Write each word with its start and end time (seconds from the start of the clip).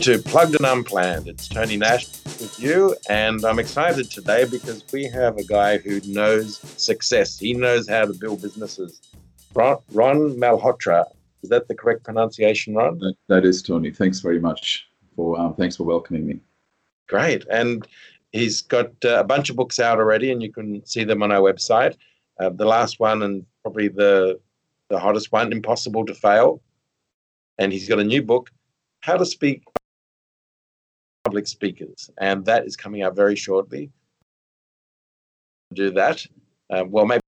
to 0.00 0.18
Plugged 0.18 0.56
and 0.56 0.64
Unplanned. 0.64 1.28
It's 1.28 1.46
Tony 1.46 1.76
Nash 1.76 2.06
with 2.24 2.58
you, 2.58 2.96
and 3.10 3.44
I'm 3.44 3.58
excited 3.58 4.10
today 4.10 4.46
because 4.46 4.82
we 4.90 5.04
have 5.04 5.36
a 5.36 5.44
guy 5.44 5.78
who 5.78 6.00
knows 6.06 6.58
success. 6.82 7.38
He 7.38 7.52
knows 7.52 7.88
how 7.88 8.06
to 8.06 8.14
build 8.14 8.40
businesses. 8.40 9.02
Ron, 9.54 9.78
Ron 9.92 10.36
Malhotra, 10.36 11.04
is 11.42 11.50
that 11.50 11.68
the 11.68 11.74
correct 11.74 12.04
pronunciation, 12.04 12.74
Ron? 12.74 12.98
that, 13.00 13.14
that 13.28 13.44
is 13.44 13.62
Tony. 13.62 13.90
Thanks 13.90 14.20
very 14.20 14.40
much 14.40 14.88
for 15.14 15.38
um, 15.38 15.54
thanks 15.54 15.76
for 15.76 15.84
welcoming 15.84 16.26
me. 16.26 16.40
Great, 17.06 17.44
and 17.50 17.86
he's 18.32 18.62
got 18.62 18.92
uh, 19.04 19.20
a 19.20 19.24
bunch 19.24 19.50
of 19.50 19.56
books 19.56 19.78
out 19.78 19.98
already, 19.98 20.32
and 20.32 20.42
you 20.42 20.50
can 20.50 20.84
see 20.86 21.04
them 21.04 21.22
on 21.22 21.30
our 21.30 21.40
website. 21.42 21.96
Uh, 22.40 22.48
the 22.48 22.64
last 22.64 22.98
one, 22.98 23.22
and 23.22 23.44
probably 23.62 23.88
the 23.88 24.40
the 24.88 24.98
hottest 24.98 25.32
one, 25.32 25.52
"Impossible 25.52 26.06
to 26.06 26.14
Fail," 26.14 26.62
and 27.58 27.72
he's 27.72 27.88
got 27.88 27.98
a 27.98 28.04
new 28.04 28.22
book, 28.22 28.50
"How 29.00 29.18
to 29.18 29.26
Speak 29.26 29.62
public 31.32 31.46
speakers, 31.46 32.10
and 32.18 32.44
that 32.44 32.66
is 32.66 32.76
coming 32.76 33.00
out 33.00 33.16
very 33.16 33.34
shortly. 33.34 33.90
Do 35.72 35.90
that. 35.92 36.22
Um, 36.68 36.90
well, 36.90 37.06
maybe, 37.06 37.22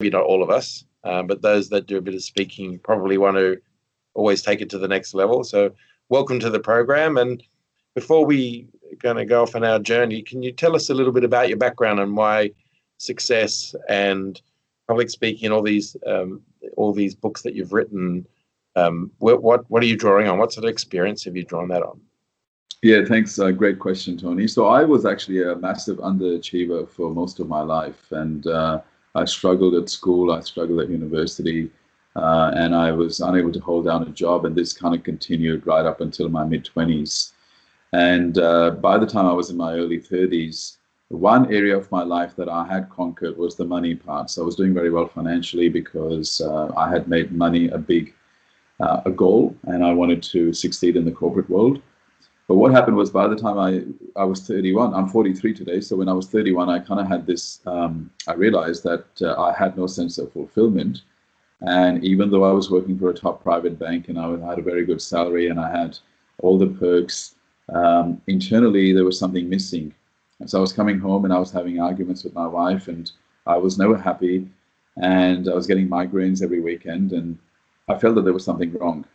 maybe 0.00 0.08
not 0.08 0.24
all 0.24 0.42
of 0.42 0.48
us, 0.48 0.86
um, 1.04 1.26
but 1.26 1.42
those 1.42 1.68
that 1.68 1.86
do 1.86 1.98
a 1.98 2.00
bit 2.00 2.14
of 2.14 2.22
speaking 2.22 2.78
probably 2.78 3.18
want 3.18 3.36
to 3.36 3.60
always 4.14 4.40
take 4.40 4.62
it 4.62 4.70
to 4.70 4.78
the 4.78 4.88
next 4.88 5.12
level. 5.12 5.44
So, 5.44 5.74
welcome 6.08 6.40
to 6.40 6.48
the 6.48 6.58
program. 6.58 7.18
And 7.18 7.42
before 7.94 8.24
we 8.24 8.66
going 8.98 9.18
to 9.18 9.26
go 9.26 9.42
off 9.42 9.54
on 9.54 9.62
our 9.62 9.78
journey, 9.78 10.22
can 10.22 10.42
you 10.42 10.50
tell 10.50 10.74
us 10.74 10.88
a 10.88 10.94
little 10.94 11.12
bit 11.12 11.24
about 11.24 11.50
your 11.50 11.58
background 11.58 12.00
and 12.00 12.16
why 12.16 12.50
success 12.96 13.74
and 13.90 14.40
public 14.88 15.10
speaking, 15.10 15.44
and 15.44 15.52
all 15.52 15.62
these 15.62 15.98
um, 16.06 16.40
all 16.78 16.94
these 16.94 17.14
books 17.14 17.42
that 17.42 17.54
you've 17.54 17.74
written? 17.74 18.26
Um, 18.74 19.10
what 19.18 19.42
what 19.42 19.82
are 19.82 19.86
you 19.86 19.98
drawing 19.98 20.28
on? 20.28 20.38
What 20.38 20.54
sort 20.54 20.64
of 20.64 20.70
experience 20.70 21.24
have 21.24 21.36
you 21.36 21.44
drawn 21.44 21.68
that 21.68 21.82
on? 21.82 22.00
Yeah, 22.84 23.02
thanks. 23.02 23.38
Uh, 23.38 23.50
great 23.50 23.78
question, 23.78 24.18
Tony. 24.18 24.46
So 24.46 24.66
I 24.66 24.84
was 24.84 25.06
actually 25.06 25.42
a 25.42 25.56
massive 25.56 25.96
underachiever 26.00 26.86
for 26.86 27.08
most 27.10 27.40
of 27.40 27.48
my 27.48 27.62
life, 27.62 28.12
and 28.12 28.46
uh, 28.46 28.82
I 29.14 29.24
struggled 29.24 29.74
at 29.74 29.88
school. 29.88 30.30
I 30.30 30.40
struggled 30.40 30.80
at 30.80 30.90
university, 30.90 31.70
uh, 32.14 32.50
and 32.54 32.74
I 32.74 32.92
was 32.92 33.20
unable 33.20 33.52
to 33.52 33.60
hold 33.60 33.86
down 33.86 34.02
a 34.02 34.10
job. 34.10 34.44
And 34.44 34.54
this 34.54 34.74
kind 34.74 34.94
of 34.94 35.02
continued 35.02 35.66
right 35.66 35.86
up 35.86 36.02
until 36.02 36.28
my 36.28 36.44
mid 36.44 36.66
twenties. 36.66 37.32
And 37.94 38.36
uh, 38.36 38.72
by 38.72 38.98
the 38.98 39.06
time 39.06 39.24
I 39.24 39.32
was 39.32 39.48
in 39.48 39.56
my 39.56 39.72
early 39.72 39.98
thirties, 39.98 40.76
one 41.08 41.50
area 41.50 41.78
of 41.78 41.90
my 41.90 42.02
life 42.02 42.36
that 42.36 42.50
I 42.50 42.66
had 42.66 42.90
conquered 42.90 43.38
was 43.38 43.56
the 43.56 43.64
money 43.64 43.94
part. 43.94 44.28
So 44.28 44.42
I 44.42 44.44
was 44.44 44.56
doing 44.56 44.74
very 44.74 44.90
well 44.90 45.08
financially 45.08 45.70
because 45.70 46.42
uh, 46.42 46.70
I 46.76 46.90
had 46.90 47.08
made 47.08 47.32
money 47.32 47.68
a 47.68 47.78
big 47.78 48.12
uh, 48.78 49.00
a 49.06 49.10
goal, 49.10 49.56
and 49.62 49.82
I 49.82 49.94
wanted 49.94 50.22
to 50.34 50.52
succeed 50.52 50.96
in 50.96 51.06
the 51.06 51.12
corporate 51.22 51.48
world. 51.48 51.80
But 52.46 52.56
what 52.56 52.72
happened 52.72 52.96
was 52.96 53.10
by 53.10 53.26
the 53.26 53.36
time 53.36 53.58
I, 53.58 53.84
I 54.20 54.24
was 54.24 54.46
31, 54.46 54.92
I'm 54.92 55.08
43 55.08 55.54
today. 55.54 55.80
So 55.80 55.96
when 55.96 56.08
I 56.08 56.12
was 56.12 56.28
31, 56.28 56.68
I 56.68 56.78
kind 56.78 57.00
of 57.00 57.06
had 57.06 57.26
this, 57.26 57.60
um, 57.66 58.10
I 58.28 58.34
realized 58.34 58.84
that 58.84 59.06
uh, 59.22 59.40
I 59.40 59.54
had 59.54 59.76
no 59.78 59.86
sense 59.86 60.18
of 60.18 60.32
fulfillment. 60.32 61.02
And 61.62 62.04
even 62.04 62.30
though 62.30 62.44
I 62.44 62.52
was 62.52 62.70
working 62.70 62.98
for 62.98 63.08
a 63.08 63.14
top 63.14 63.42
private 63.42 63.78
bank 63.78 64.08
and 64.08 64.18
I 64.18 64.28
had 64.46 64.58
a 64.58 64.62
very 64.62 64.84
good 64.84 65.00
salary 65.00 65.48
and 65.48 65.58
I 65.58 65.70
had 65.70 65.98
all 66.38 66.58
the 66.58 66.66
perks, 66.66 67.36
um, 67.72 68.20
internally 68.26 68.92
there 68.92 69.04
was 69.04 69.18
something 69.18 69.48
missing. 69.48 69.94
And 70.40 70.50
so 70.50 70.58
I 70.58 70.60
was 70.60 70.72
coming 70.72 70.98
home 70.98 71.24
and 71.24 71.32
I 71.32 71.38
was 71.38 71.50
having 71.50 71.80
arguments 71.80 72.24
with 72.24 72.34
my 72.34 72.46
wife 72.46 72.88
and 72.88 73.10
I 73.46 73.56
was 73.56 73.78
never 73.78 73.96
happy. 73.96 74.46
And 74.96 75.48
I 75.48 75.54
was 75.54 75.66
getting 75.66 75.88
migraines 75.88 76.42
every 76.42 76.60
weekend. 76.60 77.12
And 77.12 77.38
I 77.88 77.98
felt 77.98 78.16
that 78.16 78.24
there 78.24 78.34
was 78.34 78.44
something 78.44 78.72
wrong. 78.74 79.06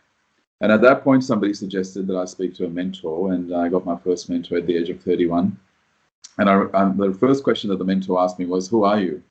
And 0.60 0.70
at 0.70 0.82
that 0.82 1.02
point, 1.02 1.24
somebody 1.24 1.54
suggested 1.54 2.06
that 2.06 2.16
I 2.16 2.26
speak 2.26 2.54
to 2.56 2.66
a 2.66 2.68
mentor, 2.68 3.32
and 3.32 3.54
I 3.54 3.68
got 3.68 3.86
my 3.86 3.96
first 3.96 4.28
mentor 4.28 4.58
at 4.58 4.66
the 4.66 4.76
age 4.76 4.90
of 4.90 5.00
31. 5.00 5.58
And 6.38 6.50
I, 6.50 6.54
um, 6.74 6.96
the 6.96 7.14
first 7.14 7.44
question 7.44 7.70
that 7.70 7.78
the 7.78 7.84
mentor 7.84 8.20
asked 8.20 8.38
me 8.38 8.46
was, 8.46 8.68
Who 8.68 8.84
are 8.84 9.00
you? 9.00 9.22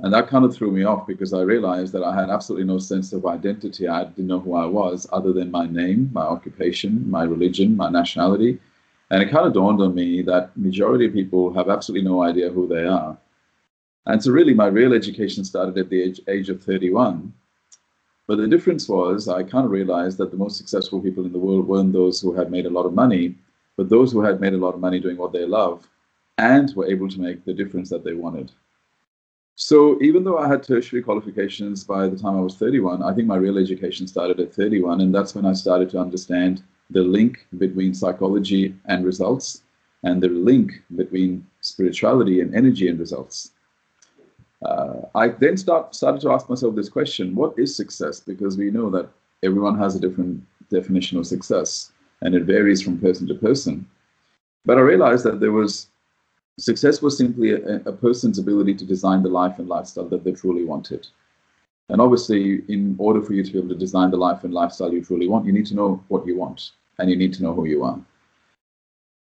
And 0.00 0.12
that 0.12 0.28
kind 0.28 0.44
of 0.44 0.54
threw 0.54 0.72
me 0.72 0.82
off 0.82 1.06
because 1.06 1.32
I 1.32 1.42
realized 1.42 1.92
that 1.92 2.02
I 2.02 2.14
had 2.14 2.28
absolutely 2.28 2.66
no 2.66 2.78
sense 2.78 3.12
of 3.12 3.26
identity. 3.26 3.86
I 3.86 4.04
didn't 4.04 4.26
know 4.26 4.40
who 4.40 4.54
I 4.54 4.66
was 4.66 5.06
other 5.12 5.32
than 5.32 5.52
my 5.52 5.66
name, 5.66 6.10
my 6.12 6.22
occupation, 6.22 7.08
my 7.08 7.22
religion, 7.22 7.76
my 7.76 7.88
nationality. 7.90 8.58
And 9.10 9.22
it 9.22 9.30
kind 9.30 9.46
of 9.46 9.52
dawned 9.52 9.80
on 9.80 9.94
me 9.94 10.22
that 10.22 10.56
majority 10.56 11.06
of 11.06 11.12
people 11.12 11.52
have 11.54 11.68
absolutely 11.68 12.08
no 12.08 12.22
idea 12.22 12.50
who 12.50 12.66
they 12.66 12.84
are. 12.84 13.16
And 14.06 14.22
so 14.22 14.32
really 14.32 14.52
my 14.52 14.66
real 14.66 14.92
education 14.92 15.44
started 15.44 15.78
at 15.78 15.88
the 15.88 16.02
age, 16.02 16.20
age 16.26 16.50
of 16.50 16.62
31 16.62 17.32
but 18.26 18.38
the 18.38 18.48
difference 18.48 18.88
was 18.88 19.28
I 19.28 19.42
kind 19.42 19.64
of 19.64 19.70
realized 19.70 20.18
that 20.18 20.30
the 20.30 20.36
most 20.36 20.56
successful 20.56 21.00
people 21.00 21.24
in 21.26 21.32
the 21.32 21.38
world 21.38 21.66
weren't 21.66 21.92
those 21.92 22.20
who 22.20 22.32
had 22.34 22.50
made 22.50 22.66
a 22.66 22.70
lot 22.70 22.86
of 22.86 22.94
money, 22.94 23.34
but 23.76 23.88
those 23.88 24.12
who 24.12 24.22
had 24.22 24.40
made 24.40 24.54
a 24.54 24.58
lot 24.58 24.74
of 24.74 24.80
money 24.80 24.98
doing 25.00 25.16
what 25.16 25.32
they 25.32 25.44
love 25.44 25.88
and 26.38 26.74
were 26.74 26.86
able 26.86 27.08
to 27.08 27.20
make 27.20 27.44
the 27.44 27.52
difference 27.52 27.90
that 27.90 28.04
they 28.04 28.14
wanted. 28.14 28.50
So 29.56 30.02
even 30.02 30.24
though 30.24 30.38
I 30.38 30.48
had 30.48 30.62
tertiary 30.62 31.02
qualifications 31.02 31.84
by 31.84 32.08
the 32.08 32.16
time 32.16 32.36
I 32.36 32.40
was 32.40 32.56
31, 32.56 33.02
I 33.02 33.14
think 33.14 33.28
my 33.28 33.36
real 33.36 33.58
education 33.58 34.08
started 34.08 34.40
at 34.40 34.52
31, 34.52 35.00
and 35.00 35.14
that's 35.14 35.34
when 35.34 35.46
I 35.46 35.52
started 35.52 35.90
to 35.90 36.00
understand 36.00 36.62
the 36.90 37.02
link 37.02 37.46
between 37.58 37.94
psychology 37.94 38.74
and 38.86 39.04
results 39.04 39.62
and 40.02 40.22
the 40.22 40.28
link 40.28 40.82
between 40.96 41.46
spirituality 41.60 42.40
and 42.40 42.54
energy 42.54 42.88
and 42.88 42.98
results 42.98 43.52
uh, 44.64 45.08
I 45.14 45.28
then 45.28 45.56
start, 45.56 45.94
started 45.94 46.20
to 46.22 46.30
ask 46.30 46.48
myself 46.48 46.74
this 46.74 46.88
question 46.88 47.34
what 47.34 47.58
is 47.58 47.76
success? 47.76 48.20
Because 48.20 48.56
we 48.56 48.70
know 48.70 48.90
that 48.90 49.08
everyone 49.42 49.78
has 49.78 49.94
a 49.94 50.00
different 50.00 50.42
definition 50.70 51.18
of 51.18 51.26
success 51.26 51.92
and 52.22 52.34
it 52.34 52.44
varies 52.44 52.80
from 52.82 52.98
person 52.98 53.26
to 53.28 53.34
person. 53.34 53.86
But 54.64 54.78
I 54.78 54.80
realized 54.80 55.24
that 55.24 55.40
there 55.40 55.52
was 55.52 55.88
success 56.58 57.02
was 57.02 57.18
simply 57.18 57.52
a, 57.52 57.76
a 57.84 57.92
person's 57.92 58.38
ability 58.38 58.74
to 58.74 58.84
design 58.84 59.22
the 59.22 59.28
life 59.28 59.58
and 59.58 59.68
lifestyle 59.68 60.08
that 60.08 60.24
they 60.24 60.32
truly 60.32 60.64
wanted. 60.64 61.06
And 61.90 62.00
obviously, 62.00 62.62
in 62.68 62.96
order 62.98 63.20
for 63.20 63.34
you 63.34 63.44
to 63.44 63.52
be 63.52 63.58
able 63.58 63.68
to 63.68 63.74
design 63.74 64.10
the 64.10 64.16
life 64.16 64.44
and 64.44 64.54
lifestyle 64.54 64.92
you 64.92 65.04
truly 65.04 65.28
want, 65.28 65.44
you 65.44 65.52
need 65.52 65.66
to 65.66 65.74
know 65.74 66.02
what 66.08 66.26
you 66.26 66.36
want 66.36 66.70
and 66.98 67.10
you 67.10 67.16
need 67.16 67.34
to 67.34 67.42
know 67.42 67.52
who 67.52 67.66
you 67.66 67.84
are. 67.84 67.98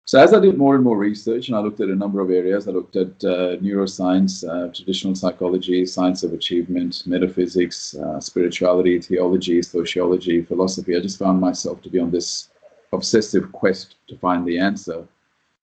So 0.07 0.21
as 0.21 0.35
I 0.35 0.41
did 0.41 0.59
more 0.59 0.75
and 0.75 0.85
more 0.85 0.99
research, 0.99 1.49
and 1.49 1.57
I 1.57 1.61
looked 1.61 1.81
at 1.81 1.89
a 1.89 1.95
number 1.95 2.21
of 2.21 2.31
areas, 2.31 2.69
I 2.69 2.73
looked 2.73 2.95
at 2.95 3.25
uh, 3.25 3.57
neuroscience, 3.57 4.47
uh, 4.47 4.71
traditional 4.71 5.15
psychology, 5.15 5.87
science 5.87 6.23
of 6.23 6.35
achievement, 6.35 7.05
metaphysics, 7.07 7.95
uh, 7.95 8.21
spirituality, 8.21 9.01
theology, 9.01 9.63
sociology, 9.63 10.43
philosophy. 10.43 10.95
I 10.95 11.01
just 11.01 11.19
found 11.19 11.41
myself 11.41 11.81
to 11.83 11.89
be 11.89 11.99
on 11.99 12.11
this 12.11 12.51
obsessive 12.93 13.51
quest 13.53 13.97
to 14.09 14.19
find 14.19 14.47
the 14.47 14.59
answer. 14.59 15.09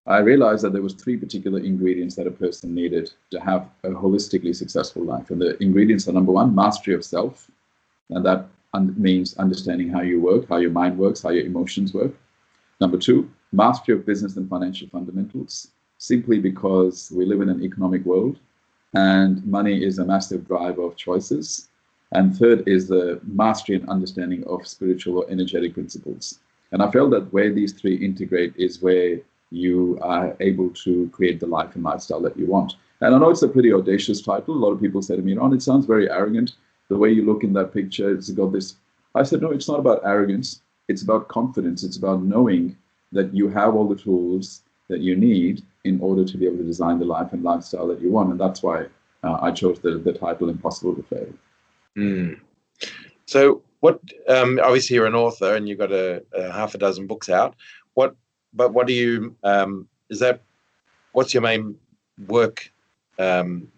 I 0.08 0.18
realized 0.18 0.64
that 0.64 0.72
there 0.72 0.82
was 0.82 0.94
three 0.94 1.16
particular 1.16 1.60
ingredients 1.60 2.16
that 2.16 2.26
a 2.26 2.32
person 2.32 2.74
needed 2.74 3.12
to 3.30 3.38
have 3.38 3.68
a 3.84 3.90
holistically 3.90 4.56
successful 4.56 5.04
life. 5.04 5.30
And 5.30 5.40
the 5.40 5.62
ingredients 5.62 6.08
are 6.08 6.12
number 6.12 6.32
one, 6.32 6.52
mastery 6.52 6.94
of 6.94 7.04
self. 7.04 7.48
And 8.10 8.26
that 8.26 8.46
un- 8.74 8.92
means 8.98 9.36
understanding 9.36 9.88
how 9.88 10.00
you 10.00 10.20
work, 10.20 10.48
how 10.48 10.56
your 10.56 10.72
mind 10.72 10.98
works, 10.98 11.22
how 11.22 11.30
your 11.30 11.46
emotions 11.46 11.94
work. 11.94 12.12
Number 12.80 12.98
two, 12.98 13.30
mastery 13.52 13.94
of 13.94 14.06
business 14.06 14.36
and 14.36 14.48
financial 14.48 14.88
fundamentals, 14.88 15.68
simply 15.98 16.38
because 16.38 17.12
we 17.14 17.24
live 17.24 17.40
in 17.40 17.48
an 17.48 17.62
economic 17.62 18.04
world 18.04 18.38
and 18.94 19.44
money 19.46 19.82
is 19.82 19.98
a 19.98 20.04
massive 20.04 20.46
driver 20.46 20.82
of 20.82 20.96
choices. 20.96 21.68
And 22.12 22.36
third 22.36 22.66
is 22.68 22.88
the 22.88 23.20
mastery 23.24 23.76
and 23.76 23.88
understanding 23.88 24.44
of 24.44 24.66
spiritual 24.66 25.18
or 25.18 25.30
energetic 25.30 25.74
principles. 25.74 26.40
And 26.72 26.82
I 26.82 26.90
felt 26.90 27.10
that 27.10 27.32
where 27.32 27.52
these 27.52 27.72
three 27.72 27.96
integrate 27.96 28.54
is 28.56 28.82
where 28.82 29.18
you 29.50 29.98
are 30.02 30.36
able 30.40 30.70
to 30.70 31.08
create 31.12 31.40
the 31.40 31.46
life 31.46 31.74
and 31.74 31.84
lifestyle 31.84 32.20
that 32.22 32.36
you 32.36 32.46
want. 32.46 32.74
And 33.00 33.14
I 33.14 33.18
know 33.18 33.30
it's 33.30 33.42
a 33.42 33.48
pretty 33.48 33.72
audacious 33.72 34.20
title. 34.22 34.54
A 34.54 34.62
lot 34.64 34.72
of 34.72 34.80
people 34.80 35.02
say 35.02 35.16
to 35.16 35.22
me, 35.22 35.34
Ron, 35.34 35.54
it 35.54 35.62
sounds 35.62 35.86
very 35.86 36.10
arrogant. 36.10 36.52
The 36.88 36.96
way 36.96 37.10
you 37.10 37.24
look 37.24 37.44
in 37.44 37.52
that 37.54 37.72
picture, 37.72 38.12
it's 38.12 38.30
got 38.30 38.52
this. 38.52 38.76
I 39.14 39.22
said, 39.22 39.42
no, 39.42 39.50
it's 39.50 39.68
not 39.68 39.80
about 39.80 40.02
arrogance. 40.04 40.60
It's 40.88 41.02
about 41.02 41.28
confidence. 41.28 41.82
It's 41.82 41.96
about 41.96 42.22
knowing 42.22 42.76
that 43.12 43.34
you 43.34 43.48
have 43.48 43.74
all 43.74 43.88
the 43.88 43.96
tools 43.96 44.62
that 44.88 45.00
you 45.00 45.16
need 45.16 45.62
in 45.84 46.00
order 46.00 46.24
to 46.24 46.36
be 46.36 46.46
able 46.46 46.58
to 46.58 46.64
design 46.64 46.98
the 46.98 47.04
life 47.04 47.32
and 47.32 47.42
lifestyle 47.42 47.86
that 47.88 48.00
you 48.00 48.10
want. 48.10 48.30
And 48.30 48.40
that's 48.40 48.62
why 48.62 48.86
uh, 49.22 49.38
I 49.40 49.50
chose 49.50 49.80
the, 49.80 49.98
the 49.98 50.12
title 50.12 50.48
Impossible 50.48 50.94
to 50.94 51.02
Fail. 51.02 51.32
Mm. 51.96 52.40
So, 53.26 53.62
what, 53.80 54.00
um, 54.28 54.60
obviously, 54.62 54.94
you're 54.94 55.06
an 55.06 55.14
author 55.14 55.54
and 55.56 55.68
you've 55.68 55.78
got 55.78 55.92
a, 55.92 56.22
a, 56.34 56.52
half 56.52 56.74
a 56.74 56.78
dozen 56.78 57.06
books 57.06 57.28
out. 57.28 57.56
What, 57.94 58.14
but 58.52 58.72
what 58.72 58.86
do 58.86 58.92
you, 58.92 59.34
um, 59.42 59.88
is 60.08 60.20
that, 60.20 60.42
what's 61.12 61.34
your 61.34 61.42
main 61.42 61.76
work 62.28 62.70
um, 63.18 63.70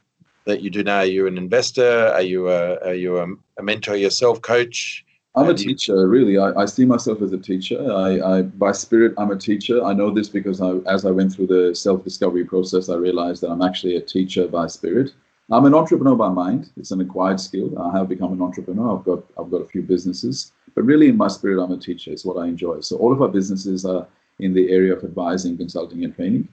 that 0.45 0.61
you 0.61 0.71
do 0.71 0.83
now? 0.83 0.99
Are 0.99 1.05
you 1.05 1.27
an 1.27 1.39
investor? 1.39 2.09
Are 2.09 2.23
you 2.23 2.49
a, 2.51 2.77
are 2.81 2.95
you 2.95 3.19
a, 3.19 3.27
a 3.59 3.63
mentor 3.63 3.97
yourself, 3.97 4.43
coach? 4.43 5.05
I'm 5.37 5.49
a 5.49 5.55
teacher, 5.55 6.09
really. 6.09 6.39
I, 6.39 6.53
I 6.63 6.65
see 6.65 6.85
myself 6.85 7.21
as 7.21 7.33
a 7.33 7.39
teacher. 7.39 7.93
I, 7.93 8.21
I, 8.21 8.43
by 8.43 8.71
spirit, 8.71 9.15
I'm 9.19 9.33
a 9.33 9.37
teacher. 9.37 9.83
I 9.83 9.93
know 9.93 10.11
this 10.11 10.29
because 10.29 10.61
I, 10.61 10.77
as 10.89 11.05
I 11.05 11.11
went 11.11 11.33
through 11.33 11.49
the 11.49 11.75
self-discovery 11.75 12.45
process, 12.45 12.89
I 12.89 12.95
realized 12.95 13.43
that 13.43 13.51
I'm 13.51 13.63
actually 13.63 13.97
a 13.97 14.01
teacher 14.01 14.47
by 14.47 14.69
spirit. 14.69 15.13
I'm 15.51 15.65
an 15.65 15.75
entrepreneur 15.75 16.15
by 16.15 16.29
mind. 16.29 16.71
It's 16.77 16.93
an 16.93 17.01
acquired 17.01 17.41
skill. 17.41 17.77
I 17.79 17.99
have 17.99 18.09
become 18.09 18.33
an 18.33 18.41
entrepreneur. 18.41 18.97
I've 18.97 19.05
got 19.05 19.25
I've 19.39 19.51
got 19.51 19.61
a 19.61 19.67
few 19.67 19.83
businesses, 19.83 20.53
but 20.75 20.85
really 20.85 21.09
in 21.09 21.17
my 21.17 21.29
spirit, 21.29 21.63
I'm 21.63 21.73
a 21.73 21.79
teacher. 21.79 22.13
It's 22.13 22.25
what 22.25 22.39
I 22.39 22.47
enjoy. 22.47 22.81
So 22.81 22.97
all 22.97 23.13
of 23.13 23.21
our 23.21 23.29
businesses 23.29 23.85
are 23.85 24.07
in 24.39 24.55
the 24.55 24.71
area 24.71 24.95
of 24.95 25.05
advising, 25.05 25.57
consulting, 25.57 26.05
and 26.05 26.15
training. 26.15 26.49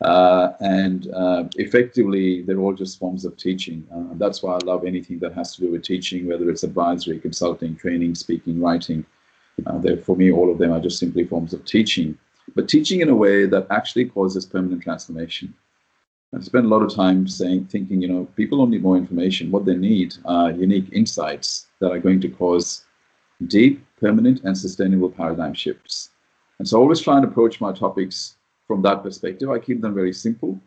Uh, 0.00 0.52
and 0.60 1.10
uh, 1.12 1.44
effectively, 1.56 2.42
they're 2.42 2.58
all 2.58 2.74
just 2.74 2.98
forms 2.98 3.24
of 3.24 3.36
teaching. 3.36 3.86
Uh, 3.94 4.14
that's 4.14 4.42
why 4.42 4.54
I 4.54 4.58
love 4.64 4.84
anything 4.84 5.18
that 5.20 5.34
has 5.34 5.54
to 5.54 5.62
do 5.62 5.70
with 5.70 5.82
teaching, 5.82 6.26
whether 6.26 6.50
it's 6.50 6.62
advisory, 6.62 7.18
consulting, 7.18 7.76
training, 7.76 8.14
speaking, 8.14 8.60
writing. 8.60 9.06
Uh, 9.66 9.80
for 10.04 10.16
me, 10.16 10.32
all 10.32 10.50
of 10.50 10.58
them 10.58 10.72
are 10.72 10.80
just 10.80 10.98
simply 10.98 11.24
forms 11.24 11.54
of 11.54 11.64
teaching, 11.64 12.18
but 12.54 12.68
teaching 12.68 13.00
in 13.00 13.08
a 13.08 13.14
way 13.14 13.46
that 13.46 13.66
actually 13.70 14.04
causes 14.04 14.44
permanent 14.44 14.82
transformation. 14.82 15.54
I 16.34 16.40
spend 16.40 16.66
a 16.66 16.68
lot 16.68 16.82
of 16.82 16.92
time 16.92 17.28
saying, 17.28 17.66
thinking, 17.66 18.02
you 18.02 18.08
know, 18.08 18.24
people 18.34 18.58
don't 18.58 18.70
need 18.70 18.82
more 18.82 18.96
information. 18.96 19.52
What 19.52 19.64
they 19.64 19.76
need 19.76 20.16
are 20.24 20.50
unique 20.50 20.88
insights 20.92 21.66
that 21.78 21.92
are 21.92 22.00
going 22.00 22.20
to 22.22 22.28
cause 22.28 22.84
deep, 23.46 23.84
permanent, 24.00 24.42
and 24.42 24.58
sustainable 24.58 25.10
paradigm 25.10 25.54
shifts. 25.54 26.10
And 26.58 26.66
so, 26.66 26.78
I 26.78 26.80
always 26.80 27.00
try 27.00 27.16
and 27.16 27.24
approach 27.24 27.60
my 27.60 27.72
topics 27.72 28.33
from 28.66 28.82
that 28.82 29.02
perspective. 29.02 29.50
I 29.50 29.58
keep 29.58 29.80
them 29.80 29.94
very 29.94 30.12
simple, 30.12 30.58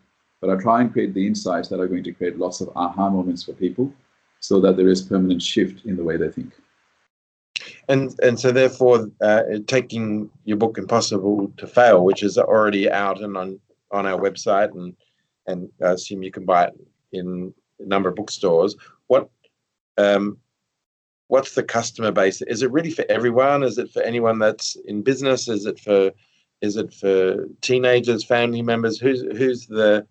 but 0.42 0.50
I 0.50 0.56
try 0.62 0.82
and 0.82 0.92
create 0.92 1.14
the 1.14 1.26
insights 1.26 1.68
that 1.70 1.80
are 1.80 1.88
going 1.88 2.04
to 2.04 2.12
create 2.12 2.38
lots 2.38 2.62
of 2.62 2.70
aha 2.76 3.10
moments 3.10 3.44
for 3.44 3.54
people, 3.54 3.92
so 4.40 4.60
that 4.62 4.78
there 4.78 4.90
is 4.90 5.02
permanent 5.02 5.42
shift 5.42 5.86
in 5.86 5.96
the 5.96 6.04
way 6.04 6.18
they 6.18 6.30
think. 6.30 6.54
And 7.90 8.18
and 8.22 8.40
so 8.40 8.52
therefore, 8.52 9.10
uh, 9.22 9.44
taking 9.66 10.30
your 10.46 10.58
book 10.58 10.78
"Impossible 10.78 11.52
to 11.58 11.68
Fail," 11.68 12.04
which 12.04 12.24
is 12.24 12.38
already 12.38 12.90
out 12.90 13.22
and 13.22 13.36
on 13.36 13.60
on 13.92 14.06
our 14.06 14.20
website 14.20 14.72
and 14.76 14.96
and 15.48 15.70
I 15.84 15.92
assume 15.92 16.24
you 16.24 16.32
can 16.32 16.46
buy 16.46 16.66
it 16.66 16.74
in 17.14 17.54
a 17.80 17.86
number 17.86 18.10
of 18.10 18.16
bookstores. 18.16 18.76
What 19.08 19.30
um, 19.98 20.38
what's 21.28 21.56
the 21.56 21.64
customer 21.64 22.12
base? 22.12 22.42
Is 22.44 22.62
it 22.62 22.72
really 22.72 22.92
for 22.92 23.06
everyone? 23.10 23.64
Is 23.64 23.78
it 23.78 23.90
for 23.92 24.02
anyone 24.04 24.40
that's 24.40 24.76
in 24.86 25.02
business? 25.02 25.48
Is 25.48 25.66
it 25.66 25.80
for 25.80 26.12
is 26.62 26.78
it 26.78 26.94
for 26.94 27.48
teenagers, 27.62 28.24
family 28.24 28.62
members? 28.62 29.00
Who's 29.00 29.22
who's 29.38 29.68
the 29.68 30.08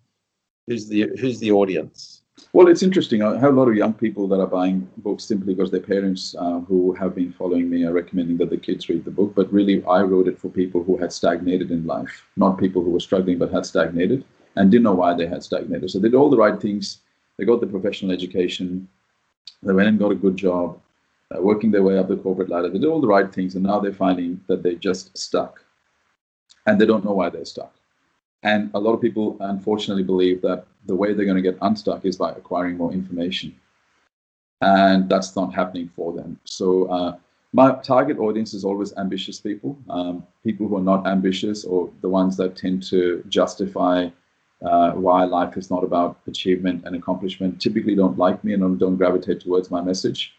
who's 0.67 0.87
the 0.87 1.09
who's 1.19 1.39
the 1.39 1.51
audience? 1.51 2.21
Well, 2.53 2.67
it's 2.67 2.83
interesting. 2.83 3.23
I 3.23 3.37
have 3.39 3.53
a 3.53 3.59
lot 3.59 3.67
of 3.67 3.75
young 3.75 3.93
people 3.93 4.27
that 4.27 4.39
are 4.39 4.47
buying 4.47 4.87
books 4.97 5.23
simply 5.23 5.53
because 5.53 5.71
their 5.71 5.79
parents 5.81 6.35
uh, 6.37 6.59
who 6.59 6.93
have 6.93 7.15
been 7.15 7.33
following 7.33 7.69
me 7.69 7.83
are 7.83 7.93
recommending 7.93 8.37
that 8.37 8.51
the 8.51 8.57
kids 8.57 8.87
read 8.89 9.05
the 9.05 9.11
book. 9.11 9.33
But 9.35 9.51
really, 9.51 9.83
I 9.85 10.01
wrote 10.01 10.27
it 10.27 10.39
for 10.39 10.49
people 10.49 10.83
who 10.83 10.97
had 10.97 11.11
stagnated 11.11 11.71
in 11.71 11.85
life, 11.85 12.23
not 12.35 12.59
people 12.59 12.83
who 12.83 12.91
were 12.91 12.99
struggling 12.99 13.37
but 13.39 13.51
had 13.51 13.65
stagnated 13.65 14.23
and 14.55 14.71
didn't 14.71 14.83
know 14.83 14.93
why 14.93 15.13
they 15.13 15.27
had 15.27 15.43
stagnated. 15.43 15.89
So 15.89 15.99
they 15.99 16.09
did 16.09 16.17
all 16.17 16.29
the 16.29 16.37
right 16.37 16.59
things. 16.59 16.99
They 17.37 17.45
got 17.45 17.59
the 17.59 17.67
professional 17.67 18.11
education. 18.11 18.87
They 19.63 19.73
went 19.73 19.89
and 19.89 19.99
got 19.99 20.11
a 20.11 20.15
good 20.15 20.37
job, 20.37 20.79
uh, 21.35 21.41
working 21.41 21.71
their 21.71 21.83
way 21.83 21.97
up 21.97 22.07
the 22.07 22.17
corporate 22.17 22.49
ladder. 22.49 22.69
They 22.69 22.79
did 22.79 22.87
all 22.87 23.01
the 23.01 23.07
right 23.07 23.31
things, 23.33 23.55
and 23.55 23.63
now 23.63 23.79
they're 23.79 23.93
finding 23.93 24.41
that 24.47 24.63
they're 24.63 24.75
just 24.75 25.17
stuck, 25.17 25.63
and 26.65 26.79
they 26.79 26.85
don't 26.85 27.05
know 27.05 27.13
why 27.13 27.29
they're 27.29 27.45
stuck. 27.45 27.73
And 28.43 28.69
a 28.73 28.79
lot 28.79 28.93
of 28.93 29.01
people, 29.01 29.37
unfortunately, 29.39 30.03
believe 30.03 30.41
that 30.41 30.65
the 30.85 30.95
way 30.95 31.13
they're 31.13 31.25
going 31.25 31.41
to 31.43 31.49
get 31.51 31.57
unstuck 31.61 32.05
is 32.05 32.17
by 32.17 32.31
acquiring 32.31 32.77
more 32.77 32.93
information, 32.93 33.55
and 34.61 35.09
that's 35.09 35.35
not 35.35 35.53
happening 35.53 35.89
for 35.95 36.13
them. 36.13 36.39
So. 36.45 36.85
Uh, 36.85 37.17
my 37.53 37.71
target 37.81 38.19
audience 38.19 38.53
is 38.53 38.65
always 38.65 38.95
ambitious 38.97 39.39
people, 39.39 39.77
um, 39.89 40.23
people 40.43 40.67
who 40.67 40.77
are 40.77 40.81
not 40.81 41.07
ambitious 41.07 41.63
or 41.63 41.89
the 42.01 42.09
ones 42.09 42.35
that 42.37 42.57
tend 42.57 42.83
to 42.83 43.23
justify 43.29 44.09
uh, 44.63 44.91
why 44.91 45.23
life 45.23 45.55
is 45.57 45.69
not 45.69 45.83
about 45.83 46.19
achievement 46.27 46.83
and 46.85 46.95
accomplishment 46.95 47.61
typically 47.61 47.95
don't 47.95 48.17
like 48.17 48.43
me 48.43 48.53
and 48.53 48.61
don't, 48.61 48.77
don't 48.77 48.95
gravitate 48.97 49.39
towards 49.39 49.69
my 49.69 49.81
message. 49.81 50.33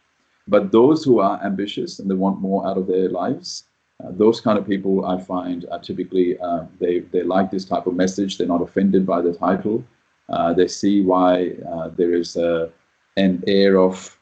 But 0.46 0.72
those 0.72 1.04
who 1.04 1.20
are 1.20 1.42
ambitious 1.44 1.98
and 1.98 2.10
they 2.10 2.14
want 2.14 2.40
more 2.40 2.66
out 2.66 2.78
of 2.78 2.86
their 2.86 3.08
lives, 3.08 3.64
uh, 4.02 4.10
those 4.12 4.40
kind 4.40 4.58
of 4.58 4.66
people 4.66 5.04
I 5.04 5.20
find 5.20 5.66
are 5.70 5.80
typically 5.80 6.38
uh, 6.38 6.64
they 6.80 7.00
they 7.00 7.22
like 7.22 7.50
this 7.50 7.64
type 7.64 7.86
of 7.86 7.94
message. 7.94 8.38
They're 8.38 8.46
not 8.46 8.62
offended 8.62 9.06
by 9.06 9.22
the 9.22 9.32
title. 9.32 9.84
Uh, 10.28 10.52
they 10.52 10.68
see 10.68 11.02
why 11.02 11.52
uh, 11.72 11.88
there 11.96 12.12
is 12.12 12.36
a, 12.36 12.70
an 13.16 13.42
air 13.46 13.78
of 13.78 14.16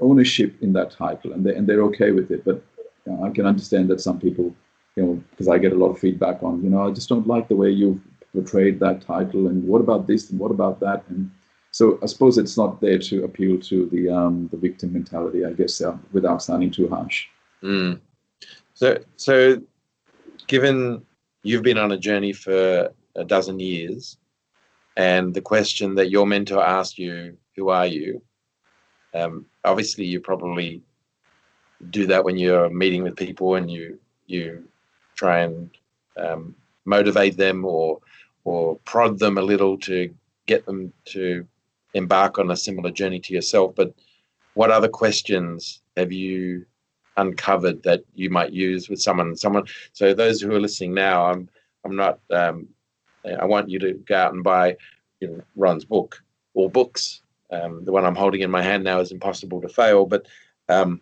ownership 0.00 0.54
in 0.62 0.72
that 0.74 0.90
title, 0.92 1.32
and 1.32 1.44
they 1.44 1.54
and 1.54 1.66
they're 1.66 1.82
okay 1.84 2.12
with 2.12 2.30
it. 2.30 2.44
But 2.44 2.62
you 3.06 3.12
know, 3.12 3.24
I 3.24 3.30
can 3.30 3.46
understand 3.46 3.88
that 3.90 4.00
some 4.00 4.18
people, 4.18 4.54
you 4.96 5.02
know, 5.02 5.24
because 5.30 5.48
I 5.48 5.58
get 5.58 5.72
a 5.72 5.76
lot 5.76 5.90
of 5.90 5.98
feedback 5.98 6.42
on, 6.42 6.62
you 6.62 6.70
know, 6.70 6.86
I 6.86 6.90
just 6.90 7.08
don't 7.08 7.26
like 7.26 7.48
the 7.48 7.56
way 7.56 7.70
you 7.70 8.00
portrayed 8.32 8.78
that 8.78 9.00
title 9.02 9.48
and 9.48 9.64
what 9.64 9.80
about 9.80 10.06
this 10.06 10.30
and 10.30 10.38
what 10.38 10.52
about 10.52 10.78
that 10.78 11.02
and 11.08 11.28
so 11.72 11.98
I 12.02 12.06
suppose 12.06 12.38
it's 12.38 12.56
not 12.56 12.80
there 12.80 12.98
to 12.98 13.24
appeal 13.24 13.58
to 13.60 13.86
the 13.86 14.08
um, 14.08 14.48
the 14.50 14.56
victim 14.56 14.92
mentality, 14.92 15.44
I 15.44 15.52
guess, 15.52 15.80
uh, 15.80 15.96
without 16.12 16.42
sounding 16.42 16.70
too 16.70 16.88
harsh. 16.88 17.26
Mm. 17.62 18.00
So, 18.80 18.96
so 19.16 19.60
given 20.46 21.04
you've 21.42 21.62
been 21.62 21.76
on 21.76 21.92
a 21.92 21.98
journey 21.98 22.32
for 22.32 22.90
a 23.14 23.24
dozen 23.26 23.60
years, 23.60 24.16
and 24.96 25.34
the 25.34 25.42
question 25.42 25.94
that 25.96 26.08
your 26.08 26.26
mentor 26.26 26.64
asked 26.64 26.98
you, 26.98 27.36
"Who 27.56 27.68
are 27.68 27.86
you?" 27.86 28.22
Um, 29.12 29.44
obviously, 29.66 30.06
you 30.06 30.18
probably 30.20 30.82
do 31.90 32.06
that 32.06 32.24
when 32.24 32.38
you're 32.38 32.70
meeting 32.70 33.02
with 33.02 33.16
people 33.16 33.56
and 33.56 33.70
you 33.70 34.00
you 34.26 34.64
try 35.14 35.40
and 35.40 35.68
um, 36.16 36.54
motivate 36.86 37.36
them 37.36 37.66
or 37.66 38.00
or 38.44 38.76
prod 38.86 39.18
them 39.18 39.36
a 39.36 39.42
little 39.42 39.76
to 39.80 40.08
get 40.46 40.64
them 40.64 40.90
to 41.16 41.46
embark 41.92 42.38
on 42.38 42.50
a 42.50 42.56
similar 42.56 42.90
journey 42.90 43.20
to 43.20 43.34
yourself. 43.34 43.74
But 43.74 43.92
what 44.54 44.70
other 44.70 44.88
questions 44.88 45.82
have 45.98 46.12
you 46.12 46.64
uncovered 47.20 47.82
that 47.82 48.02
you 48.14 48.30
might 48.30 48.52
use 48.52 48.88
with 48.88 49.00
someone? 49.00 49.36
Someone. 49.36 49.64
So 49.92 50.14
those 50.14 50.40
who 50.40 50.52
are 50.54 50.60
listening 50.60 50.94
now, 50.94 51.26
I'm 51.26 51.48
I'm 51.84 51.96
not. 51.96 52.20
Um, 52.30 52.68
I 53.24 53.44
want 53.44 53.68
you 53.68 53.78
to 53.80 53.92
go 53.94 54.16
out 54.16 54.32
and 54.32 54.42
buy, 54.42 54.76
you 55.20 55.28
know, 55.28 55.42
Ron's 55.56 55.84
book 55.84 56.22
or 56.54 56.70
books. 56.70 57.22
Um, 57.52 57.84
the 57.84 57.92
one 57.92 58.04
I'm 58.04 58.14
holding 58.14 58.40
in 58.40 58.50
my 58.50 58.62
hand 58.62 58.84
now 58.84 59.00
is 59.00 59.12
Impossible 59.12 59.60
to 59.60 59.68
Fail. 59.68 60.06
But 60.06 60.26
um, 60.68 61.00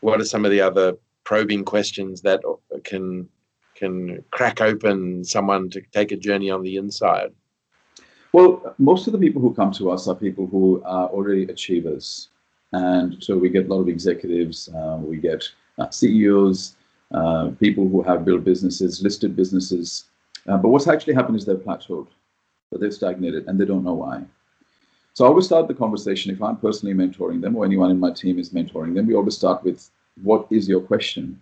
what 0.00 0.20
are 0.20 0.24
some 0.24 0.44
of 0.44 0.50
the 0.50 0.60
other 0.60 0.94
probing 1.24 1.64
questions 1.64 2.22
that 2.22 2.40
can 2.84 3.28
can 3.74 4.22
crack 4.30 4.60
open 4.60 5.24
someone 5.24 5.70
to 5.70 5.80
take 5.92 6.12
a 6.12 6.16
journey 6.16 6.50
on 6.50 6.62
the 6.62 6.76
inside? 6.76 7.30
Well, 8.32 8.74
most 8.78 9.06
of 9.06 9.12
the 9.12 9.18
people 9.18 9.42
who 9.42 9.54
come 9.54 9.72
to 9.72 9.90
us 9.90 10.06
are 10.06 10.14
people 10.14 10.46
who 10.46 10.82
are 10.84 11.08
already 11.08 11.44
achievers. 11.44 12.28
And 12.72 13.22
so 13.22 13.36
we 13.36 13.48
get 13.48 13.66
a 13.66 13.68
lot 13.68 13.80
of 13.80 13.88
executives, 13.88 14.68
uh, 14.74 14.98
we 15.00 15.16
get 15.16 15.44
uh, 15.78 15.90
CEOs, 15.90 16.76
uh, 17.12 17.50
people 17.58 17.88
who 17.88 18.02
have 18.02 18.24
built 18.24 18.44
businesses, 18.44 19.02
listed 19.02 19.34
businesses. 19.34 20.04
Uh, 20.46 20.56
but 20.56 20.68
what's 20.68 20.86
actually 20.86 21.14
happened 21.14 21.36
is 21.36 21.44
they've 21.44 21.56
plateaued, 21.56 22.06
that 22.70 22.80
they've 22.80 22.94
stagnated, 22.94 23.46
and 23.48 23.58
they 23.58 23.64
don't 23.64 23.84
know 23.84 23.94
why. 23.94 24.22
So 25.14 25.24
I 25.24 25.28
always 25.28 25.46
start 25.46 25.66
the 25.66 25.74
conversation 25.74 26.32
if 26.32 26.40
I'm 26.40 26.56
personally 26.56 26.94
mentoring 26.94 27.40
them 27.40 27.56
or 27.56 27.64
anyone 27.64 27.90
in 27.90 27.98
my 27.98 28.12
team 28.12 28.38
is 28.38 28.50
mentoring 28.50 28.94
them. 28.94 29.06
We 29.06 29.14
always 29.14 29.36
start 29.36 29.64
with, 29.64 29.90
"What 30.22 30.46
is 30.50 30.68
your 30.68 30.80
question?" 30.80 31.40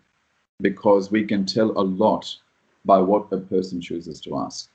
because 0.61 1.11
we 1.11 1.25
can 1.25 1.47
tell 1.47 1.71
a 1.71 1.83
lot 1.83 2.37
by 2.85 2.99
what 2.99 3.33
a 3.33 3.39
person 3.39 3.81
chooses 3.81 4.21
to 4.23 4.37
ask. 4.37 4.71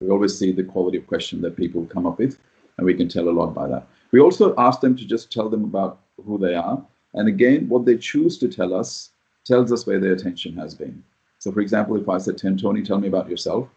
We 0.00 0.08
always 0.08 0.38
see 0.38 0.52
the 0.52 0.64
quality 0.64 0.98
of 0.98 1.06
question 1.06 1.40
that 1.42 1.56
people 1.56 1.84
come 1.86 2.06
up 2.06 2.18
with, 2.18 2.38
and 2.76 2.86
we 2.86 2.94
can 2.94 3.08
tell 3.08 3.28
a 3.28 3.30
lot 3.30 3.54
by 3.54 3.68
that. 3.68 3.86
We 4.12 4.20
also 4.20 4.54
ask 4.58 4.80
them 4.80 4.96
to 4.96 5.06
just 5.06 5.32
tell 5.32 5.48
them 5.48 5.64
about 5.64 6.00
who 6.24 6.38
they 6.38 6.54
are. 6.54 6.84
And 7.14 7.28
again, 7.28 7.68
what 7.68 7.84
they 7.84 7.96
choose 7.96 8.38
to 8.38 8.48
tell 8.48 8.74
us 8.74 9.10
tells 9.44 9.72
us 9.72 9.86
where 9.86 10.00
their 10.00 10.12
attention 10.12 10.56
has 10.56 10.74
been. 10.74 11.02
So, 11.38 11.50
for 11.50 11.60
example, 11.60 11.96
if 11.96 12.08
I 12.08 12.18
said, 12.18 12.38
Tim, 12.38 12.56
Tony, 12.56 12.82
tell 12.82 12.98
me 12.98 13.08
about 13.08 13.30
yourself, 13.30 13.68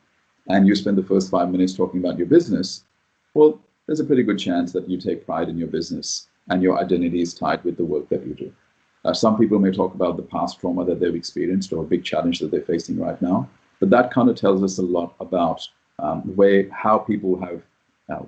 and 0.50 0.68
you 0.68 0.76
spend 0.76 0.98
the 0.98 1.04
first 1.04 1.32
five 1.32 1.50
minutes 1.50 1.74
talking 1.74 2.00
about 2.00 2.18
your 2.18 2.28
business, 2.28 2.84
well, 3.34 3.60
there's 3.86 4.00
a 4.00 4.06
pretty 4.06 4.24
good 4.24 4.40
chance 4.40 4.72
that 4.74 4.90
you 4.90 4.98
take 4.98 5.26
pride 5.26 5.50
in 5.50 5.58
your 5.58 5.68
business 5.68 6.28
and 6.50 6.62
your 6.62 6.78
identity 6.78 7.22
is 7.22 7.34
tied 7.34 7.64
with 7.64 7.78
the 7.78 7.86
work 7.86 8.10
that 8.10 8.26
you 8.26 8.34
do. 8.34 8.52
Uh, 9.06 9.14
some 9.14 9.38
people 9.38 9.60
may 9.60 9.72
talk 9.72 9.94
about 9.94 10.18
the 10.18 10.24
past 10.24 10.60
trauma 10.60 10.86
that 10.86 11.00
they've 11.00 11.16
experienced 11.16 11.74
or 11.74 11.84
a 11.84 11.88
big 11.88 12.04
challenge 12.04 12.40
that 12.40 12.52
they're 12.52 12.62
facing 12.62 13.00
right 13.00 13.22
now, 13.22 13.50
but 13.80 13.90
that 13.90 14.12
kind 14.12 14.30
of 14.30 14.36
tells 14.36 14.64
us 14.64 14.78
a 14.78 14.82
lot 14.82 15.16
about 15.20 15.68
um, 16.00 16.22
where 16.36 16.70
how 16.72 16.98
people 16.98 17.40
have, 17.40 17.62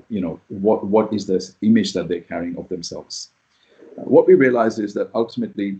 you 0.09 0.21
know, 0.21 0.39
what 0.47 0.85
what 0.85 1.13
is 1.13 1.27
this 1.27 1.55
image 1.61 1.93
that 1.93 2.07
they're 2.07 2.21
carrying 2.21 2.57
of 2.57 2.69
themselves. 2.69 3.29
Uh, 3.97 4.03
what 4.03 4.27
we 4.27 4.33
realize 4.33 4.79
is 4.79 4.93
that 4.93 5.09
ultimately 5.13 5.79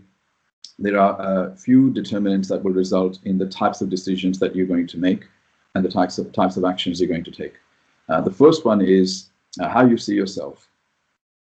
there 0.78 0.98
are 0.98 1.16
a 1.20 1.56
few 1.56 1.90
determinants 1.92 2.48
that 2.48 2.62
will 2.62 2.72
result 2.72 3.18
in 3.24 3.38
the 3.38 3.46
types 3.46 3.80
of 3.80 3.88
decisions 3.88 4.38
that 4.38 4.54
you're 4.54 4.66
going 4.66 4.86
to 4.86 4.98
make 4.98 5.24
and 5.74 5.84
the 5.84 5.90
types 5.90 6.18
of 6.18 6.32
types 6.32 6.56
of 6.56 6.64
actions 6.64 7.00
you're 7.00 7.08
going 7.08 7.24
to 7.24 7.30
take. 7.30 7.54
Uh, 8.08 8.20
the 8.20 8.30
first 8.30 8.64
one 8.64 8.80
is 8.80 9.30
uh, 9.60 9.68
how 9.68 9.84
you 9.84 9.96
see 9.96 10.14
yourself. 10.14 10.68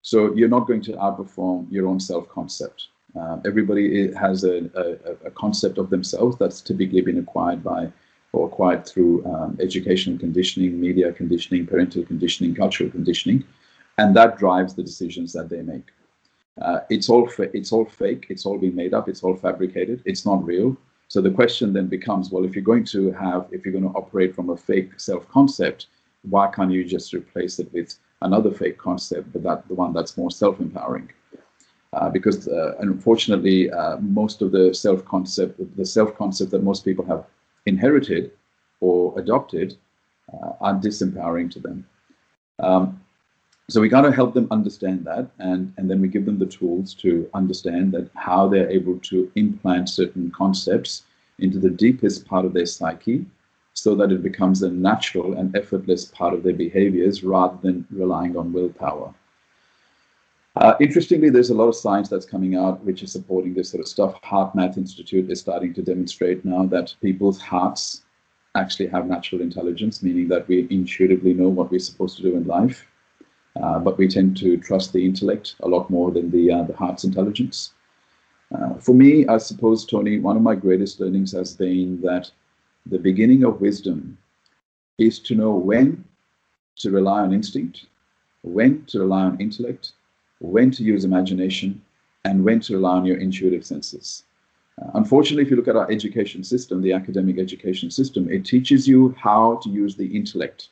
So 0.02 0.34
you're 0.34 0.48
not 0.48 0.66
going 0.66 0.82
to 0.82 0.92
outperform 0.92 1.70
your 1.70 1.86
own 1.86 2.00
self-concept. 2.00 2.88
Uh, 3.18 3.38
everybody 3.44 4.12
has 4.14 4.42
a, 4.42 4.70
a, 4.74 5.26
a, 5.26 5.30
concept 5.30 5.76
of 5.78 5.90
themselves 5.90 6.36
that's 6.38 6.62
typically 6.62 7.02
been 7.02 7.18
acquired 7.18 7.62
by 7.62 7.92
or 8.32 8.46
acquired 8.46 8.86
through 8.86 9.24
um, 9.26 9.56
educational 9.60 10.18
conditioning, 10.18 10.80
media 10.80 11.12
conditioning, 11.12 11.66
parental 11.66 12.04
conditioning, 12.04 12.54
cultural 12.54 12.90
conditioning. 12.90 13.44
and 13.98 14.16
that 14.16 14.38
drives 14.38 14.74
the 14.74 14.82
decisions 14.82 15.32
that 15.32 15.48
they 15.48 15.62
make. 15.62 15.88
Uh, 16.60 16.80
it's 16.90 17.08
all 17.08 17.28
it's 17.38 17.72
all 17.72 17.84
fake. 17.84 18.26
It's 18.28 18.44
all 18.46 18.58
being 18.58 18.74
made 18.74 18.94
up. 18.94 19.08
It's 19.08 19.22
all 19.22 19.36
fabricated. 19.36 20.02
It's 20.04 20.26
not 20.26 20.44
real. 20.44 20.76
So 21.08 21.20
the 21.20 21.30
question 21.30 21.72
then 21.72 21.88
becomes, 21.88 22.30
well, 22.30 22.44
if 22.44 22.54
you're 22.54 22.64
going 22.64 22.84
to 22.86 23.12
have, 23.12 23.46
if 23.50 23.64
you're 23.64 23.72
going 23.72 23.90
to 23.90 23.98
operate 23.98 24.34
from 24.34 24.50
a 24.50 24.56
fake 24.56 24.98
self-concept, 24.98 25.86
why 26.22 26.46
can't 26.50 26.72
you 26.72 26.84
just 26.84 27.12
replace 27.12 27.58
it 27.58 27.70
with 27.72 27.98
another 28.22 28.50
fake 28.50 28.78
concept, 28.78 29.32
but 29.32 29.42
that 29.42 29.68
the 29.68 29.74
one 29.74 29.92
that's 29.92 30.16
more 30.16 30.30
self-empowering? 30.30 31.10
Uh, 31.92 32.08
because 32.08 32.48
uh, 32.48 32.76
unfortunately, 32.78 33.70
uh, 33.70 33.98
most 33.98 34.40
of 34.40 34.52
the 34.52 34.72
self-concept, 34.72 35.76
the 35.76 35.84
self-concept 35.84 36.50
that 36.50 36.62
most 36.62 36.82
people 36.84 37.04
have 37.04 37.26
inherited 37.66 38.32
or 38.80 39.18
adopted, 39.18 39.76
uh, 40.32 40.52
are 40.60 40.74
disempowering 40.74 41.50
to 41.50 41.60
them. 41.60 41.86
Um, 42.58 43.00
so 43.68 43.80
we 43.80 43.88
got 43.88 44.02
to 44.02 44.12
help 44.12 44.34
them 44.34 44.48
understand 44.50 45.04
that, 45.04 45.30
and 45.38 45.72
and 45.76 45.88
then 45.88 46.00
we 46.00 46.08
give 46.08 46.26
them 46.26 46.38
the 46.38 46.46
tools 46.46 46.94
to 46.94 47.28
understand 47.32 47.92
that 47.92 48.10
how 48.14 48.48
they're 48.48 48.70
able 48.70 48.98
to 48.98 49.30
implant 49.36 49.88
certain 49.88 50.30
concepts 50.30 51.04
into 51.38 51.58
the 51.58 51.70
deepest 51.70 52.26
part 52.26 52.44
of 52.44 52.52
their 52.52 52.66
psyche, 52.66 53.24
so 53.72 53.94
that 53.94 54.12
it 54.12 54.22
becomes 54.22 54.62
a 54.62 54.70
natural 54.70 55.34
and 55.34 55.56
effortless 55.56 56.04
part 56.04 56.34
of 56.34 56.42
their 56.42 56.52
behaviors 56.54 57.24
rather 57.24 57.56
than 57.62 57.86
relying 57.90 58.36
on 58.36 58.52
willpower. 58.52 59.14
Uh, 60.56 60.74
interestingly, 60.80 61.30
there's 61.30 61.50
a 61.50 61.54
lot 61.54 61.68
of 61.68 61.74
science 61.74 62.08
that's 62.10 62.26
coming 62.26 62.56
out 62.56 62.84
which 62.84 63.02
is 63.02 63.10
supporting 63.10 63.54
this 63.54 63.70
sort 63.70 63.80
of 63.80 63.88
stuff. 63.88 64.20
HeartMath 64.22 64.76
Institute 64.76 65.30
is 65.30 65.40
starting 65.40 65.72
to 65.74 65.82
demonstrate 65.82 66.44
now 66.44 66.66
that 66.66 66.94
people's 67.00 67.40
hearts 67.40 68.02
actually 68.54 68.88
have 68.88 69.06
natural 69.06 69.40
intelligence, 69.40 70.02
meaning 70.02 70.28
that 70.28 70.46
we 70.48 70.66
intuitively 70.70 71.32
know 71.32 71.48
what 71.48 71.70
we're 71.70 71.80
supposed 71.80 72.16
to 72.18 72.22
do 72.22 72.36
in 72.36 72.46
life. 72.46 72.86
Uh, 73.62 73.78
but 73.78 73.96
we 73.96 74.08
tend 74.08 74.36
to 74.36 74.58
trust 74.58 74.92
the 74.92 75.04
intellect 75.04 75.56
a 75.60 75.68
lot 75.68 75.88
more 75.90 76.10
than 76.10 76.30
the, 76.30 76.50
uh, 76.50 76.62
the 76.62 76.76
heart's 76.76 77.04
intelligence. 77.04 77.72
Uh, 78.54 78.74
for 78.74 78.94
me, 78.94 79.26
I 79.26 79.38
suppose, 79.38 79.86
Tony, 79.86 80.18
one 80.18 80.36
of 80.36 80.42
my 80.42 80.54
greatest 80.54 81.00
learnings 81.00 81.32
has 81.32 81.54
been 81.54 82.00
that 82.02 82.30
the 82.84 82.98
beginning 82.98 83.44
of 83.44 83.60
wisdom 83.60 84.18
is 84.98 85.18
to 85.20 85.34
know 85.34 85.52
when 85.52 86.04
to 86.76 86.90
rely 86.90 87.20
on 87.20 87.32
instinct, 87.32 87.86
when 88.42 88.84
to 88.86 89.00
rely 89.00 89.22
on 89.22 89.40
intellect, 89.40 89.92
when 90.42 90.70
to 90.72 90.82
use 90.82 91.04
imagination, 91.04 91.80
and 92.24 92.44
when 92.44 92.60
to 92.60 92.74
rely 92.74 92.96
on 92.96 93.04
your 93.04 93.18
intuitive 93.18 93.64
senses. 93.64 94.24
Uh, 94.80 94.90
unfortunately, 94.94 95.42
if 95.42 95.50
you 95.50 95.56
look 95.56 95.68
at 95.68 95.76
our 95.76 95.90
education 95.90 96.42
system, 96.42 96.82
the 96.82 96.92
academic 96.92 97.38
education 97.38 97.90
system, 97.90 98.30
it 98.30 98.44
teaches 98.44 98.88
you 98.88 99.14
how 99.18 99.56
to 99.62 99.68
use 99.68 99.96
the 99.96 100.16
intellect 100.16 100.68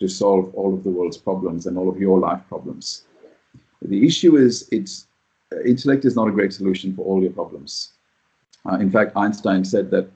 to 0.00 0.08
solve 0.08 0.52
all 0.54 0.74
of 0.74 0.82
the 0.84 0.90
world's 0.90 1.16
problems 1.16 1.66
and 1.66 1.78
all 1.78 1.88
of 1.88 1.98
your 1.98 2.18
life 2.18 2.40
problems. 2.48 3.04
The 3.82 4.06
issue 4.06 4.36
is 4.36 4.68
it's 4.72 5.06
uh, 5.52 5.60
intellect 5.62 6.04
is 6.04 6.16
not 6.16 6.28
a 6.28 6.32
great 6.32 6.52
solution 6.52 6.94
for 6.94 7.04
all 7.04 7.22
your 7.22 7.32
problems. 7.32 7.92
Uh, 8.64 8.76
in 8.76 8.90
fact, 8.90 9.16
Einstein 9.16 9.64
said 9.64 9.90
that 9.90 10.08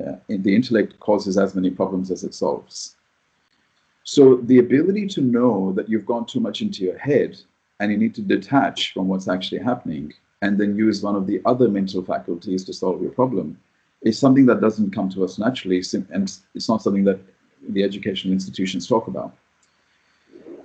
uh, 0.00 0.16
the 0.28 0.54
intellect 0.54 0.98
causes 1.00 1.38
as 1.38 1.54
many 1.54 1.70
problems 1.70 2.10
as 2.10 2.24
it 2.24 2.34
solves. 2.34 2.96
So 4.04 4.36
the 4.36 4.58
ability 4.58 5.06
to 5.08 5.20
know 5.20 5.72
that 5.72 5.88
you've 5.88 6.06
gone 6.06 6.26
too 6.26 6.40
much 6.40 6.62
into 6.62 6.82
your 6.82 6.98
head 6.98 7.38
and 7.82 7.90
you 7.90 7.98
need 7.98 8.14
to 8.14 8.22
detach 8.22 8.94
from 8.94 9.08
what's 9.08 9.26
actually 9.26 9.58
happening 9.58 10.14
and 10.40 10.56
then 10.56 10.76
use 10.76 11.02
one 11.02 11.16
of 11.16 11.26
the 11.26 11.42
other 11.44 11.68
mental 11.68 12.02
faculties 12.02 12.64
to 12.64 12.72
solve 12.72 13.02
your 13.02 13.10
problem 13.10 13.58
is 14.02 14.16
something 14.16 14.46
that 14.46 14.60
doesn't 14.60 14.92
come 14.92 15.08
to 15.08 15.24
us 15.24 15.36
naturally 15.36 15.82
and 16.12 16.32
it's 16.54 16.68
not 16.68 16.80
something 16.80 17.02
that 17.02 17.18
the 17.70 17.82
educational 17.82 18.32
institutions 18.32 18.86
talk 18.86 19.08
about. 19.08 19.32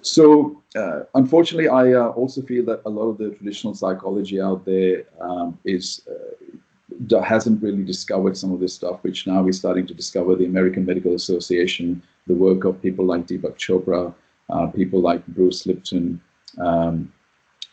So, 0.01 0.61
uh, 0.75 1.01
unfortunately, 1.15 1.69
I 1.69 1.93
uh, 1.93 2.09
also 2.09 2.41
feel 2.43 2.63
that 2.65 2.81
a 2.85 2.89
lot 2.89 3.07
of 3.09 3.17
the 3.17 3.31
traditional 3.31 3.73
psychology 3.73 4.39
out 4.39 4.63
there 4.63 5.05
um, 5.19 5.57
is 5.65 6.07
uh, 6.07 7.21
hasn't 7.21 7.61
really 7.63 7.83
discovered 7.83 8.37
some 8.37 8.51
of 8.53 8.59
this 8.59 8.75
stuff, 8.75 8.99
which 9.01 9.25
now 9.25 9.41
we're 9.41 9.51
starting 9.63 9.87
to 9.87 9.93
discover. 9.93 10.35
The 10.35 10.45
American 10.45 10.85
Medical 10.85 11.15
Association, 11.15 12.01
the 12.27 12.35
work 12.35 12.63
of 12.63 12.81
people 12.81 13.05
like 13.05 13.25
Deepak 13.27 13.57
Chopra, 13.57 14.13
uh, 14.49 14.67
people 14.67 15.01
like 15.01 15.25
Bruce 15.27 15.65
Lipton, 15.65 16.21
um, 16.59 17.11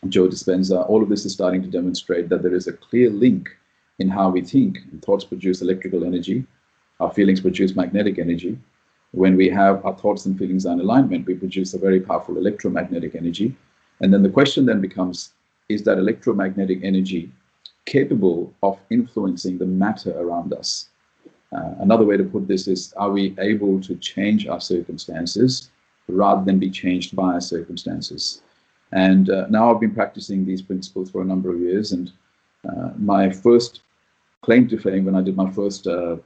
Joe 0.09 0.27
Dispenza, 0.27 0.87
all 0.87 1.01
of 1.01 1.09
this 1.09 1.25
is 1.25 1.33
starting 1.33 1.61
to 1.63 1.69
demonstrate 1.69 2.29
that 2.29 2.43
there 2.43 2.53
is 2.53 2.67
a 2.67 2.73
clear 2.73 3.09
link 3.09 3.49
in 3.99 4.09
how 4.09 4.29
we 4.29 4.41
think. 4.41 4.79
Thoughts 5.01 5.23
produce 5.23 5.61
electrical 5.61 6.03
energy, 6.03 6.45
our 6.99 7.11
feelings 7.11 7.41
produce 7.41 7.75
magnetic 7.75 8.19
energy, 8.19 8.57
when 9.15 9.37
we 9.37 9.47
have 9.49 9.85
our 9.85 9.95
thoughts 9.95 10.25
and 10.25 10.37
feelings 10.37 10.65
in 10.65 10.81
alignment, 10.81 11.25
we 11.25 11.35
produce 11.35 11.73
a 11.73 11.79
very 11.79 12.01
powerful 12.01 12.37
electromagnetic 12.37 13.15
energy. 13.15 13.55
And 14.01 14.13
then 14.13 14.23
the 14.23 14.29
question 14.29 14.65
then 14.65 14.81
becomes, 14.81 15.31
is 15.69 15.83
that 15.83 15.97
electromagnetic 15.97 16.79
energy 16.83 17.31
capable 17.85 18.53
of 18.61 18.77
influencing 18.89 19.57
the 19.57 19.65
matter 19.65 20.11
around 20.19 20.51
us? 20.53 20.89
Uh, 21.55 21.75
another 21.79 22.03
way 22.03 22.17
to 22.17 22.25
put 22.25 22.49
this 22.49 22.67
is, 22.67 22.91
are 22.97 23.09
we 23.09 23.33
able 23.39 23.79
to 23.81 23.95
change 23.95 24.47
our 24.47 24.59
circumstances 24.59 25.69
rather 26.09 26.43
than 26.43 26.59
be 26.59 26.69
changed 26.69 27.15
by 27.15 27.35
our 27.35 27.41
circumstances? 27.41 28.41
And 28.91 29.29
uh, 29.29 29.47
now 29.49 29.73
I've 29.73 29.79
been 29.79 29.93
practicing 29.93 30.45
these 30.45 30.61
principles 30.61 31.09
for 31.09 31.21
a 31.21 31.25
number 31.25 31.53
of 31.53 31.59
years. 31.59 31.91
And 31.91 32.11
uh, 32.67 32.91
my 32.97 33.29
first 33.29 33.81
claim 34.41 34.67
to 34.69 34.77
fame, 34.77 35.05
when 35.05 35.15
I 35.15 35.21
did 35.21 35.35
my 35.35 35.49
first 35.51 35.87
uh, 35.87 36.17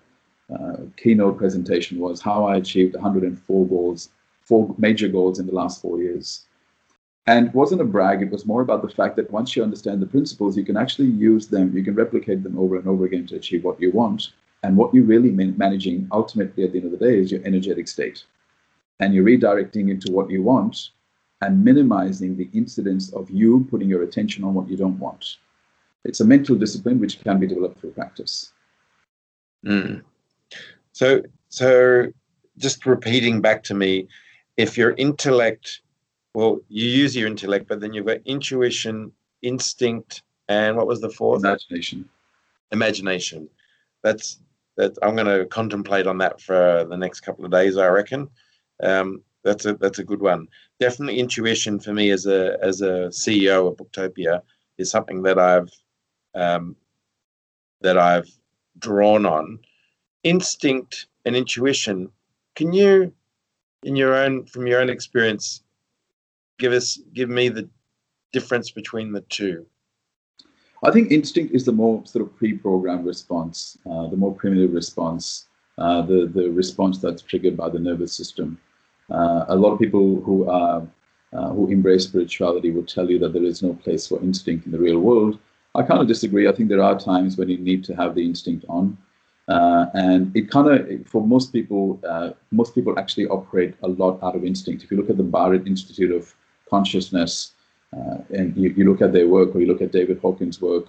uh, 0.54 0.78
keynote 0.98 1.38
presentation 1.38 2.00
was 2.00 2.22
how 2.22 2.46
I 2.46 2.58
achieved 2.58 2.96
104 2.96 3.68
goals, 3.68 4.10
four 4.42 4.76
major 4.78 5.08
goals 5.08 5.40
in 5.40 5.48
the 5.48 5.54
last 5.54 5.82
four 5.82 6.00
years. 6.00 6.46
And 7.28 7.54
wasn't 7.54 7.82
a 7.82 7.86
brag, 7.86 8.22
it 8.22 8.32
was 8.32 8.46
more 8.46 8.62
about 8.62 8.82
the 8.82 8.90
fact 8.90 9.16
that 9.18 9.30
once 9.30 9.56
you 9.56 9.62
understand 9.62 10.02
the 10.02 10.08
principles, 10.08 10.58
you 10.58 10.66
can 10.66 10.78
actually 10.78 11.10
use 11.10 11.48
them, 11.48 11.76
you 11.78 11.84
can 11.84 11.94
replicate 11.94 12.42
them 12.44 12.58
over 12.58 12.76
and 12.78 12.88
over 12.88 13.06
again 13.06 13.28
to 13.28 13.36
achieve 13.36 13.64
what 13.64 13.80
you 13.80 13.92
want. 13.92 14.32
And 14.64 14.76
what 14.76 14.94
you're 14.94 15.06
really 15.06 15.30
man- 15.32 15.58
managing 15.58 16.08
ultimately 16.12 16.64
at 16.64 16.72
the 16.72 16.80
end 16.80 16.92
of 16.92 17.00
the 17.00 17.06
day 17.06 17.20
is 17.20 17.32
your 17.32 17.46
energetic 17.46 17.88
state. 17.88 18.24
And 19.00 19.14
you're 19.14 19.24
redirecting 19.24 19.90
into 19.90 20.12
what 20.12 20.30
you 20.30 20.42
want 20.42 20.90
and 21.42 21.64
minimizing 21.64 22.36
the 22.36 22.50
incidence 22.54 23.14
of 23.14 23.30
you 23.30 23.66
putting 23.70 23.90
your 23.90 24.04
attention 24.04 24.44
on 24.44 24.54
what 24.54 24.70
you 24.70 24.76
don't 24.76 25.00
want. 25.00 25.38
It's 26.04 26.20
a 26.20 26.26
mental 26.26 26.56
discipline 26.56 27.00
which 27.00 27.22
can 27.22 27.40
be 27.40 27.48
developed 27.48 27.80
through 27.80 27.92
practice. 27.92 28.52
Mm. 29.66 30.04
So, 30.92 31.22
so 31.50 32.12
just 32.58 32.86
repeating 32.86 33.42
back 33.42 33.64
to 33.64 33.74
me, 33.74 34.08
if 34.58 34.78
your 34.78 34.92
intellect, 34.92 35.82
well, 36.34 36.60
you 36.68 36.88
use 36.88 37.16
your 37.16 37.28
intellect, 37.28 37.68
but 37.68 37.80
then 37.80 37.94
you've 37.94 38.06
got 38.06 38.20
intuition, 38.26 39.12
instinct, 39.42 40.24
and 40.50 40.76
what 40.76 40.88
was 40.88 41.00
the 41.00 41.10
fourth? 41.10 41.40
Imagination. 41.40 42.10
Imagination. 42.72 43.50
That's 44.04 44.40
that. 44.78 44.98
I'm 45.02 45.16
going 45.16 45.28
to 45.28 45.46
contemplate 45.46 46.08
on 46.08 46.18
that 46.20 46.42
for 46.42 46.86
the 46.90 46.98
next 46.98 47.22
couple 47.22 47.46
of 47.46 47.52
days. 47.52 47.78
I 47.78 47.88
reckon. 47.88 48.30
Um, 48.82 49.22
that's 49.50 49.66
a 49.66 49.74
that's 49.74 50.00
a 50.00 50.04
good 50.04 50.22
one. 50.22 50.48
Definitely 50.80 51.20
intuition 51.20 51.80
for 51.80 51.94
me 51.94 52.12
as 52.12 52.28
a 52.28 52.58
as 52.62 52.82
a 52.82 53.10
CEO 53.22 53.68
of 53.68 53.78
Booktopia 53.78 54.42
is 54.78 54.92
something 54.92 55.24
that 55.24 55.40
I've 55.40 55.72
um, 56.36 56.76
that 57.82 57.98
I've 57.98 58.30
drawn 58.78 59.26
on 59.26 59.60
instinct 60.24 61.08
and 61.26 61.36
intuition. 61.36 62.12
Can 62.56 62.72
you, 62.74 63.12
in 63.84 63.96
your 63.96 64.14
own 64.16 64.46
from 64.46 64.68
your 64.68 64.82
own 64.82 64.90
experience, 64.90 65.64
give 66.60 66.72
us 66.72 67.00
give 67.14 67.30
me 67.30 67.50
the 67.50 67.68
difference 68.32 68.70
between 68.70 69.12
the 69.12 69.22
two? 69.22 69.66
I 70.84 70.92
think 70.92 71.12
instinct 71.12 71.56
is 71.56 71.66
the 71.66 71.74
more 71.74 72.06
sort 72.06 72.24
of 72.24 72.38
pre-programmed 72.38 73.06
response, 73.06 73.78
uh, 73.90 74.08
the 74.08 74.16
more 74.16 74.34
primitive 74.34 74.74
response, 74.74 75.48
uh, 75.80 76.04
the 76.04 76.28
the 76.34 76.50
response 76.52 77.00
that's 77.00 77.24
triggered 77.24 77.58
by 77.58 77.70
the 77.70 77.80
nervous 77.80 78.14
system. 78.14 78.60
Uh, 79.12 79.46
a 79.48 79.56
lot 79.56 79.72
of 79.72 79.80
people 79.80 80.22
who 80.22 80.50
are 80.50 80.88
uh, 81.32 81.50
who 81.50 81.68
embrace 81.68 82.06
spirituality 82.06 82.72
would 82.72 82.88
tell 82.88 83.10
you 83.10 83.20
that 83.20 83.34
there 83.34 83.44
is 83.44 83.62
no 83.62 83.74
place 83.74 84.08
for 84.08 84.20
instinct 84.22 84.66
in 84.66 84.72
the 84.72 84.80
real 84.80 85.00
world. 85.00 85.38
I 85.76 85.84
kind 85.84 86.02
of 86.02 86.08
disagree. 86.08 86.48
I 86.48 86.52
think 86.52 86.70
there 86.70 86.82
are 86.82 87.00
times 87.00 87.38
when 87.38 87.50
you 87.50 87.58
need 87.60 87.84
to 87.86 87.96
have 87.96 88.16
the 88.16 88.26
instinct 88.26 88.66
on. 88.68 88.98
Uh, 89.48 89.86
and 89.94 90.36
it 90.36 90.50
kind 90.50 90.68
of, 90.68 91.08
for 91.08 91.26
most 91.26 91.54
people, 91.54 92.00
uh, 92.08 92.32
most 92.52 92.74
people 92.74 92.98
actually 92.98 93.28
operate 93.28 93.76
a 93.84 93.88
lot 93.88 94.22
out 94.24 94.36
of 94.36 94.44
instinct. 94.44 94.84
If 94.84 94.92
you 94.92 94.98
look 94.98 95.10
at 95.10 95.18
the 95.18 95.24
Barrett 95.24 95.68
Institute 95.68 96.12
of 96.12 96.34
Consciousness, 96.70 97.52
uh, 97.96 98.18
and 98.32 98.56
you, 98.56 98.70
you, 98.78 98.90
look 98.90 99.02
at 99.02 99.14
their 99.14 99.28
work, 99.28 99.56
or 99.56 99.60
you 99.60 99.68
look 99.68 99.82
at 99.82 99.92
David 99.92 100.20
Hawkins' 100.20 100.62
work 100.62 100.86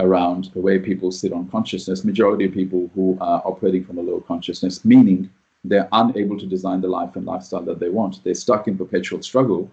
around 0.00 0.50
the 0.54 0.60
way 0.60 0.78
people 0.78 1.12
sit 1.12 1.32
on 1.32 1.48
consciousness, 1.48 2.04
majority 2.04 2.46
of 2.46 2.52
people 2.52 2.90
who 2.94 3.16
are 3.20 3.40
operating 3.44 3.84
from 3.84 3.98
a 3.98 4.02
low 4.02 4.20
consciousness, 4.20 4.84
meaning 4.84 5.30
they're 5.64 5.88
unable 5.92 6.38
to 6.38 6.46
design 6.46 6.80
the 6.80 6.88
life 6.88 7.16
and 7.16 7.26
lifestyle 7.26 7.62
that 7.62 7.80
they 7.80 7.88
want. 7.88 8.22
They're 8.24 8.34
stuck 8.34 8.66
in 8.68 8.78
perpetual 8.78 9.22
struggle. 9.22 9.70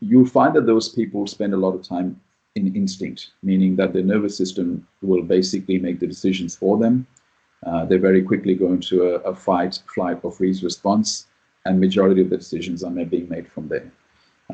You'll 0.00 0.26
find 0.26 0.54
that 0.54 0.66
those 0.66 0.88
people 0.88 1.26
spend 1.26 1.52
a 1.52 1.56
lot 1.56 1.74
of 1.74 1.82
time 1.82 2.20
in 2.54 2.74
instinct, 2.76 3.30
meaning 3.42 3.74
that 3.76 3.92
their 3.92 4.04
nervous 4.04 4.36
system 4.36 4.86
will 5.02 5.22
basically 5.22 5.78
make 5.78 5.98
the 5.98 6.06
decisions 6.06 6.54
for 6.54 6.78
them 6.78 7.06
uh, 7.66 7.84
they 7.84 7.96
very 7.96 8.22
quickly 8.22 8.54
go 8.54 8.72
into 8.72 9.04
a, 9.04 9.14
a, 9.20 9.34
fight, 9.34 9.80
flight, 9.94 10.18
or 10.22 10.30
freeze 10.30 10.62
response, 10.62 11.26
and 11.64 11.80
majority 11.80 12.20
of 12.20 12.30
the 12.30 12.36
decisions 12.36 12.84
are 12.84 12.90
being 12.90 13.28
made 13.28 13.50
from 13.50 13.68
there. 13.68 13.90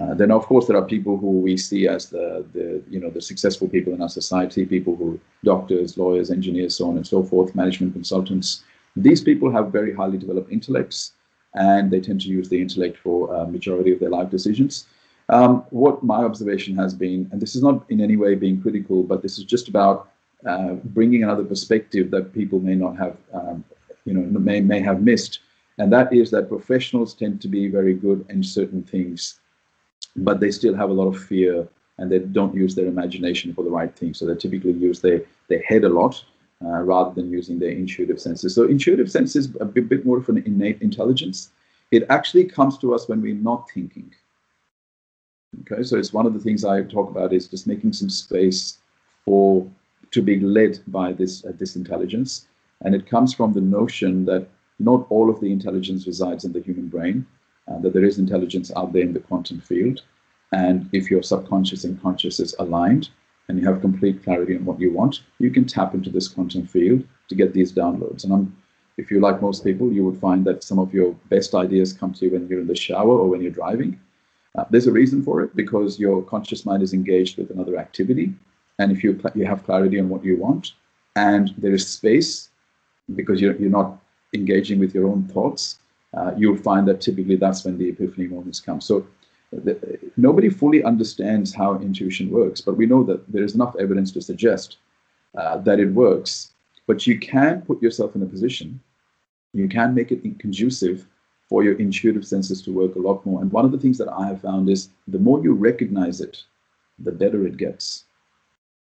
Uh, 0.00 0.14
then, 0.14 0.30
of 0.30 0.47
course, 0.47 0.66
there 0.66 0.76
are 0.76 0.85
people 0.85 1.16
who 1.16 1.40
we 1.40 1.56
see 1.56 1.88
as 1.88 2.06
the, 2.06 2.47
the, 2.52 2.80
you 2.88 3.00
know, 3.00 3.11
the 3.11 3.20
successful 3.20 3.68
people 3.68 3.92
in 3.92 4.00
our 4.00 4.09
society, 4.09 4.64
people 4.64 4.94
who, 4.94 5.14
are 5.14 5.18
doctors, 5.42 5.99
lawyers, 5.99 6.30
engineers, 6.30 6.76
so 6.76 6.88
on 6.88 6.97
and 6.97 7.06
so 7.06 7.25
forth, 7.25 7.54
management 7.56 7.92
consultants. 7.92 8.62
These 8.97 9.23
people 9.23 9.50
have 9.50 9.73
very 9.73 9.94
highly 9.94 10.18
developed 10.18 10.52
intellects, 10.52 11.12
and 11.54 11.90
they 11.90 12.00
tend 12.00 12.20
to 12.23 12.28
use 12.28 12.49
the 12.49 12.61
intellect 12.61 12.99
for 12.99 13.35
a 13.35 13.47
majority 13.47 13.92
of 13.92 14.00
their 14.00 14.11
life 14.11 14.30
decisions. 14.30 14.87
Um, 15.28 15.64
what 15.70 16.02
my 16.02 16.25
observation 16.25 16.76
has 16.76 16.92
been, 16.92 17.28
and 17.30 17.40
this 17.40 17.54
is 17.54 17.62
not 17.62 17.85
in 17.88 18.00
any 18.00 18.16
way 18.16 18.35
being 18.35 18.61
critical, 18.61 19.02
but 19.02 19.23
this 19.23 19.38
is 19.38 19.44
just 19.44 19.68
about 19.68 20.11
uh, 20.47 20.75
bringing 20.97 21.23
another 21.23 21.44
perspective 21.44 22.11
that 22.11 22.32
people 22.32 22.59
may 22.59 22.75
not 22.75 22.97
have, 22.97 23.16
um, 23.32 23.64
you 24.04 24.14
know, 24.14 24.23
may, 24.40 24.61
may 24.61 24.80
have 24.80 25.02
missed. 25.02 25.40
And 25.78 25.92
that 25.92 26.12
is 26.12 26.30
that 26.32 26.49
professionals 26.49 27.14
tend 27.14 27.40
to 27.42 27.49
be 27.49 27.68
very 27.68 27.94
good 27.94 28.26
in 28.28 28.42
certain 28.42 28.82
things 28.82 29.40
but 30.16 30.40
they 30.40 30.50
still 30.50 30.75
have 30.75 30.90
a 30.90 30.92
lot 30.92 31.06
of 31.06 31.23
fear 31.25 31.66
and 31.99 32.11
they 32.11 32.18
don't 32.18 32.54
use 32.54 32.75
their 32.75 32.87
imagination 32.87 33.54
for 33.54 33.62
the 33.62 33.70
right 33.70 33.94
thing. 33.94 34.14
So 34.14 34.26
they 34.26 34.35
typically 34.35 34.73
use 34.73 35.00
their, 35.00 35.23
their 35.49 35.62
head 35.62 35.85
a 35.85 35.88
lot 35.88 36.23
uh, 36.64 36.81
rather 36.81 37.14
than 37.14 37.31
using 37.31 37.59
their 37.59 37.71
intuitive 37.71 38.21
senses. 38.21 38.55
So 38.55 38.64
intuitive 38.64 39.11
sense 39.11 39.37
is 39.37 39.55
a 39.61 39.64
bit, 39.64 39.88
bit 39.88 40.05
more 40.05 40.19
of 40.19 40.29
an 40.29 40.43
innate 40.45 40.83
intelligence. 40.83 41.50
It 41.90 42.05
actually 42.09 42.45
comes 42.45 42.79
to 42.79 42.95
us 42.95 43.09
when 43.09 43.21
we're 43.21 43.35
not 43.35 43.69
thinking. 43.71 44.12
Okay, 45.62 45.83
so 45.83 45.97
it's 45.97 46.12
one 46.12 46.26
of 46.26 46.35
the 46.35 46.38
things 46.38 46.64
I 46.64 46.83
talk 46.83 47.11
about 47.11 47.33
is 47.33 47.49
just 47.49 47.67
making 47.67 47.93
some 47.93 48.11
space 48.11 48.79
for 49.25 49.69
to 50.12 50.23
be 50.23 50.38
led 50.40 50.79
by 50.88 51.12
this 51.12 51.45
uh, 51.45 51.52
this 51.59 51.76
intelligence, 51.76 52.47
and 52.83 52.95
it 52.95 53.07
comes 53.07 53.35
from 53.35 53.52
the 53.52 53.61
notion 53.61 54.25
that 54.26 54.47
not 54.79 55.07
all 55.11 55.29
of 55.29 55.40
the 55.40 55.52
intelligence 55.52 56.07
resides 56.07 56.45
in 56.45 56.52
the 56.52 56.62
human 56.62 56.88
brain 56.88 57.26
uh, 57.69 57.79
that 57.81 57.93
there 57.93 58.05
is 58.05 58.19
intelligence 58.19 58.71
out 58.76 58.93
there 58.93 59.02
in 59.02 59.12
the 59.12 59.21
quantum 59.21 59.61
field. 59.61 60.02
And 60.52 60.88
if 60.93 61.11
your 61.11 61.23
subconscious 61.23 61.85
and 61.85 62.00
conscious 62.00 62.40
is 62.40 62.55
aligned 62.59 63.11
and 63.50 63.59
you 63.59 63.66
have 63.66 63.80
complete 63.80 64.23
clarity 64.23 64.57
on 64.57 64.64
what 64.64 64.80
you 64.80 64.92
want, 64.92 65.23
you 65.40 65.50
can 65.50 65.64
tap 65.64 65.92
into 65.92 66.09
this 66.09 66.28
quantum 66.28 66.64
field 66.64 67.02
to 67.28 67.35
get 67.35 67.52
these 67.52 67.73
downloads. 67.73 68.23
And 68.23 68.33
I'm, 68.33 68.57
if 68.97 69.11
you 69.11 69.19
like 69.19 69.42
most 69.42 69.64
people, 69.64 69.92
you 69.92 70.04
would 70.04 70.21
find 70.21 70.45
that 70.45 70.62
some 70.62 70.78
of 70.78 70.95
your 70.95 71.16
best 71.30 71.52
ideas 71.52 71.92
come 71.92 72.12
to 72.14 72.26
you 72.26 72.30
when 72.30 72.47
you're 72.47 72.61
in 72.61 72.69
the 72.69 72.76
shower 72.76 73.19
or 73.19 73.28
when 73.28 73.42
you're 73.42 73.50
driving. 73.50 73.99
Uh, 74.57 74.66
there's 74.71 74.87
a 74.87 74.92
reason 74.92 75.21
for 75.25 75.42
it 75.42 75.57
because 75.57 75.99
your 75.99 76.23
conscious 76.23 76.64
mind 76.64 76.80
is 76.80 76.95
engaged 76.95 77.38
with 77.38 77.50
another 77.50 77.76
activity. 77.76 78.33
And 78.78 78.92
if 78.92 79.02
you, 79.02 79.21
you 79.35 79.47
have 79.47 79.64
clarity 79.64 79.99
on 79.99 80.09
what 80.09 80.25
you 80.25 80.37
want 80.37 80.75
and 81.16 81.52
there 81.59 81.75
is 81.75 81.88
space 81.88 82.50
because 83.16 83.40
you're, 83.40 83.57
you're 83.57 83.78
not 83.80 83.99
engaging 84.33 84.78
with 84.78 84.95
your 84.95 85.09
own 85.09 85.25
thoughts, 85.25 85.80
uh, 86.16 86.30
you'll 86.37 86.57
find 86.57 86.87
that 86.87 87.00
typically 87.00 87.35
that's 87.35 87.64
when 87.64 87.78
the 87.78 87.88
epiphany 87.88 88.28
moments 88.28 88.61
come. 88.61 88.80
So 88.80 89.04
nobody 90.16 90.49
fully 90.49 90.83
understands 90.85 91.54
how 91.54 91.78
intuition 91.80 92.30
works, 92.30 92.61
but 92.61 92.76
we 92.76 92.87
know 92.87 93.02
that 93.04 93.30
there 93.33 93.42
is 93.42 93.54
enough 93.54 93.75
evidence 93.78 94.12
to 94.12 94.21
suggest 94.21 94.78
uh, 95.37 95.59
that 95.59 95.80
it 95.80 95.90
works. 95.92 96.52
But 96.87 97.07
you 97.07 97.19
can 97.19 97.62
put 97.62 97.83
yourself 97.83 98.14
in 98.16 98.23
a 98.23 98.26
position, 98.26 98.80
you 99.52 99.69
can 99.69 99.95
make 99.95 100.12
it 100.12 100.23
conducive 100.38 101.07
for 101.49 101.64
your 101.64 101.75
intuitive 101.78 102.25
senses 102.25 102.62
to 102.62 102.73
work 102.73 102.95
a 102.95 103.00
lot 103.00 103.26
more. 103.26 103.40
And 103.40 103.50
one 103.50 103.64
of 103.64 103.73
the 103.73 103.78
things 103.78 103.99
that 103.99 104.09
I 104.09 104.28
have 104.28 104.40
found 104.40 104.71
is 104.71 104.90
the 105.09 105.19
more 105.19 105.42
you 105.42 105.52
recognize 105.52 106.21
it, 106.21 106.45
the 107.00 107.11
better 107.11 107.45
it 107.47 107.57
gets. 107.57 108.04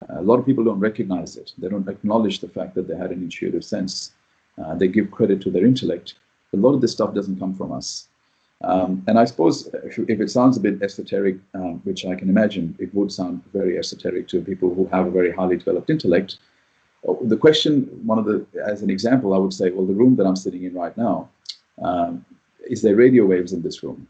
a 0.10 0.22
lot 0.22 0.40
of 0.40 0.46
people 0.46 0.64
don't 0.64 0.80
recognize 0.80 1.38
it. 1.38 1.54
They 1.58 1.70
don't 1.70 1.88
acknowledge 1.88 2.40
the 2.40 2.50
fact 2.50 2.76
that 2.76 2.88
they 2.88 2.96
had 2.96 3.12
an 3.12 3.24
intuitive 3.24 3.64
sense. 3.64 4.12
Uh, 4.62 4.76
they 4.76 4.88
give 4.88 5.10
credit 5.10 5.42
to 5.42 5.50
their 5.50 5.66
intellect 5.66 6.14
a 6.54 6.58
lot 6.58 6.74
of 6.74 6.82
this 6.82 6.92
stuff 6.92 7.14
doesn't 7.14 7.40
come 7.40 7.54
from 7.54 7.72
us. 7.72 8.08
Um, 8.64 9.04
and 9.08 9.20
I 9.20 9.26
suppose 9.26 9.68
if, 9.84 10.00
if, 10.00 10.22
it 10.22 10.30
sounds 10.30 10.56
a 10.56 10.62
bit 10.62 10.82
esoteric, 10.82 11.38
um, 11.54 11.82
which 11.84 12.06
I 12.06 12.16
can 12.16 12.30
imagine 12.30 12.76
it 12.80 12.94
would 12.96 13.12
sound 13.12 13.44
very 13.52 13.78
esoteric 13.78 14.28
to 14.30 14.42
people 14.42 14.74
who 14.74 14.86
have 14.88 15.06
a 15.06 15.12
very 15.12 15.32
highly 15.32 15.58
developed 15.58 15.90
intellect, 15.90 16.38
uh, 17.08 17.14
the 17.24 17.36
question, 17.36 17.90
one 18.06 18.18
of 18.18 18.26
the, 18.26 18.46
as 18.66 18.82
an 18.82 18.90
example, 18.90 19.34
I 19.34 19.38
would 19.38 19.54
say, 19.54 19.72
well, 19.72 19.86
the 19.86 19.94
room 19.94 20.16
that 20.16 20.26
I'm 20.26 20.38
sitting 20.38 20.64
in 20.64 20.74
right 20.74 20.96
now, 20.98 21.30
um, 21.82 22.26
is 22.66 22.82
there 22.82 22.96
radio 22.96 23.26
waves 23.26 23.52
in 23.52 23.62
this 23.62 23.84
room? 23.84 24.08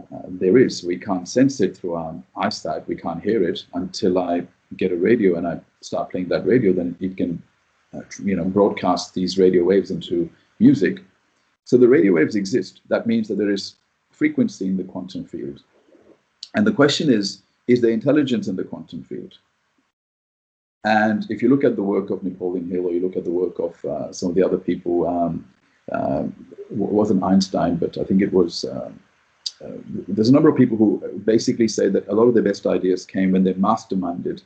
Uh, 0.00 0.22
there 0.26 0.58
is. 0.58 0.82
We 0.82 0.98
can't 0.98 1.28
sense 1.28 1.60
it 1.60 1.76
through 1.76 1.94
our 1.94 2.14
eyesight. 2.36 2.88
We 2.88 2.96
can't 2.96 3.22
hear 3.22 3.48
it 3.48 3.64
until 3.74 4.18
I 4.18 4.46
get 4.76 4.90
a 4.90 4.96
radio 4.96 5.36
and 5.36 5.46
I 5.46 5.60
start 5.80 6.10
playing 6.10 6.28
that 6.28 6.46
radio. 6.46 6.72
Then 6.72 6.96
it 7.00 7.16
can, 7.16 7.40
uh, 7.94 8.00
you 8.24 8.34
know, 8.34 8.44
broadcast 8.44 9.14
these 9.14 9.38
radio 9.38 9.62
waves 9.62 9.92
into 9.92 10.28
music 10.58 11.00
so 11.64 11.76
the 11.76 11.88
radio 11.88 12.12
waves 12.12 12.34
exist. 12.34 12.80
That 12.88 13.06
means 13.06 13.28
that 13.28 13.38
there 13.38 13.50
is 13.50 13.76
frequency 14.10 14.66
in 14.66 14.76
the 14.76 14.84
quantum 14.84 15.24
field. 15.24 15.62
And 16.54 16.66
the 16.66 16.72
question 16.72 17.10
is, 17.10 17.42
is 17.68 17.80
there 17.80 17.90
intelligence 17.90 18.48
in 18.48 18.56
the 18.56 18.64
quantum 18.64 19.04
field? 19.04 19.38
And 20.84 21.26
if 21.30 21.42
you 21.42 21.48
look 21.48 21.64
at 21.64 21.76
the 21.76 21.82
work 21.82 22.10
of 22.10 22.22
Napoleon 22.22 22.68
Hill 22.68 22.86
or 22.86 22.92
you 22.92 23.00
look 23.00 23.16
at 23.16 23.24
the 23.24 23.30
work 23.30 23.58
of 23.58 23.84
uh, 23.84 24.12
some 24.12 24.30
of 24.30 24.34
the 24.34 24.42
other 24.42 24.58
people, 24.58 25.06
um, 25.06 25.46
uh, 25.92 26.24
wasn't 26.70 27.22
Einstein, 27.22 27.76
but 27.76 27.98
I 27.98 28.04
think 28.04 28.22
it 28.22 28.32
was, 28.32 28.64
uh, 28.64 28.90
uh, 29.64 29.76
there's 30.08 30.28
a 30.28 30.32
number 30.32 30.48
of 30.48 30.56
people 30.56 30.76
who 30.76 31.20
basically 31.24 31.68
say 31.68 31.88
that 31.88 32.08
a 32.08 32.14
lot 32.14 32.24
of 32.24 32.34
their 32.34 32.42
best 32.42 32.66
ideas 32.66 33.04
came 33.04 33.32
when 33.32 33.44
they 33.44 33.52
masterminded 33.54 34.42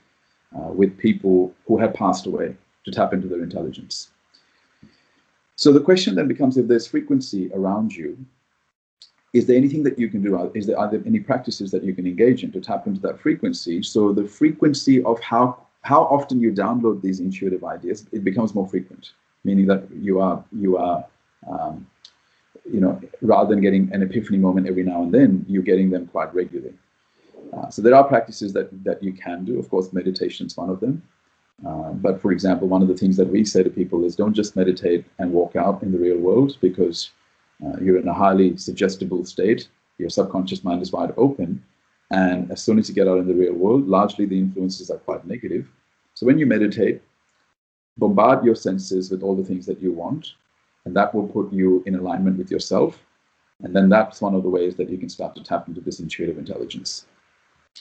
uh, 0.57 0.72
with 0.72 0.96
people 0.98 1.55
who 1.66 1.79
had 1.79 1.94
passed 1.94 2.27
away 2.27 2.57
to 2.85 2.90
tap 2.90 3.12
into 3.12 3.29
their 3.29 3.42
intelligence. 3.42 4.11
So 5.57 5.73
the 5.73 5.81
question 5.81 6.14
then 6.14 6.29
becomes 6.29 6.57
if 6.57 6.67
there's 6.67 6.87
frequency 6.87 7.51
around 7.55 7.95
you, 7.95 8.19
is 9.33 9.47
there 9.47 9.57
anything 9.57 9.83
that 9.83 9.99
you 9.99 10.09
can 10.09 10.23
do? 10.23 10.51
Is 10.55 10.67
there, 10.67 10.79
are 10.79 10.88
there 10.90 11.03
any 11.05 11.21
practices 11.21 11.71
that 11.73 11.83
you 11.83 11.95
can 11.95 12.07
engage 12.07 12.45
in 12.45 12.53
to 12.53 12.61
tap 12.61 12.87
into 12.87 13.01
that 13.01 13.21
frequency? 13.21 13.83
So 13.83 14.12
the 14.12 14.25
frequency 14.25 15.03
of 15.03 15.21
how 15.21 15.59
how 15.83 16.05
often 16.05 16.40
you 16.40 16.51
download 16.51 17.03
these 17.03 17.21
intuitive 17.21 17.62
ideas, 17.62 18.07
it 18.11 18.25
becomes 18.25 18.55
more 18.55 18.67
frequent, 18.67 19.12
meaning 19.45 19.67
that 19.67 19.85
you 19.93 20.21
are 20.21 20.43
you 20.53 20.77
are 20.77 21.05
um, 21.51 21.87
you 22.64 22.81
know 22.81 23.01
rather 23.21 23.51
than 23.51 23.61
getting 23.61 23.93
an 23.93 24.03
epiphany 24.03 24.38
moment 24.38 24.67
every 24.67 24.85
now 24.85 25.03
and 25.03 25.12
then, 25.12 25.45
you're 25.49 25.62
getting 25.62 25.90
them 25.90 26.07
quite 26.07 26.33
regularly. 26.35 26.75
Uh, 27.53 27.69
so 27.69 27.83
there 27.83 27.95
are 27.95 28.05
practices 28.05 28.53
that 28.53 28.69
that 28.85 29.03
you 29.03 29.12
can 29.12 29.45
do. 29.45 29.59
Of 29.59 29.69
course, 29.69 29.93
meditation 29.93 30.47
is 30.47 30.57
one 30.57 30.71
of 30.71 30.81
them. 30.81 31.03
Uh, 31.67 31.93
but 31.93 32.21
for 32.21 32.33
example, 32.33 32.69
one 32.69 32.83
of 32.83 32.88
the 32.88 32.97
things 32.97 33.17
that 33.17 33.29
we 33.29 33.45
say 33.45 33.62
to 33.62 33.71
people 33.71 34.05
is 34.05 34.17
don't 34.17 34.35
just 34.35 34.57
meditate 34.57 35.05
and 35.19 35.33
walk 35.33 35.57
out 35.57 35.83
in 35.83 35.93
the 35.93 35.99
real 35.99 36.19
world 36.19 36.57
because 36.61 37.11
uh, 37.64 37.77
you're 37.81 37.99
in 37.99 38.09
a 38.09 38.14
highly 38.14 38.57
suggestible 38.57 39.25
state. 39.25 39.69
Your 39.99 40.11
subconscious 40.11 40.64
mind 40.64 40.83
is 40.83 40.93
wide 40.93 41.14
open. 41.17 41.62
And 42.11 42.51
as 42.51 42.62
soon 42.62 42.79
as 42.79 42.88
you 42.88 42.95
get 42.95 43.09
out 43.09 43.19
in 43.19 43.27
the 43.27 43.35
real 43.35 43.55
world, 43.55 43.87
largely 43.87 44.27
the 44.27 44.38
influences 44.38 44.90
are 44.90 44.99
quite 44.99 45.27
negative. 45.27 45.67
So 46.14 46.27
when 46.27 46.38
you 46.38 46.47
meditate, 46.47 47.03
bombard 47.97 48.45
your 48.45 48.55
senses 48.55 49.11
with 49.11 49.23
all 49.23 49.37
the 49.37 49.45
things 49.45 49.67
that 49.67 49.81
you 49.81 49.93
want, 49.93 50.35
and 50.85 50.95
that 50.97 51.14
will 51.14 51.27
put 51.27 51.53
you 51.53 51.83
in 51.87 51.95
alignment 51.95 52.37
with 52.37 52.51
yourself. 52.51 52.99
And 53.62 53.75
then 53.75 53.88
that's 53.88 54.21
one 54.21 54.35
of 54.35 54.43
the 54.43 54.49
ways 54.51 54.75
that 54.77 54.90
you 54.90 54.99
can 54.99 55.09
start 55.09 55.35
to 55.37 55.43
tap 55.43 55.69
into 55.69 55.81
this 55.81 56.01
intuitive 56.01 56.38
intelligence. 56.38 57.07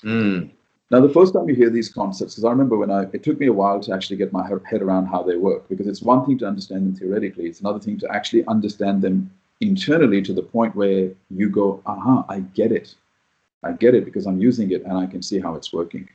Mm. 0.03 0.51
Now, 0.91 0.99
the 0.99 1.09
first 1.09 1.33
time 1.33 1.49
you 1.49 1.55
hear 1.55 1.69
these 1.69 1.89
concepts, 1.89 2.35
because 2.35 2.45
I 2.45 2.51
remember 2.51 2.77
when 2.77 2.91
I, 2.91 3.03
it 3.13 3.23
took 3.23 3.39
me 3.39 3.47
a 3.47 3.53
while 3.53 3.79
to 3.79 3.93
actually 3.93 4.17
get 4.17 4.31
my 4.31 4.47
head 4.47 4.81
around 4.81 5.07
how 5.07 5.23
they 5.23 5.37
work, 5.37 5.67
because 5.69 5.87
it's 5.87 6.01
one 6.01 6.25
thing 6.25 6.37
to 6.39 6.45
understand 6.45 6.85
them 6.85 6.95
theoretically, 6.95 7.45
it's 7.45 7.61
another 7.61 7.79
thing 7.79 7.97
to 7.99 8.11
actually 8.11 8.45
understand 8.45 9.01
them 9.01 9.31
internally 9.61 10.21
to 10.21 10.33
the 10.33 10.43
point 10.43 10.75
where 10.75 11.11
you 11.29 11.49
go, 11.49 11.81
aha, 11.85 12.25
I 12.29 12.41
get 12.41 12.71
it. 12.71 12.95
I 13.63 13.71
get 13.71 13.95
it 13.95 14.05
because 14.05 14.25
I'm 14.25 14.39
using 14.39 14.71
it 14.71 14.83
and 14.83 14.97
I 14.97 15.05
can 15.05 15.21
see 15.21 15.39
how 15.39 15.55
it's 15.55 15.71
working. 15.71 16.07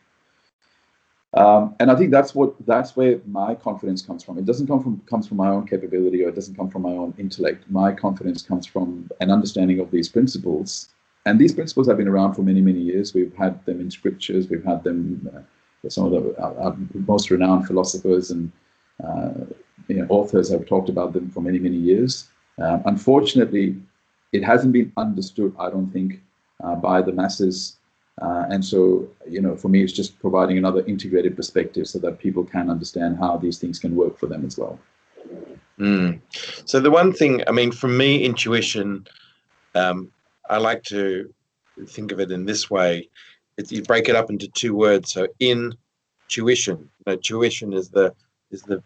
Um, 1.35 1.75
and 1.81 1.91
I 1.91 1.97
think 1.97 2.11
that's 2.11 2.35
what 2.35 2.55
that's 2.67 2.97
where 2.97 3.21
my 3.27 3.55
confidence 3.55 4.01
comes 4.03 4.25
from. 4.25 4.39
It 4.39 4.47
doesn't 4.47 4.67
come 4.67 4.83
from 4.83 5.01
comes 5.07 5.29
from 5.29 5.37
my 5.37 5.49
own 5.49 5.67
capability 5.67 6.25
or 6.25 6.31
it 6.31 6.35
doesn't 6.35 6.57
come 6.57 6.71
from 6.71 6.83
my 6.83 6.93
own 6.93 7.15
intellect. 7.19 7.65
My 7.71 7.93
confidence 7.93 8.43
comes 8.43 8.67
from 8.67 9.11
an 9.21 9.31
understanding 9.31 9.79
of 9.81 9.91
these 9.91 10.09
principles 10.09 10.89
and 11.29 11.39
these 11.39 11.55
principles 11.55 11.87
have 11.89 11.99
been 11.99 12.09
around 12.09 12.35
for 12.35 12.43
many, 12.43 12.63
many 12.63 12.81
years. 12.81 13.13
We've 13.13 13.35
had 13.37 13.65
them 13.67 13.81
in 13.81 13.91
scriptures. 13.91 14.49
We've 14.49 14.65
had 14.65 14.83
them, 14.83 15.29
uh, 15.35 15.89
some 15.89 16.07
of 16.07 16.13
the 16.13 16.43
our, 16.43 16.59
our 16.59 16.77
most 16.95 17.31
renowned 17.31 17.67
philosophers 17.67 18.31
and 18.31 18.51
uh, 19.05 19.45
you 19.89 19.97
know, 19.97 20.07
authors 20.09 20.51
have 20.51 20.67
talked 20.67 20.89
about 20.89 21.13
them 21.13 21.31
for 21.31 21.41
many, 21.41 21.59
many 21.59 21.77
years. 21.77 22.29
Uh, 22.61 22.79
unfortunately, 22.87 23.77
it 24.33 24.43
hasn't 24.43 24.73
been 24.73 24.91
understood, 24.97 25.55
I 25.59 25.71
don't 25.71 25.91
think, 25.91 26.21
uh, 26.65 26.75
by 26.77 27.03
the 27.03 27.13
masses. 27.13 27.77
Uh, 28.21 28.47
and 28.51 28.65
so, 28.65 29.09
you 29.29 29.41
know, 29.41 29.55
for 29.57 29.69
me, 29.69 29.83
it's 29.83 29.93
just 29.93 30.19
providing 30.19 30.59
another 30.59 30.85
integrated 30.87 31.37
perspective 31.37 31.87
so 31.87 31.99
that 32.01 32.19
people 32.19 32.45
can 32.45 32.69
understand 32.69 33.19
how 33.19 33.37
these 33.37 33.59
things 33.59 33.79
can 33.79 33.95
work 33.95 34.19
for 34.19 34.27
them 34.27 34.45
as 34.45 34.59
well. 34.59 34.79
Mm. 35.79 36.21
So 36.65 36.81
the 36.81 36.91
one 36.91 37.13
thing, 37.13 37.43
I 37.47 37.53
mean, 37.53 37.71
for 37.71 37.89
me, 37.89 38.25
intuition 38.25 39.07
um, 39.75 40.11
I 40.49 40.59
like 40.59 40.83
to 40.85 41.33
think 41.89 42.13
of 42.13 42.21
it 42.21 42.31
in 42.31 42.45
this 42.45 42.71
way. 42.71 43.09
It, 43.57 43.71
you 43.71 43.83
break 43.83 44.09
it 44.09 44.17
up 44.17 44.31
into 44.31 44.49
two 44.49 44.75
words. 44.75 45.13
So 45.13 45.29
in 45.41 45.75
tuition, 46.29 46.89
tuition 47.23 47.73
is 47.73 47.89
the 47.91 48.15
is 48.51 48.63
the 48.63 48.83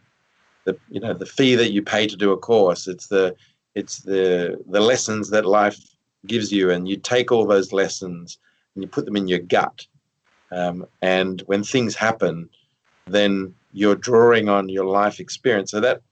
the 0.65 0.79
you 0.89 1.01
know 1.01 1.15
the 1.15 1.27
fee 1.27 1.55
that 1.57 1.73
you 1.73 1.83
pay 1.83 2.07
to 2.07 2.17
do 2.17 2.33
a 2.33 2.37
course. 2.37 2.89
It's 2.89 3.09
the 3.09 3.35
it's 3.75 4.01
the 4.01 4.63
the 4.69 4.81
lessons 4.81 5.31
that 5.31 5.45
life 5.47 5.79
gives 6.27 6.53
you, 6.53 6.71
and 6.71 6.89
you 6.89 6.97
take 6.97 7.33
all 7.33 7.47
those 7.47 7.73
lessons 7.73 8.39
and 8.75 8.83
you 8.83 8.89
put 8.89 9.05
them 9.05 9.17
in 9.17 9.29
your 9.29 9.41
gut. 9.41 9.87
Um, 10.51 10.87
and 11.01 11.43
when 11.47 11.65
things 11.65 11.95
happen, 11.95 12.49
then 13.07 13.55
you're 13.73 13.97
drawing 13.97 14.49
on 14.49 14.69
your 14.69 14.85
life 14.85 15.19
experience. 15.21 15.71
So 15.71 15.81
that 15.81 16.03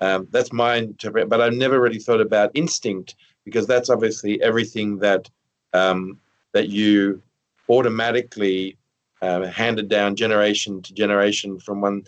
um, 0.00 0.28
that's 0.30 0.52
my 0.52 0.76
interpretation. 0.76 1.28
But 1.28 1.40
I've 1.40 1.54
never 1.54 1.80
really 1.80 1.98
thought 1.98 2.20
about 2.20 2.50
instinct 2.54 3.16
because 3.46 3.66
that's 3.66 3.88
obviously 3.88 4.42
everything 4.42 4.98
that 4.98 5.30
um, 5.72 6.20
that 6.52 6.68
you 6.68 7.22
automatically 7.70 8.76
uh, 9.22 9.46
handed 9.46 9.88
down 9.88 10.14
generation 10.14 10.82
to 10.82 10.92
generation 10.92 11.58
from 11.58 11.80
one 11.80 12.04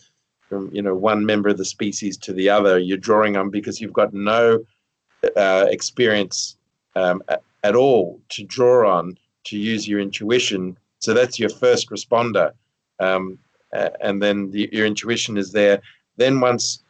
from 0.49 0.69
you 0.75 0.83
know 0.83 0.95
one 0.95 1.25
member 1.25 1.49
of 1.49 1.57
the 1.57 1.65
species 1.65 2.19
to 2.19 2.35
the 2.35 2.51
other. 2.51 2.79
You're 2.79 2.99
drawing 2.99 3.37
on 3.37 3.49
because 3.49 3.81
you've 3.81 3.95
got 3.95 4.13
no 4.13 4.65
uh, 5.37 5.67
experience 5.71 6.57
um, 6.97 7.23
at, 7.63 7.75
all 7.75 8.21
to 8.31 8.45
draw 8.45 8.99
on 8.99 9.17
to 9.45 9.59
use 9.59 9.87
your 9.87 10.01
intuition. 10.01 10.77
So 11.01 11.15
that's 11.15 11.39
your 11.39 11.51
first 11.51 11.91
responder. 11.91 12.53
Um, 12.99 13.39
and 13.73 14.23
then 14.23 14.51
the, 14.51 14.69
your 14.73 14.87
intuition 14.87 15.37
is 15.37 15.53
there. 15.53 15.81
Then 16.17 16.41
once, 16.41 16.83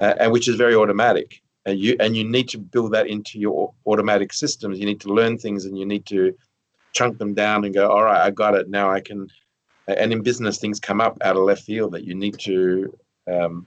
uh, 0.00 0.14
and 0.20 0.30
which 0.32 0.48
is 0.48 0.56
very 0.56 0.74
automatic, 0.74 1.41
and 1.66 1.78
you 1.78 1.96
and 2.00 2.16
you 2.16 2.24
need 2.24 2.48
to 2.50 2.58
build 2.58 2.92
that 2.92 3.06
into 3.06 3.38
your 3.38 3.72
automatic 3.86 4.32
systems. 4.32 4.78
You 4.78 4.86
need 4.86 5.00
to 5.02 5.12
learn 5.12 5.38
things, 5.38 5.64
and 5.64 5.78
you 5.78 5.86
need 5.86 6.06
to 6.06 6.36
chunk 6.92 7.18
them 7.18 7.34
down 7.34 7.64
and 7.64 7.74
go. 7.74 7.90
All 7.90 8.04
right, 8.04 8.24
I 8.24 8.30
got 8.30 8.54
it. 8.54 8.68
Now 8.68 8.90
I 8.90 9.00
can. 9.00 9.28
And 9.88 10.12
in 10.12 10.22
business, 10.22 10.58
things 10.58 10.78
come 10.78 11.00
up 11.00 11.18
out 11.22 11.36
of 11.36 11.42
left 11.42 11.64
field 11.64 11.92
that 11.92 12.04
you 12.04 12.14
need 12.14 12.38
to 12.40 12.96
um, 13.30 13.66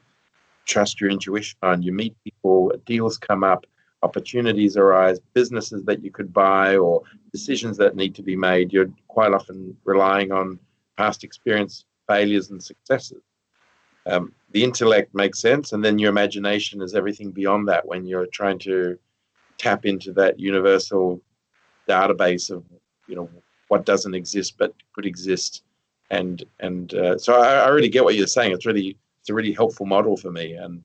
trust 0.65 1.01
your 1.01 1.09
intuition 1.09 1.57
on. 1.61 1.81
You 1.81 1.91
meet 1.91 2.15
people, 2.23 2.71
deals 2.85 3.17
come 3.17 3.43
up, 3.43 3.65
opportunities 4.01 4.77
arise, 4.77 5.19
businesses 5.33 5.83
that 5.83 6.03
you 6.03 6.11
could 6.11 6.31
buy, 6.31 6.77
or 6.77 7.03
decisions 7.33 7.75
that 7.77 7.97
need 7.97 8.15
to 8.15 8.23
be 8.23 8.35
made. 8.35 8.71
You're 8.71 8.91
quite 9.09 9.33
often 9.33 9.75
relying 9.83 10.31
on 10.31 10.57
past 10.97 11.23
experience 11.25 11.85
failures 12.07 12.49
and 12.49 12.63
successes. 12.63 13.21
Um, 14.05 14.33
the 14.55 14.63
intellect 14.63 15.13
makes 15.13 15.39
sense, 15.39 15.73
and 15.73 15.83
then 15.83 15.99
your 15.99 16.09
imagination 16.09 16.81
is 16.81 16.95
everything 16.95 17.29
beyond 17.29 17.67
that 17.67 17.85
when 17.85 18.05
you're 18.05 18.27
trying 18.27 18.57
to 18.59 18.97
tap 19.57 19.85
into 19.85 20.13
that 20.13 20.39
universal 20.39 21.21
database 21.89 22.49
of 22.49 22.63
you 23.05 23.17
know 23.17 23.29
what 23.67 23.85
doesn't 23.85 24.15
exist 24.15 24.55
but 24.57 24.73
could 24.93 25.05
exist. 25.05 25.63
And 26.09 26.41
and 26.61 26.93
uh, 26.93 27.17
so 27.17 27.33
I, 27.33 27.65
I, 27.65 27.67
really 27.67 27.89
get 27.89 28.05
what 28.05 28.15
you're 28.15 28.27
saying. 28.27 28.53
It's 28.53 28.65
really 28.65 28.97
it's 29.19 29.29
a 29.29 29.33
really 29.33 29.51
helpful 29.51 29.85
model 29.85 30.15
for 30.15 30.31
me 30.31 30.53
and 30.53 30.81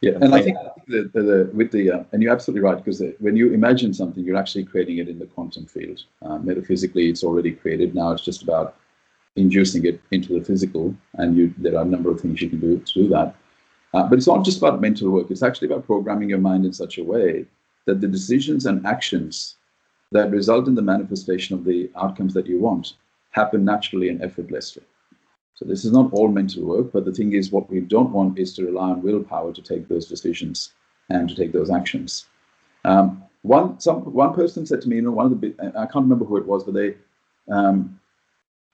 yeah 0.00 0.12
and, 0.12 0.24
and 0.24 0.34
i 0.36 0.40
think 0.40 0.56
the, 0.86 1.10
the, 1.14 1.22
the, 1.22 1.50
with 1.52 1.72
the 1.72 1.90
uh, 1.90 2.04
and 2.12 2.22
you're 2.22 2.32
absolutely 2.32 2.62
right 2.62 2.76
because 2.76 3.02
when 3.18 3.34
you 3.34 3.52
imagine 3.52 3.92
something 3.92 4.22
you're 4.22 4.36
actually 4.36 4.62
creating 4.62 4.98
it 4.98 5.08
in 5.08 5.18
the 5.18 5.26
quantum 5.26 5.66
field. 5.66 6.04
Uh, 6.22 6.38
metaphysically 6.38 7.08
it's 7.10 7.24
already 7.24 7.50
created. 7.50 7.96
Now 7.96 8.12
it's 8.12 8.22
just 8.22 8.42
about 8.42 8.76
inducing 9.36 9.84
it 9.84 10.00
into 10.10 10.38
the 10.38 10.44
physical, 10.44 10.94
and 11.14 11.36
you, 11.36 11.54
there 11.58 11.76
are 11.76 11.82
a 11.82 11.88
number 11.88 12.10
of 12.10 12.20
things 12.20 12.40
you 12.40 12.50
can 12.50 12.60
do 12.60 12.78
to 12.78 12.94
do 12.94 13.08
that. 13.08 13.34
Uh, 13.94 14.04
but 14.06 14.18
it's 14.18 14.26
not 14.26 14.44
just 14.44 14.58
about 14.58 14.80
mental 14.80 15.10
work, 15.10 15.30
it's 15.30 15.42
actually 15.42 15.68
about 15.68 15.86
programming 15.86 16.28
your 16.28 16.38
mind 16.38 16.64
in 16.64 16.72
such 16.72 16.98
a 16.98 17.04
way 17.04 17.44
that 17.86 18.00
the 18.00 18.08
decisions 18.08 18.66
and 18.66 18.84
actions 18.86 19.56
that 20.12 20.30
result 20.30 20.68
in 20.68 20.74
the 20.74 20.82
manifestation 20.82 21.54
of 21.56 21.64
the 21.64 21.90
outcomes 21.96 22.34
that 22.34 22.46
you 22.46 22.58
want 22.58 22.94
happen 23.30 23.64
naturally 23.64 24.08
and 24.08 24.22
effortlessly. 24.22 24.82
So 25.54 25.64
this 25.64 25.84
is 25.84 25.92
not 25.92 26.12
all 26.12 26.28
mental 26.28 26.64
work, 26.64 26.92
but 26.92 27.04
the 27.04 27.12
thing 27.12 27.32
is, 27.32 27.50
what 27.50 27.68
we 27.70 27.80
don't 27.80 28.12
want 28.12 28.38
is 28.38 28.54
to 28.54 28.64
rely 28.64 28.90
on 28.90 29.02
willpower 29.02 29.52
to 29.52 29.62
take 29.62 29.88
those 29.88 30.06
decisions 30.06 30.72
and 31.10 31.28
to 31.28 31.34
take 31.34 31.52
those 31.52 31.70
actions. 31.70 32.26
Um, 32.84 33.24
one 33.42 33.80
some 33.80 34.00
one 34.12 34.34
person 34.34 34.66
said 34.66 34.82
to 34.82 34.88
me, 34.88 34.96
you 34.96 35.02
know, 35.02 35.10
one 35.10 35.26
of 35.26 35.40
the 35.40 35.54
I 35.76 35.86
can't 35.86 36.04
remember 36.04 36.24
who 36.24 36.36
it 36.36 36.46
was, 36.46 36.64
but 36.64 36.74
they 36.74 36.94
um, 37.50 37.98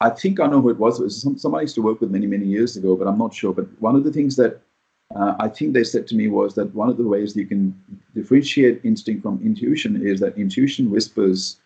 I 0.04 0.10
think 0.10 0.38
I 0.38 0.46
know 0.46 0.60
who 0.60 0.68
it 0.68 0.78
was. 0.78 1.00
It 1.00 1.04
was 1.04 1.22
some, 1.22 1.38
somebody 1.38 1.62
I 1.62 1.62
used 1.62 1.76
to 1.76 1.82
work 1.82 2.00
with 2.02 2.10
many, 2.10 2.26
many 2.26 2.44
years 2.44 2.76
ago, 2.76 2.94
but 2.94 3.08
I'm 3.08 3.16
not 3.16 3.32
sure. 3.32 3.54
But 3.54 3.66
one 3.80 3.96
of 3.96 4.04
the 4.04 4.12
things 4.12 4.36
that 4.36 4.60
uh, 5.16 5.34
I 5.38 5.48
think 5.48 5.72
they 5.72 5.82
said 5.84 6.06
to 6.08 6.14
me 6.14 6.28
was 6.28 6.54
that 6.56 6.74
one 6.74 6.90
of 6.90 6.98
the 6.98 7.08
ways 7.08 7.34
you 7.34 7.46
can 7.46 7.74
differentiate 8.14 8.84
instinct 8.84 9.22
from 9.22 9.40
intuition 9.42 10.06
is 10.06 10.20
that 10.20 10.36
intuition 10.36 10.90
whispers, 10.90 11.56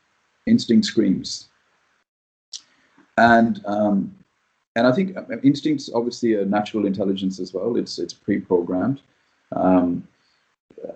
instinct 0.47 0.87
screams. 0.87 1.49
And 3.17 3.61
um, 3.67 4.15
and 4.77 4.87
I 4.87 4.93
think 4.93 5.17
uh, 5.17 5.23
instinct's 5.43 5.91
obviously 5.93 6.35
a 6.35 6.45
natural 6.45 6.87
intelligence 6.87 7.41
as 7.41 7.53
well. 7.53 7.77
It's 7.77 7.99
it's 7.99 8.15
pre-programmed. 8.15 9.01
Um, 9.51 10.07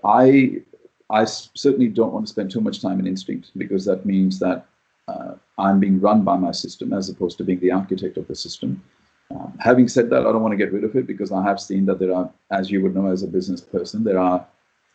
I 0.05 0.63
I 1.11 1.25
certainly 1.25 1.89
don't 1.89 2.13
want 2.13 2.27
to 2.27 2.33
spend 2.33 2.53
too 2.53 2.61
much 2.61 2.81
time 2.81 3.01
in 3.01 3.07
instinct 3.09 3.51
because 3.57 3.85
that 3.87 4.07
means 4.07 4.39
that 4.39 4.67
uh, 5.09 5.35
I'm 5.59 5.81
being 5.81 6.01
run 6.01 6.23
by 6.23 6.37
my 6.37 6.53
system 6.53 6.93
as 6.93 7.09
opposed 7.09 7.39
to 7.39 7.45
being 7.45 7.61
the 7.61 7.73
architect 7.73 8.17
of 8.17 8.27
the 8.29 8.35
system. 8.35 8.83
Um, 9.31 9.57
having 9.61 9.89
said 9.89 10.11
that, 10.11 10.21
I 10.27 10.33
don't 10.33 10.43
want 10.43 10.53
to 10.53 10.57
get 10.57 10.73
rid 10.73 10.85
of 10.85 10.97
it 10.97 11.07
because 11.07 11.33
I 11.33 11.43
have 11.43 11.61
seen 11.61 11.87
that 11.87 11.99
there 11.99 12.15
are, 12.15 12.31
as 12.51 12.71
you 12.71 12.83
would 12.83 12.95
know 12.95 13.07
as 13.07 13.23
a 13.23 13.29
business 13.29 13.61
person, 13.61 14.05
there 14.05 14.19
are 14.19 14.47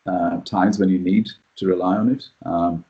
uh, 0.05 0.37
times 0.41 0.79
when 0.79 0.89
you 0.89 0.99
need 0.99 1.29
to 1.57 1.67
rely 1.67 1.97
on 1.97 2.09
it. 2.09 2.27
Um, 2.45 2.85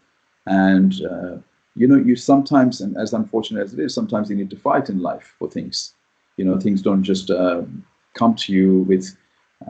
and, 0.46 0.94
uh, 1.06 1.38
you 1.76 1.88
know, 1.88 1.96
you 1.98 2.16
sometimes, 2.16 2.82
and 2.82 2.98
as 2.98 3.14
unfortunate 3.14 3.64
as 3.64 3.74
it 3.74 3.80
is, 3.80 3.94
sometimes 3.94 4.30
you 4.30 4.36
need 4.36 4.50
to 4.50 4.58
fight 4.58 4.90
in 4.90 5.02
life 5.02 5.36
for 5.38 5.50
things. 5.50 5.94
You 6.38 6.46
know, 6.46 6.60
things 6.60 6.82
don't 6.82 7.04
just 7.04 7.30
uh, 7.32 7.64
come 8.14 8.36
to 8.36 8.54
you 8.54 8.80
with 8.84 9.16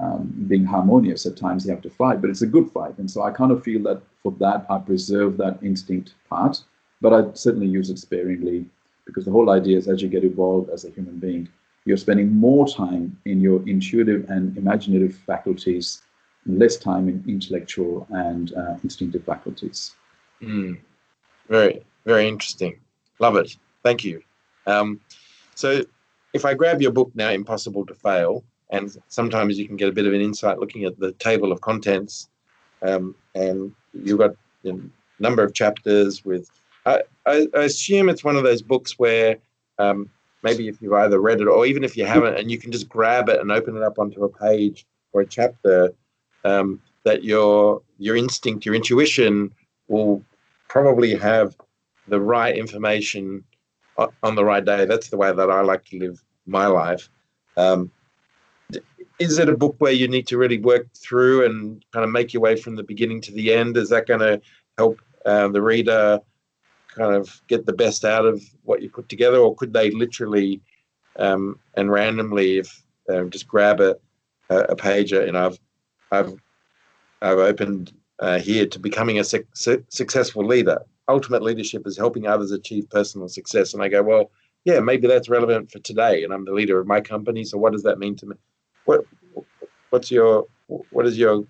um, 0.01 0.33
being 0.47 0.65
harmonious. 0.65 1.25
At 1.25 1.38
times 1.38 1.65
you 1.65 1.71
have 1.71 1.81
to 1.81 1.89
fight, 1.89 2.21
but 2.21 2.29
it's 2.29 2.41
a 2.41 2.47
good 2.47 2.69
fight. 2.71 2.97
And 2.97 3.10
so 3.10 3.23
I 3.23 3.31
kind 3.31 3.51
of 3.51 3.63
feel 3.63 3.81
that 3.83 4.01
for 4.21 4.31
that, 4.39 4.65
I 4.69 4.79
preserve 4.79 5.38
that 5.38 5.60
instinct 5.62 6.15
part 6.29 6.63
but 7.01 7.13
I 7.13 7.33
certainly 7.33 7.67
use 7.67 7.89
it 7.89 7.99
sparingly 7.99 8.65
because 9.05 9.25
the 9.25 9.31
whole 9.31 9.49
idea 9.49 9.77
is 9.77 9.88
as 9.88 10.01
you 10.01 10.10
get 10.10 10.23
evolved 10.23 10.69
as 10.69 10.86
a 10.86 10.89
human 10.89 11.17
being, 11.17 11.47
you're 11.86 11.97
spending 11.97 12.33
more 12.33 12.67
time 12.67 13.17
in 13.25 13.39
your 13.39 13.67
intuitive 13.67 14.29
and 14.29 14.57
imaginative 14.57 15.15
faculties, 15.15 16.01
and 16.45 16.60
less 16.60 16.75
time 16.75 17.07
in 17.07 17.23
intellectual 17.27 18.05
and 18.10 18.53
uh, 18.53 18.75
instinctive 18.83 19.23
faculties. 19.23 19.95
Mm. 20.41 20.77
Very, 21.47 21.83
very 22.05 22.27
interesting. 22.27 22.77
Love 23.19 23.38
it. 23.38 23.55
Thank 23.83 24.03
you. 24.03 24.21
Um, 24.65 24.99
so, 25.55 25.83
if 26.33 26.43
I 26.43 26.53
grab 26.53 26.81
your 26.81 26.91
book 26.91 27.12
now, 27.15 27.29
Impossible 27.29 27.86
to 27.86 27.95
Fail, 27.95 28.43
and 28.69 28.95
sometimes 29.07 29.57
you 29.57 29.65
can 29.65 29.77
get 29.77 29.88
a 29.88 29.93
bit 29.93 30.05
of 30.05 30.13
an 30.13 30.21
insight 30.21 30.60
looking 30.60 30.83
at 30.83 30.99
the 30.99 31.13
table 31.13 31.53
of 31.53 31.62
contents, 31.62 32.27
um, 32.81 33.15
and 33.33 33.73
you've 33.93 34.19
got 34.19 34.31
a 34.65 34.73
number 35.19 35.41
of 35.41 35.53
chapters 35.53 36.25
with 36.25 36.51
I, 36.88 37.47
I, 37.54 37.63
assume 37.63 38.08
it's 38.08 38.23
one 38.23 38.38
of 38.38 38.43
those 38.43 38.62
books 38.62 38.97
where 38.97 39.38
um, 39.78 40.10
maybe 40.43 40.67
if 40.67 40.82
you've 40.82 40.93
either 40.93 41.19
read 41.19 41.41
it 41.41 41.47
or 41.47 41.65
even 41.65 41.84
if 41.84 41.97
you 41.97 42.06
haven't, 42.06 42.38
and 42.38 42.50
you 42.50 42.58
can 42.58 42.71
just 42.71 42.88
grab 42.88 43.28
it 43.30 43.41
and 43.41 43.52
open 43.52 43.76
it 43.76 43.84
up 43.84 44.00
onto 44.00 44.23
a 44.23 44.30
page 44.30 44.86
or 45.12 45.21
a 45.21 45.26
chapter, 45.26 45.93
um, 46.45 46.82
that 47.04 47.23
your 47.23 47.82
your 47.97 48.15
instinct, 48.15 48.65
your 48.65 48.76
intuition 48.76 49.54
will 49.88 50.23
probably 50.69 51.15
have 51.15 51.56
the 52.08 52.19
right 52.19 52.56
information 52.56 53.43
on 54.23 54.36
the 54.36 54.45
right 54.45 54.63
day. 54.63 54.86
That's 54.86 55.10
the 55.10 55.17
way 55.17 55.32
that 55.34 55.50
I 55.50 55.62
like 55.62 55.84
to 55.86 56.00
live 56.00 56.23
my 56.45 56.67
life. 56.67 57.10
Um, 57.58 57.91
is 59.19 59.39
it 59.39 59.50
a 59.50 59.58
book 59.58 59.76
where 59.80 59.91
you 59.91 60.08
need 60.08 60.28
to 60.28 60.38
really 60.38 60.60
work 60.60 60.88
through 60.93 61.45
and 61.45 61.84
kind 61.91 62.06
of 62.06 62.12
make 62.12 62.34
your 62.34 62.41
way 62.41 62.56
from 62.56 62.76
the 62.76 62.84
beginning 62.84 63.19
to 63.21 63.32
the 63.32 63.54
end? 63.54 63.76
Is 63.76 63.89
that 63.89 64.06
going 64.06 64.19
to 64.19 64.39
help 64.78 65.02
uh, 65.26 65.47
the 65.47 65.62
reader 65.62 66.19
kind 66.97 67.15
of 67.15 67.41
get 67.47 67.65
the 67.65 67.73
best 67.73 68.05
out 68.05 68.25
of 68.25 68.41
what 68.63 68.81
you 68.81 68.89
put 68.89 69.10
together, 69.10 69.38
or 69.38 69.55
could 69.55 69.73
they 69.73 69.91
literally 69.91 70.62
um, 71.17 71.60
and 71.75 71.91
randomly, 71.91 72.60
if 72.60 72.83
uh, 73.10 73.23
just 73.25 73.47
grab 73.47 73.79
a, 73.79 73.97
a 74.49 74.75
page? 74.75 75.12
You 75.12 75.31
know, 75.31 75.47
I've 75.47 75.60
I've 76.12 76.33
I've 77.21 77.39
opened 77.39 77.93
uh, 78.19 78.39
here 78.39 78.65
to 78.67 78.79
becoming 78.79 79.19
a 79.19 79.23
su- 79.23 79.47
su- 79.53 79.83
successful 79.89 80.45
leader. 80.45 80.79
Ultimate 81.07 81.41
leadership 81.41 81.88
is 81.88 81.97
helping 81.97 82.27
others 82.27 82.51
achieve 82.51 82.89
personal 82.89 83.27
success, 83.27 83.73
and 83.73 83.81
I 83.81 83.88
go, 83.88 84.03
well, 84.03 84.31
yeah, 84.65 84.79
maybe 84.79 85.07
that's 85.07 85.29
relevant 85.29 85.71
for 85.71 85.79
today, 85.79 86.23
and 86.23 86.33
I'm 86.33 86.45
the 86.45 86.53
leader 86.53 86.79
of 86.79 86.88
my 86.88 87.01
company. 87.01 87.43
So, 87.43 87.57
what 87.57 87.73
does 87.73 87.83
that 87.83 87.99
mean 87.99 88.15
to 88.17 88.27
me? 88.27 88.36
What 88.86 89.05
what's 89.89 90.12
your 90.12 90.47
what 90.67 91.03
does 91.03 91.17
your 91.17 91.45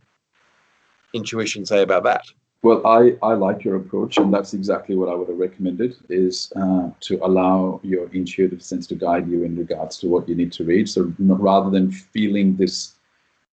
intuition 1.14 1.66
say 1.66 1.82
about 1.82 2.04
that? 2.04 2.26
Well, 2.64 2.86
I, 2.88 3.16
I 3.22 3.34
like 3.34 3.64
your 3.64 3.76
approach, 3.76 4.18
and 4.18 4.34
that's 4.34 4.54
exactly 4.54 4.96
what 4.96 5.10
I 5.10 5.14
would 5.14 5.30
have 5.30 5.38
recommended: 5.38 5.96
is 6.10 6.52
uh, 6.56 6.90
to 7.02 7.24
allow 7.24 7.80
your 7.84 8.12
intuitive 8.14 8.64
sense 8.64 8.88
to 8.88 8.96
guide 8.96 9.30
you 9.30 9.44
in 9.44 9.56
regards 9.56 9.98
to 10.00 10.08
what 10.08 10.28
you 10.28 10.36
need 10.36 10.52
to 10.54 10.64
read. 10.64 10.90
So 10.90 11.14
rather 11.20 11.70
than 11.70 11.92
feeling 11.92 12.56
this 12.56 12.96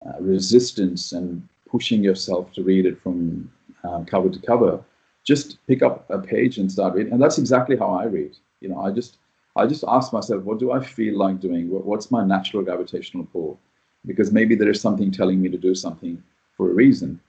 uh, 0.05 0.19
resistance 0.19 1.13
and 1.13 1.47
pushing 1.69 2.03
yourself 2.03 2.51
to 2.53 2.63
read 2.63 2.85
it 2.85 3.01
from 3.01 3.49
uh, 3.85 4.03
cover 4.05 4.29
to 4.29 4.39
cover, 4.39 4.83
just 5.23 5.65
pick 5.65 5.81
up 5.81 6.09
a 6.09 6.19
page 6.19 6.57
and 6.57 6.69
start 6.69 6.95
reading. 6.95 7.13
And 7.13 7.21
that's 7.21 7.37
exactly 7.37 7.77
how 7.77 7.91
I 7.91 8.03
read. 8.05 8.35
You 8.59 8.69
know, 8.69 8.81
I 8.81 8.91
just 8.91 9.17
I 9.55 9.65
just 9.65 9.85
ask 9.87 10.11
myself, 10.11 10.43
what 10.43 10.59
do 10.59 10.73
I 10.73 10.83
feel 10.83 11.17
like 11.17 11.39
doing? 11.39 11.69
What's 11.69 12.11
my 12.11 12.25
natural 12.25 12.63
gravitational 12.63 13.25
pull? 13.31 13.57
Because 14.05 14.33
maybe 14.33 14.55
there 14.55 14.69
is 14.69 14.81
something 14.81 15.09
telling 15.09 15.41
me 15.41 15.47
to 15.49 15.57
do 15.57 15.73
something 15.73 16.21
for 16.57 16.69
a 16.69 16.73
reason 16.73 17.19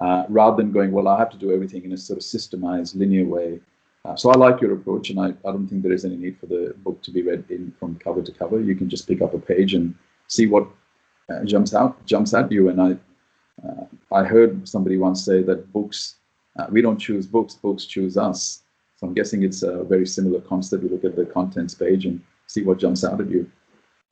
uh, 0.00 0.24
rather 0.28 0.56
than 0.56 0.72
going, 0.72 0.92
well, 0.92 1.08
I 1.08 1.18
have 1.18 1.30
to 1.30 1.36
do 1.36 1.52
everything 1.52 1.84
in 1.84 1.92
a 1.92 1.96
sort 1.96 2.18
of 2.18 2.24
systemized, 2.24 2.96
linear 2.96 3.24
way. 3.24 3.60
Uh, 4.04 4.16
so 4.16 4.30
I 4.30 4.36
like 4.36 4.60
your 4.60 4.72
approach, 4.72 5.10
and 5.10 5.20
I, 5.20 5.28
I 5.46 5.52
don't 5.52 5.66
think 5.66 5.82
there 5.82 5.92
is 5.92 6.04
any 6.04 6.16
need 6.16 6.38
for 6.38 6.46
the 6.46 6.74
book 6.84 7.02
to 7.02 7.10
be 7.10 7.22
read 7.22 7.44
in 7.50 7.72
from 7.78 7.96
cover 7.96 8.22
to 8.22 8.32
cover. 8.32 8.60
You 8.60 8.76
can 8.76 8.88
just 8.88 9.08
pick 9.08 9.20
up 9.20 9.34
a 9.34 9.38
page 9.38 9.74
and 9.74 9.94
see 10.28 10.46
what 10.46 10.66
uh, 11.30 11.44
jumps 11.44 11.74
out 11.74 12.04
jumps 12.06 12.32
at 12.32 12.50
you. 12.50 12.68
And 12.68 12.80
I 12.80 12.96
uh, 13.66 13.84
I 14.12 14.24
heard 14.24 14.68
somebody 14.68 14.96
once 14.98 15.24
say 15.24 15.42
that 15.42 15.72
books 15.72 16.14
uh, 16.58 16.66
we 16.70 16.82
don't 16.82 16.98
choose 16.98 17.26
books, 17.26 17.54
books 17.54 17.84
choose 17.84 18.16
us. 18.16 18.62
So 18.96 19.06
I'm 19.06 19.14
guessing 19.14 19.42
it's 19.42 19.62
a 19.62 19.84
very 19.84 20.06
similar 20.06 20.40
concept. 20.40 20.82
You 20.82 20.88
look 20.88 21.04
at 21.04 21.16
the 21.16 21.24
contents 21.24 21.74
page 21.74 22.04
and 22.04 22.20
see 22.46 22.62
what 22.62 22.78
jumps 22.78 23.04
out 23.04 23.20
at 23.20 23.30
you. 23.30 23.50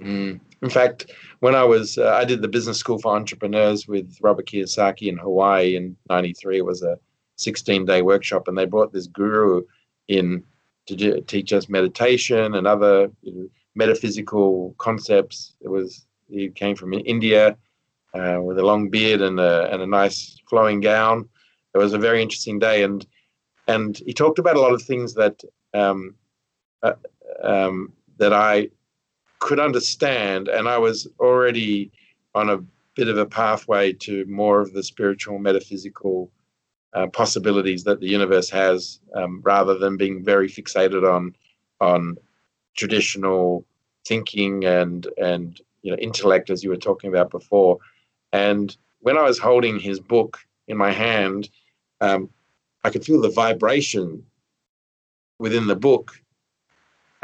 Mm. 0.00 0.40
In 0.62 0.70
fact, 0.70 1.12
when 1.40 1.54
I 1.54 1.64
was, 1.64 1.98
uh, 1.98 2.12
I 2.14 2.24
did 2.24 2.42
the 2.42 2.48
business 2.48 2.78
school 2.78 2.98
for 2.98 3.14
entrepreneurs 3.14 3.86
with 3.86 4.16
Robert 4.22 4.46
Kiyosaki 4.46 5.08
in 5.08 5.18
Hawaii 5.18 5.76
in 5.76 5.96
'93. 6.08 6.58
It 6.58 6.64
was 6.64 6.82
a 6.82 6.98
16-day 7.38 8.02
workshop, 8.02 8.48
and 8.48 8.56
they 8.56 8.64
brought 8.64 8.92
this 8.92 9.06
guru 9.06 9.62
in 10.08 10.42
to 10.86 10.96
do, 10.96 11.20
teach 11.22 11.52
us 11.52 11.68
meditation 11.68 12.54
and 12.54 12.66
other 12.66 13.10
you 13.22 13.32
know, 13.32 13.48
metaphysical 13.74 14.74
concepts. 14.78 15.54
It 15.60 15.68
was 15.68 16.06
he 16.28 16.48
came 16.48 16.74
from 16.74 16.92
India 16.92 17.56
uh, 18.14 18.40
with 18.42 18.58
a 18.58 18.64
long 18.64 18.88
beard 18.88 19.20
and 19.20 19.38
a 19.38 19.70
and 19.72 19.82
a 19.82 19.86
nice 19.86 20.38
flowing 20.48 20.80
gown. 20.80 21.28
It 21.74 21.78
was 21.78 21.92
a 21.92 21.98
very 21.98 22.22
interesting 22.22 22.58
day, 22.58 22.82
and 22.82 23.06
and 23.68 23.96
he 23.98 24.12
talked 24.12 24.38
about 24.38 24.56
a 24.56 24.60
lot 24.60 24.72
of 24.72 24.82
things 24.82 25.14
that 25.14 25.42
um, 25.74 26.14
uh, 26.82 26.94
um, 27.42 27.92
that 28.18 28.32
I 28.32 28.70
could 29.38 29.60
understand, 29.60 30.48
and 30.48 30.68
I 30.68 30.78
was 30.78 31.06
already 31.20 31.90
on 32.34 32.50
a 32.50 32.58
bit 32.94 33.08
of 33.08 33.18
a 33.18 33.26
pathway 33.26 33.92
to 33.92 34.24
more 34.26 34.60
of 34.60 34.72
the 34.72 34.82
spiritual, 34.82 35.38
metaphysical 35.38 36.30
uh, 36.94 37.06
possibilities 37.08 37.84
that 37.84 38.00
the 38.00 38.08
universe 38.08 38.48
has, 38.50 39.00
um, 39.14 39.42
rather 39.44 39.76
than 39.78 39.96
being 39.96 40.24
very 40.24 40.48
fixated 40.48 41.10
on 41.10 41.34
on 41.80 42.16
traditional 42.76 43.66
thinking 44.06 44.64
and 44.64 45.08
and 45.18 45.60
you 45.82 45.90
know 45.90 45.98
intellect, 45.98 46.50
as 46.50 46.64
you 46.64 46.70
were 46.70 46.76
talking 46.76 47.10
about 47.10 47.30
before. 47.30 47.78
And 48.32 48.74
when 49.00 49.18
I 49.18 49.22
was 49.22 49.38
holding 49.38 49.78
his 49.78 50.00
book 50.00 50.38
in 50.68 50.76
my 50.76 50.90
hand, 50.90 51.50
um, 52.00 52.30
I 52.84 52.90
could 52.90 53.04
feel 53.04 53.20
the 53.20 53.30
vibration 53.30 54.24
within 55.38 55.66
the 55.66 55.76
book 55.76 56.20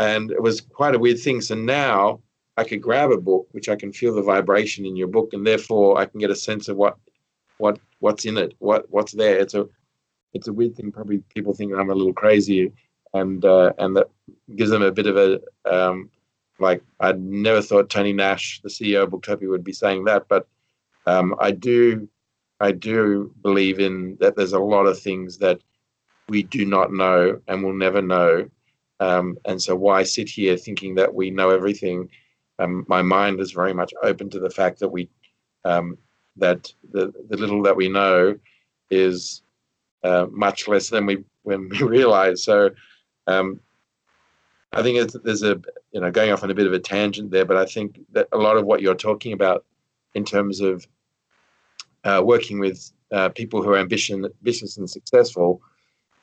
and 0.02 0.30
it 0.32 0.42
was 0.42 0.60
quite 0.60 0.94
a 0.94 0.98
weird 0.98 1.20
thing. 1.20 1.40
So 1.40 1.54
now 1.54 2.20
I 2.56 2.64
could 2.64 2.82
grab 2.82 3.10
a 3.10 3.16
book, 3.16 3.46
which 3.52 3.68
I 3.68 3.76
can 3.76 3.92
feel 3.92 4.14
the 4.14 4.22
vibration 4.22 4.84
in 4.84 4.96
your 4.96 5.08
book, 5.08 5.32
and 5.32 5.46
therefore 5.46 5.98
I 5.98 6.06
can 6.06 6.20
get 6.20 6.30
a 6.30 6.36
sense 6.36 6.68
of 6.68 6.76
what 6.76 6.96
what 7.58 7.78
what's 8.00 8.24
in 8.24 8.36
it, 8.36 8.54
what 8.58 8.90
what's 8.90 9.12
there. 9.12 9.38
It's 9.38 9.54
a 9.54 9.68
it's 10.34 10.48
a 10.48 10.52
weird 10.52 10.74
thing. 10.76 10.92
Probably 10.92 11.18
people 11.34 11.54
think 11.54 11.72
I'm 11.72 11.90
a 11.90 11.94
little 11.94 12.12
crazy, 12.12 12.72
and 13.14 13.44
uh, 13.44 13.72
and 13.78 13.96
that 13.96 14.08
gives 14.56 14.70
them 14.70 14.82
a 14.82 14.92
bit 14.92 15.06
of 15.06 15.16
a 15.16 15.40
um, 15.64 16.10
like 16.58 16.82
I'd 17.00 17.20
never 17.20 17.62
thought 17.62 17.90
Tony 17.90 18.12
Nash, 18.12 18.60
the 18.62 18.68
CEO 18.68 19.04
of 19.04 19.10
Booktopia, 19.10 19.48
would 19.48 19.64
be 19.64 19.72
saying 19.72 20.04
that, 20.04 20.26
but 20.28 20.46
um, 21.06 21.34
I 21.38 21.52
do 21.52 22.08
I 22.60 22.72
do 22.72 23.32
believe 23.42 23.78
in 23.78 24.16
that. 24.20 24.36
There's 24.36 24.52
a 24.52 24.58
lot 24.58 24.86
of 24.86 24.98
things 24.98 25.38
that 25.38 25.60
we 26.28 26.42
do 26.42 26.64
not 26.64 26.92
know 26.92 27.40
and 27.48 27.62
will 27.62 27.74
never 27.74 28.02
know 28.02 28.48
um, 29.02 29.36
and 29.46 29.60
so, 29.60 29.74
why 29.74 30.04
sit 30.04 30.28
here 30.28 30.56
thinking 30.56 30.94
that 30.94 31.12
we 31.12 31.28
know 31.28 31.50
everything? 31.50 32.08
Um, 32.60 32.84
my 32.86 33.02
mind 33.02 33.40
is 33.40 33.50
very 33.50 33.74
much 33.74 33.92
open 34.00 34.30
to 34.30 34.38
the 34.38 34.48
fact 34.48 34.78
that 34.78 34.90
we 34.90 35.08
um, 35.64 35.98
that 36.36 36.72
the, 36.92 37.12
the 37.28 37.36
little 37.36 37.62
that 37.64 37.74
we 37.74 37.88
know 37.88 38.38
is 38.90 39.42
uh, 40.04 40.26
much 40.30 40.68
less 40.68 40.88
than 40.88 41.06
we 41.06 41.24
when 41.42 41.68
we 41.68 41.82
realize. 41.96 42.44
So, 42.44 42.70
um, 43.26 43.58
I 44.72 44.84
think 44.84 45.10
there's 45.24 45.42
a 45.42 45.60
you 45.90 46.00
know 46.00 46.12
going 46.12 46.30
off 46.30 46.44
on 46.44 46.52
a 46.52 46.54
bit 46.54 46.68
of 46.68 46.72
a 46.72 46.78
tangent 46.78 47.32
there, 47.32 47.44
but 47.44 47.56
I 47.56 47.66
think 47.66 47.98
that 48.12 48.28
a 48.30 48.38
lot 48.38 48.56
of 48.56 48.66
what 48.66 48.82
you're 48.82 48.94
talking 48.94 49.32
about 49.32 49.64
in 50.14 50.24
terms 50.24 50.60
of 50.60 50.86
uh, 52.04 52.22
working 52.24 52.60
with 52.60 52.92
uh, 53.10 53.30
people 53.30 53.64
who 53.64 53.70
are 53.70 53.78
ambition, 53.78 54.24
ambitious 54.24 54.76
and 54.76 54.88
successful 54.88 55.60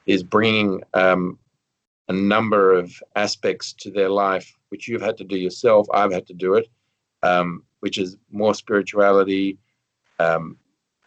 is 0.06 0.24
bringing 0.24 0.82
um, 0.94 1.38
a 2.10 2.14
number 2.14 2.74
of 2.74 2.92
aspects 3.16 3.74
to 3.74 3.92
their 3.92 4.10
life 4.10 4.58
which 4.70 4.88
you've 4.88 5.02
had 5.02 5.18
to 5.18 5.24
do 5.24 5.38
yourself. 5.38 5.88
I've 5.94 6.12
had 6.12 6.28
to 6.28 6.34
do 6.34 6.56
it, 6.56 6.68
um, 7.24 7.64
which 7.80 7.98
is 7.98 8.18
more 8.32 8.54
spirituality, 8.54 9.58
um, 10.20 10.58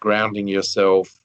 grounding 0.01 0.49
yourself, 0.49 1.21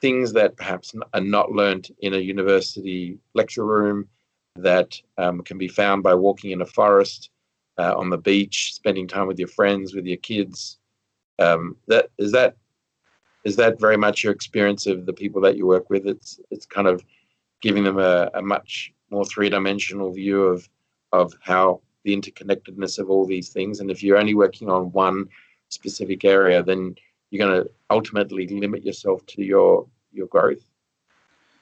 things 0.00 0.32
that 0.32 0.56
perhaps 0.56 0.94
are 1.12 1.20
not 1.20 1.52
learnt 1.52 1.90
in 2.00 2.14
a 2.14 2.18
university 2.18 3.18
lecture 3.34 3.64
room 3.64 4.08
that 4.56 5.00
um, 5.18 5.42
can 5.42 5.58
be 5.58 5.68
found 5.68 6.02
by 6.02 6.14
walking 6.14 6.50
in 6.52 6.62
a 6.62 6.66
forest, 6.66 7.30
uh, 7.78 7.94
on 7.96 8.10
the 8.10 8.18
beach, 8.18 8.74
spending 8.74 9.06
time 9.06 9.26
with 9.26 9.38
your 9.38 9.48
friends, 9.48 9.94
with 9.94 10.06
your 10.06 10.16
kids. 10.18 10.78
Um, 11.38 11.76
that 11.88 12.08
is 12.18 12.32
that 12.32 12.56
is 13.44 13.56
that 13.56 13.78
very 13.78 13.96
much 13.96 14.24
your 14.24 14.32
experience 14.32 14.86
of 14.86 15.06
the 15.06 15.12
people 15.12 15.40
that 15.42 15.56
you 15.56 15.66
work 15.66 15.90
with? 15.90 16.06
It's 16.06 16.40
it's 16.50 16.66
kind 16.66 16.88
of 16.88 17.04
giving 17.60 17.84
them 17.84 17.98
a, 17.98 18.30
a 18.34 18.42
much 18.42 18.92
more 19.10 19.24
three-dimensional 19.24 20.12
view 20.12 20.42
of 20.42 20.68
of 21.12 21.32
how 21.40 21.80
the 22.04 22.16
interconnectedness 22.16 22.98
of 22.98 23.10
all 23.10 23.26
these 23.26 23.48
things. 23.50 23.80
And 23.80 23.90
if 23.90 24.02
you're 24.02 24.18
only 24.18 24.34
working 24.34 24.68
on 24.68 24.92
one 24.92 25.26
specific 25.68 26.24
area, 26.24 26.62
then 26.62 26.94
you're 27.30 27.46
going 27.46 27.62
to 27.62 27.70
ultimately 27.90 28.46
limit 28.46 28.84
yourself 28.84 29.24
to 29.26 29.42
your 29.42 29.86
your 30.12 30.26
growth. 30.26 30.64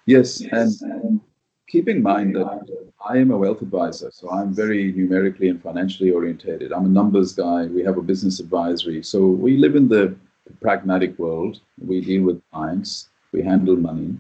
Yes, 0.06 0.40
and 0.40 1.20
keep 1.68 1.88
in 1.88 2.02
mind 2.02 2.36
that 2.36 2.66
I 3.04 3.18
am 3.18 3.30
a 3.30 3.38
wealth 3.38 3.62
advisor, 3.62 4.10
so 4.10 4.30
I'm 4.30 4.54
very 4.54 4.92
numerically 4.92 5.48
and 5.48 5.62
financially 5.62 6.10
orientated. 6.10 6.72
I'm 6.72 6.84
a 6.84 6.88
numbers 6.88 7.32
guy. 7.32 7.66
We 7.66 7.82
have 7.84 7.96
a 7.96 8.02
business 8.02 8.38
advisory, 8.38 9.02
so 9.02 9.26
we 9.26 9.56
live 9.56 9.76
in 9.76 9.88
the 9.88 10.14
pragmatic 10.60 11.18
world. 11.18 11.60
We 11.78 12.00
deal 12.00 12.22
with 12.22 12.42
clients. 12.52 13.08
We 13.32 13.42
handle 13.42 13.76
money. 13.76 14.16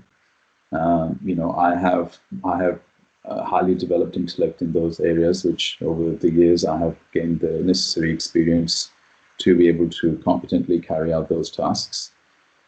Um, 0.72 1.20
you 1.22 1.34
know, 1.34 1.52
I 1.52 1.76
have 1.76 2.18
I 2.44 2.62
have 2.62 2.80
uh, 3.24 3.42
highly 3.44 3.74
developed 3.74 4.16
intellect 4.16 4.62
in 4.62 4.72
those 4.72 5.00
areas, 5.00 5.44
which 5.44 5.78
over 5.82 6.10
the 6.10 6.30
years 6.30 6.64
I 6.64 6.78
have 6.78 6.96
gained 7.12 7.40
the 7.40 7.62
necessary 7.62 8.12
experience 8.12 8.90
to 9.38 9.56
be 9.56 9.68
able 9.68 9.88
to 9.88 10.16
competently 10.18 10.80
carry 10.80 11.12
out 11.12 11.28
those 11.28 11.50
tasks. 11.50 12.12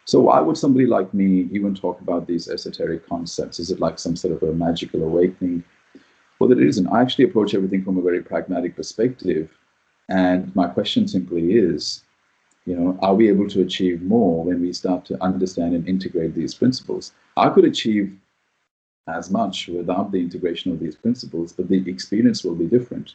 So 0.05 0.21
why 0.21 0.41
would 0.41 0.57
somebody 0.57 0.87
like 0.87 1.13
me 1.13 1.49
even 1.53 1.75
talk 1.75 2.01
about 2.01 2.27
these 2.27 2.49
esoteric 2.49 3.09
concepts? 3.09 3.59
Is 3.59 3.71
it 3.71 3.81
like 3.81 3.99
some 3.99 4.17
sort 4.17 4.35
of 4.35 4.49
a 4.49 4.53
magical 4.53 5.03
awakening? 5.03 5.65
Well, 6.39 6.53
it 6.53 6.61
isn't. 6.61 6.87
I 6.89 7.03
actually 7.03 7.25
approach 7.25 7.55
everything 7.55 7.85
from 7.85 7.99
a 7.99 8.03
very 8.03 8.23
pragmatic 8.23 8.77
perspective. 8.77 9.51
And 10.09 10.55
my 10.55 10.69
question 10.69 11.09
simply 11.09 11.55
is, 11.55 12.03
you 12.67 12.77
know, 12.77 12.99
are 13.03 13.15
we 13.15 13.29
able 13.29 13.49
to 13.49 13.63
achieve 13.63 14.03
more 14.03 14.45
when 14.45 14.61
we 14.61 14.73
start 14.73 15.05
to 15.07 15.23
understand 15.23 15.75
and 15.75 15.89
integrate 15.89 16.35
these 16.35 16.55
principles? 16.55 17.13
I 17.37 17.49
could 17.49 17.65
achieve 17.65 18.17
as 19.09 19.31
much 19.31 19.69
without 19.69 20.11
the 20.11 20.21
integration 20.21 20.73
of 20.73 20.81
these 20.81 20.97
principles, 20.97 21.53
but 21.53 21.69
the 21.69 21.89
experience 21.89 22.43
will 22.43 22.55
be 22.55 22.67
different. 22.67 23.15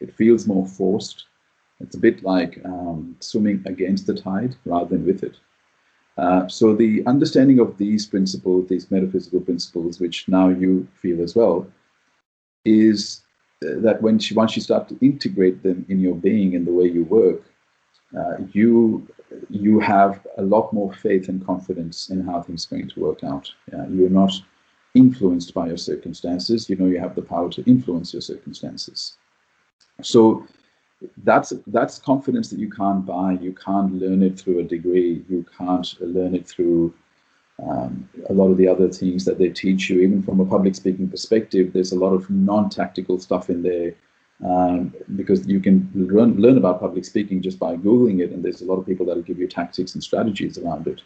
It 0.00 0.14
feels 0.14 0.46
more 0.46 0.66
forced. 0.66 1.24
It's 1.80 1.96
a 1.96 2.00
bit 2.00 2.22
like 2.22 2.60
um, 2.64 3.16
swimming 3.20 3.62
against 3.66 4.06
the 4.06 4.14
tide 4.14 4.56
rather 4.64 4.90
than 4.90 5.06
with 5.06 5.22
it. 5.22 5.36
Uh, 6.18 6.46
so 6.46 6.74
the 6.74 7.02
understanding 7.06 7.58
of 7.58 7.78
these 7.78 8.06
principles, 8.06 8.68
these 8.68 8.90
metaphysical 8.90 9.40
principles, 9.40 9.98
which 9.98 10.28
now 10.28 10.48
you 10.48 10.86
feel 11.00 11.22
as 11.22 11.34
well, 11.34 11.66
is 12.64 13.22
uh, 13.64 13.80
that 13.80 14.02
when 14.02 14.18
you, 14.18 14.36
once 14.36 14.54
you 14.54 14.62
start 14.62 14.88
to 14.88 14.98
integrate 15.00 15.62
them 15.62 15.86
in 15.88 16.00
your 16.00 16.14
being 16.14 16.52
in 16.52 16.64
the 16.64 16.72
way 16.72 16.84
you 16.84 17.04
work, 17.04 17.42
uh, 18.16 18.36
you 18.52 19.06
you 19.48 19.80
have 19.80 20.26
a 20.36 20.42
lot 20.42 20.70
more 20.74 20.92
faith 20.92 21.30
and 21.30 21.46
confidence 21.46 22.10
in 22.10 22.22
how 22.22 22.42
things 22.42 22.66
are 22.66 22.76
going 22.76 22.88
to 22.90 23.00
work 23.00 23.24
out. 23.24 23.50
you're 23.88 24.10
not 24.10 24.30
influenced 24.94 25.54
by 25.54 25.66
your 25.66 25.76
circumstances. 25.76 26.68
You 26.68 26.76
know 26.76 26.86
you 26.86 27.00
have 27.00 27.14
the 27.14 27.22
power 27.22 27.48
to 27.50 27.62
influence 27.64 28.12
your 28.12 28.22
circumstances. 28.22 29.16
So 30.02 30.46
that's 31.24 31.52
that's 31.68 31.98
confidence 31.98 32.50
that 32.50 32.58
you 32.58 32.70
can't 32.70 33.04
buy. 33.04 33.32
You 33.32 33.52
can't 33.52 33.94
learn 33.94 34.22
it 34.22 34.38
through 34.38 34.60
a 34.60 34.64
degree. 34.64 35.24
You 35.28 35.44
can't 35.56 35.88
learn 36.00 36.34
it 36.34 36.46
through 36.46 36.94
um, 37.62 38.08
a 38.28 38.32
lot 38.32 38.50
of 38.50 38.56
the 38.56 38.68
other 38.68 38.88
things 38.88 39.24
that 39.24 39.38
they 39.38 39.48
teach 39.48 39.90
you. 39.90 40.00
Even 40.00 40.22
from 40.22 40.40
a 40.40 40.46
public 40.46 40.74
speaking 40.74 41.08
perspective, 41.08 41.72
there's 41.72 41.92
a 41.92 41.98
lot 41.98 42.12
of 42.12 42.28
non-tactical 42.30 43.18
stuff 43.18 43.50
in 43.50 43.62
there 43.62 43.94
um, 44.44 44.94
because 45.16 45.46
you 45.46 45.60
can 45.60 45.90
learn 45.94 46.40
learn 46.40 46.58
about 46.58 46.80
public 46.80 47.04
speaking 47.04 47.42
just 47.42 47.58
by 47.58 47.76
googling 47.76 48.20
it, 48.20 48.30
and 48.32 48.44
there's 48.44 48.62
a 48.62 48.64
lot 48.64 48.78
of 48.78 48.86
people 48.86 49.06
that 49.06 49.16
will 49.16 49.22
give 49.22 49.38
you 49.38 49.48
tactics 49.48 49.94
and 49.94 50.02
strategies 50.02 50.58
around 50.58 50.86
it. 50.86 51.02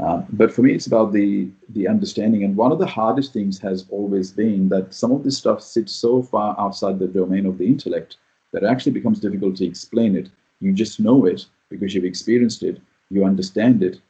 Um, 0.00 0.26
but 0.30 0.52
for 0.52 0.62
me, 0.62 0.72
it's 0.72 0.86
about 0.86 1.12
the 1.12 1.48
the 1.70 1.86
understanding. 1.88 2.44
And 2.44 2.56
one 2.56 2.72
of 2.72 2.78
the 2.78 2.86
hardest 2.86 3.32
things 3.32 3.58
has 3.60 3.86
always 3.90 4.32
been 4.32 4.68
that 4.70 4.92
some 4.92 5.12
of 5.12 5.22
this 5.22 5.38
stuff 5.38 5.60
sits 5.62 5.92
so 5.92 6.22
far 6.22 6.56
outside 6.58 6.98
the 6.98 7.06
domain 7.06 7.46
of 7.46 7.58
the 7.58 7.66
intellect 7.66 8.16
that 8.52 8.64
it 8.64 8.66
actually 8.66 8.92
becomes 8.92 9.20
difficult 9.20 9.56
to 9.56 9.66
explain 9.66 10.16
it. 10.16 10.30
You 10.60 10.72
just 10.72 10.98
know 10.98 11.26
it 11.26 11.46
because 11.70 11.94
you've 11.94 12.04
experienced 12.04 12.62
it, 12.62 12.80
you 13.10 13.24
understand 13.24 13.82
it, 13.82 14.00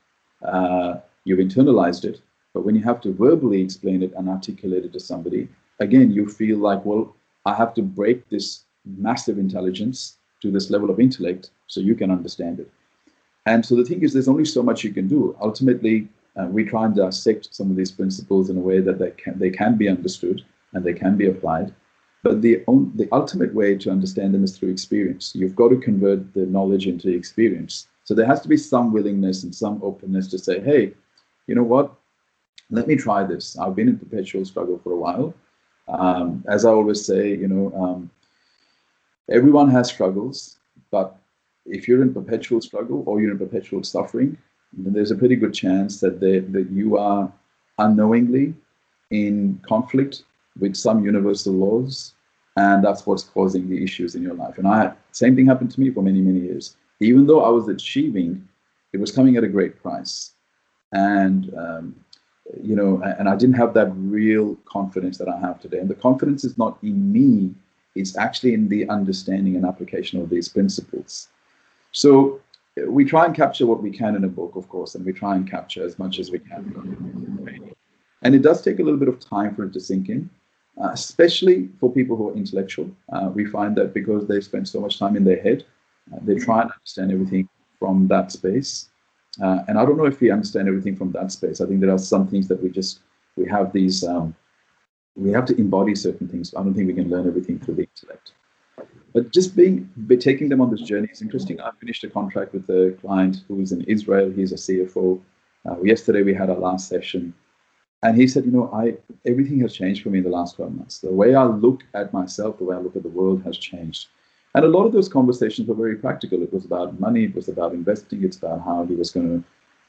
uh, 0.43 1.01
you've 1.25 1.39
internalized 1.39 2.05
it, 2.05 2.21
But 2.55 2.65
when 2.65 2.77
you 2.77 2.83
have 2.85 3.01
to 3.03 3.13
verbally 3.13 3.61
explain 3.61 4.03
it 4.03 4.13
and 4.17 4.29
articulate 4.29 4.85
it 4.85 4.93
to 4.93 5.01
somebody, 5.01 5.49
again, 5.81 6.13
you 6.13 6.29
feel 6.29 6.59
like, 6.59 6.85
well, 6.85 7.15
I 7.45 7.53
have 7.55 7.75
to 7.75 7.83
break 7.83 8.29
this 8.29 8.63
massive 8.85 9.39
intelligence 9.39 10.17
to 10.41 10.51
this 10.51 10.71
level 10.71 10.89
of 10.89 11.01
intellect 11.01 11.51
so 11.67 11.81
you 11.81 11.97
can 11.97 12.11
understand 12.11 12.61
it. 12.61 12.71
And 13.47 13.65
so 13.65 13.77
the 13.77 13.85
thing 13.85 14.03
is, 14.03 14.13
there's 14.13 14.29
only 14.29 14.45
so 14.45 14.63
much 14.63 14.85
you 14.85 14.93
can 14.93 15.07
do. 15.07 15.37
Ultimately, 15.41 16.09
uh, 16.37 16.47
we 16.47 16.65
try 16.65 16.85
and 16.87 16.97
dissect 16.97 17.55
some 17.55 17.71
of 17.71 17.77
these 17.77 17.93
principles 17.93 18.51
in 18.51 18.57
a 18.57 18.61
way 18.61 18.81
that 18.81 18.99
they 18.99 19.11
can, 19.13 19.39
they 19.39 19.51
can 19.51 19.77
be 19.77 19.89
understood 19.89 20.43
and 20.73 20.85
they 20.85 20.95
can 20.95 21.17
be 21.17 21.27
applied. 21.27 21.73
But 22.23 22.41
the, 22.41 22.65
on, 22.67 22.91
the 22.97 23.09
ultimate 23.13 23.55
way 23.55 23.77
to 23.77 23.91
understand 23.91 24.33
them 24.33 24.45
is 24.45 24.57
through 24.57 24.71
experience. 24.71 25.33
You've 25.35 25.55
got 25.55 25.69
to 25.69 25.77
convert 25.77 26.33
the 26.33 26.47
knowledge 26.47 26.87
into 26.87 27.11
experience. 27.11 27.87
So 28.05 28.15
there 28.15 28.27
has 28.27 28.41
to 28.41 28.49
be 28.49 28.57
some 28.57 28.93
willingness 28.93 29.45
and 29.45 29.55
some 29.55 29.81
openness 29.83 30.29
to 30.29 30.39
say, 30.39 30.61
hey, 30.61 30.95
you 31.47 31.55
know 31.55 31.63
what? 31.63 31.95
Let 32.71 32.87
me 32.87 32.97
try 32.97 33.25
this. 33.25 33.59
I've 33.59 33.77
been 33.77 33.89
in 33.89 33.99
perpetual 33.99 34.45
struggle 34.47 34.81
for 34.83 34.93
a 34.93 34.97
while. 34.97 35.35
Um, 35.89 36.43
as 36.49 36.65
I 36.65 36.71
always 36.71 37.05
say, 37.05 37.29
you 37.29 37.47
know, 37.47 37.73
um, 37.79 38.11
everyone 39.31 39.71
has 39.71 39.89
struggles, 39.89 40.57
but 40.91 41.19
if 41.67 41.89
you're 41.89 42.03
in 42.03 42.13
perpetual 42.13 42.61
struggle 42.61 43.03
or 43.07 43.21
you're 43.21 43.33
in 43.33 43.39
perpetual 43.39 43.83
suffering, 43.83 44.37
then 44.73 44.93
there's 44.93 45.11
a 45.11 45.17
pretty 45.17 45.37
good 45.37 45.55
chance 45.55 46.01
that 46.01 46.21
they, 46.21 46.41
that 46.41 46.71
you 46.71 46.97
are 46.97 47.33
unknowingly 47.79 48.55
in 49.11 49.61
conflict 49.67 50.25
with 50.59 50.75
some 50.77 51.05
universal 51.05 51.53
laws, 51.53 52.15
and 52.57 52.85
that's 52.85 53.07
what's 53.07 53.25
causing 53.25 53.69
the 53.69 53.83
issues 53.83 54.15
in 54.15 54.23
your 54.23 54.35
life. 54.35 54.59
And 54.59 54.67
I 54.67 54.83
had 54.83 54.97
same 55.13 55.35
thing 55.37 55.47
happened 55.47 55.71
to 55.73 55.81
me 55.81 55.91
for 55.91 56.03
many 56.03 56.21
many 56.21 56.41
years. 56.41 56.77
Even 57.01 57.27
though 57.27 57.45
I 57.45 57.49
was 57.49 57.69
achieving, 57.69 58.47
it 58.93 59.01
was 59.01 59.11
coming 59.11 59.37
at 59.37 59.45
a 59.45 59.49
great 59.49 59.81
price, 59.83 60.33
and 60.93 61.53
um, 61.57 61.97
you 62.63 62.77
know, 62.77 63.03
and 63.19 63.29
I 63.29 63.37
didn't 63.37 63.57
have 63.57 63.75
that 63.75 63.93
real 63.97 64.57
confidence 64.65 65.19
that 65.19 65.29
I 65.29 65.39
have 65.41 65.61
today. 65.61 65.79
And 65.79 65.89
the 65.89 65.95
confidence 65.95 66.45
is 66.45 66.57
not 66.57 66.79
in 66.83 67.13
me; 67.13 67.55
it's 67.95 68.17
actually 68.17 68.55
in 68.55 68.69
the 68.69 68.89
understanding 68.89 69.57
and 69.57 69.65
application 69.65 70.21
of 70.21 70.31
these 70.31 70.49
principles. 70.49 71.29
So 71.95 72.41
we 72.87 73.05
try 73.05 73.25
and 73.25 73.35
capture 73.35 73.67
what 73.67 73.83
we 73.83 73.91
can 73.91 74.17
in 74.17 74.25
a 74.25 74.29
book, 74.29 74.53
of 74.57 74.69
course, 74.69 74.95
and 74.95 75.05
we 75.05 75.13
try 75.13 75.37
and 75.37 75.51
capture 75.51 75.85
as 75.85 75.99
much 75.99 76.19
as 76.19 76.31
we 76.31 76.39
can. 76.39 77.71
And 78.23 78.35
it 78.35 78.43
does 78.43 78.63
take 78.63 78.79
a 78.79 78.83
little 78.83 78.99
bit 78.99 79.09
of 79.09 79.19
time 79.21 79.55
for 79.55 79.65
it 79.65 79.73
to 79.73 79.81
sink 79.81 80.09
in 80.09 80.29
uh, 80.83 80.91
especially 80.93 81.69
for 81.79 81.93
people 81.93 82.17
who 82.17 82.31
are 82.31 82.35
intellectual. 82.35 82.91
Uh, 83.13 83.31
we 83.33 83.45
find 83.45 83.77
that 83.77 83.95
because 83.95 84.27
they 84.27 84.41
spend 84.41 84.69
so 84.69 84.81
much 84.81 84.99
time 84.99 85.17
in 85.17 85.25
their 85.25 85.41
head, 85.41 85.65
uh, 86.13 86.19
they 86.23 86.35
try 86.35 86.63
and 86.63 86.71
understand 86.71 87.13
everything 87.13 87.49
from 87.79 88.09
that 88.09 88.33
space. 88.33 88.89
Uh, 89.43 89.61
and 89.69 89.79
I 89.79 89.85
don't 89.85 89.97
know 89.97 90.07
if 90.07 90.21
we 90.21 90.31
understand 90.31 90.69
everything 90.69 90.97
from 90.97 91.13
that 91.13 91.33
space. 91.33 91.61
I 91.61 91.67
think 91.67 91.81
there 91.81 91.91
are 91.91 91.99
some 91.99 92.27
things 92.29 92.49
that 92.49 92.63
we 92.63 92.71
just 92.71 93.01
we 93.37 93.49
have 93.49 93.73
these 93.73 94.05
um, 94.05 94.35
we 95.17 95.31
have 95.31 95.45
to 95.47 95.57
embody 95.57 95.95
certain 95.95 96.29
things. 96.29 96.55
I 96.55 96.63
don't 96.63 96.75
think 96.75 96.87
we 96.87 96.95
can 96.95 97.11
learn 97.11 97.27
everything 97.27 97.59
through 97.59 97.75
the 97.77 97.83
intellect. 97.83 98.33
But 99.15 99.33
just 99.33 99.55
being 99.55 99.89
taking 100.19 100.49
them 100.49 100.61
on 100.61 100.71
this 100.71 100.83
journey 100.83 101.09
is 101.11 101.23
interesting. 101.23 101.61
I 101.61 101.71
finished 101.81 102.05
a 102.05 102.11
contract 102.11 102.53
with 102.53 102.69
a 102.69 102.97
client 103.01 103.45
who 103.49 103.61
is 103.61 103.71
in 103.73 103.83
Israel. 103.83 104.31
He's 104.31 104.53
a 104.53 104.57
CFO. 104.57 105.21
Uh, 105.67 105.81
yesterday 105.83 106.23
we 106.23 106.35
had 106.35 106.51
our 106.51 106.59
last 106.59 106.89
session 106.89 107.33
and 108.05 108.19
he 108.19 108.27
said, 108.27 108.45
you 108.45 108.51
know, 108.51 108.71
I 108.73 108.97
everything 109.25 109.61
has 109.61 109.75
changed 109.75 110.03
for 110.03 110.11
me 110.11 110.19
in 110.19 110.25
the 110.25 110.31
last 110.31 110.57
12 110.57 110.75
months. 110.75 110.99
The 110.99 111.11
way 111.11 111.35
I 111.35 111.45
look 111.45 111.85
at 111.95 112.13
myself, 112.13 112.59
the 112.59 112.65
way 112.65 112.77
I 112.77 112.81
look 112.81 112.97
at 112.97 113.03
the 113.03 113.09
world 113.09 113.43
has 113.45 113.57
changed. 113.57 114.09
And 114.55 114.65
a 114.65 114.69
lot 114.69 114.85
of 114.85 114.93
those 114.93 115.09
conversations 115.09 115.67
were 115.67 115.75
very 115.75 115.97
practical. 115.97 116.43
It 116.43 116.53
was 116.53 116.67
about 116.67 117.01
money, 117.01 117.25
it 117.25 117.35
was 117.35 117.49
about 117.49 117.73
investing, 117.73 118.23
it's 118.23 118.37
about 118.37 118.63
how 118.63 118.85
he 118.85 118.95
was 118.95 119.11
going 119.11 119.43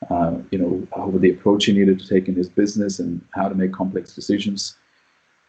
to, 0.10 0.16
uh, 0.16 0.38
you 0.50 0.58
know, 0.58 0.88
how 0.96 1.12
the 1.12 1.32
approach 1.32 1.66
he 1.66 1.74
needed 1.74 2.00
to 2.00 2.08
take 2.08 2.28
in 2.30 2.36
his 2.36 2.50
business 2.50 3.00
and 3.00 3.22
how 3.32 3.50
to 3.50 3.54
make 3.54 3.74
complex 3.74 4.16
decisions. 4.16 4.78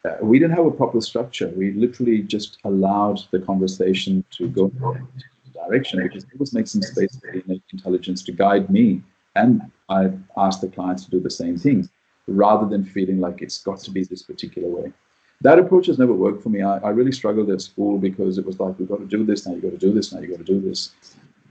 Uh, 0.05 0.17
we 0.23 0.39
didn't 0.39 0.57
have 0.57 0.67
a 0.67 0.71
proper 0.71 1.01
structure. 1.01 1.49
We 1.49 1.73
literally 1.73 2.23
just 2.23 2.59
allowed 2.65 3.21
the 3.31 3.41
conversation 3.41 4.25
to 4.33 4.49
go 4.49 4.67
in 4.67 5.09
a 5.47 5.67
direction 5.67 6.03
because 6.03 6.25
it 6.25 6.39
was 6.39 6.53
making 6.53 6.67
some 6.67 6.83
space 6.83 7.19
for 7.19 7.29
innate 7.29 7.63
intelligence 7.73 8.23
to 8.25 8.33
guide 8.33 8.71
me. 8.71 9.03
And 9.35 9.63
I 9.89 10.11
asked 10.37 10.61
the 10.61 10.69
clients 10.69 11.05
to 11.05 11.11
do 11.11 11.21
the 11.21 11.31
same 11.31 11.59
things 11.59 11.89
rather 12.29 12.67
than 12.67 12.85
feeling 12.85 13.21
like 13.21 13.43
it's 13.43 13.63
got 13.63 13.79
to 13.81 13.91
be 13.91 14.05
this 14.05 14.23
particular 14.23 14.69
way. 14.69 14.93
That 15.43 15.59
approach 15.59 15.87
has 15.87 15.99
never 15.99 16.15
worked 16.15 16.43
for 16.43 16.49
me. 16.49 16.63
I, 16.63 16.79
I 16.79 16.91
really 16.91 17.13
struggled 17.13 17.51
at 17.51 17.61
school 17.61 17.99
because 17.99 18.39
it 18.39 18.47
was 18.47 18.59
like, 18.59 18.79
we've 18.79 18.89
got 18.89 19.01
to 19.01 19.07
do 19.07 19.25
this, 19.25 19.47
now 19.47 19.53
you've 19.53 19.63
got 19.63 19.73
to 19.73 19.79
do 19.79 19.93
this, 19.93 20.13
now 20.13 20.21
you've 20.21 20.31
got 20.31 20.45
to 20.45 20.53
do 20.53 20.61
this. 20.61 20.93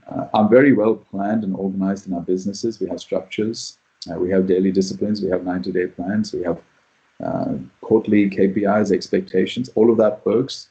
Uh, 0.08 0.28
I'm 0.34 0.50
very 0.50 0.74
well 0.74 0.96
planned 0.96 1.44
and 1.44 1.56
organized 1.56 2.08
in 2.08 2.14
our 2.14 2.22
businesses. 2.22 2.80
We 2.80 2.88
have 2.90 3.00
structures, 3.00 3.78
uh, 4.10 4.16
we 4.16 4.30
have 4.32 4.48
daily 4.48 4.72
disciplines, 4.72 5.22
we 5.22 5.30
have 5.30 5.44
90 5.44 5.72
day 5.72 5.88
plans, 5.88 6.34
we 6.34 6.44
have 6.44 6.60
quarterly 7.82 8.30
KPIs, 8.30 8.92
expectations, 8.92 9.70
all 9.76 9.92
of 9.92 9.98
that 9.98 10.26
works, 10.26 10.70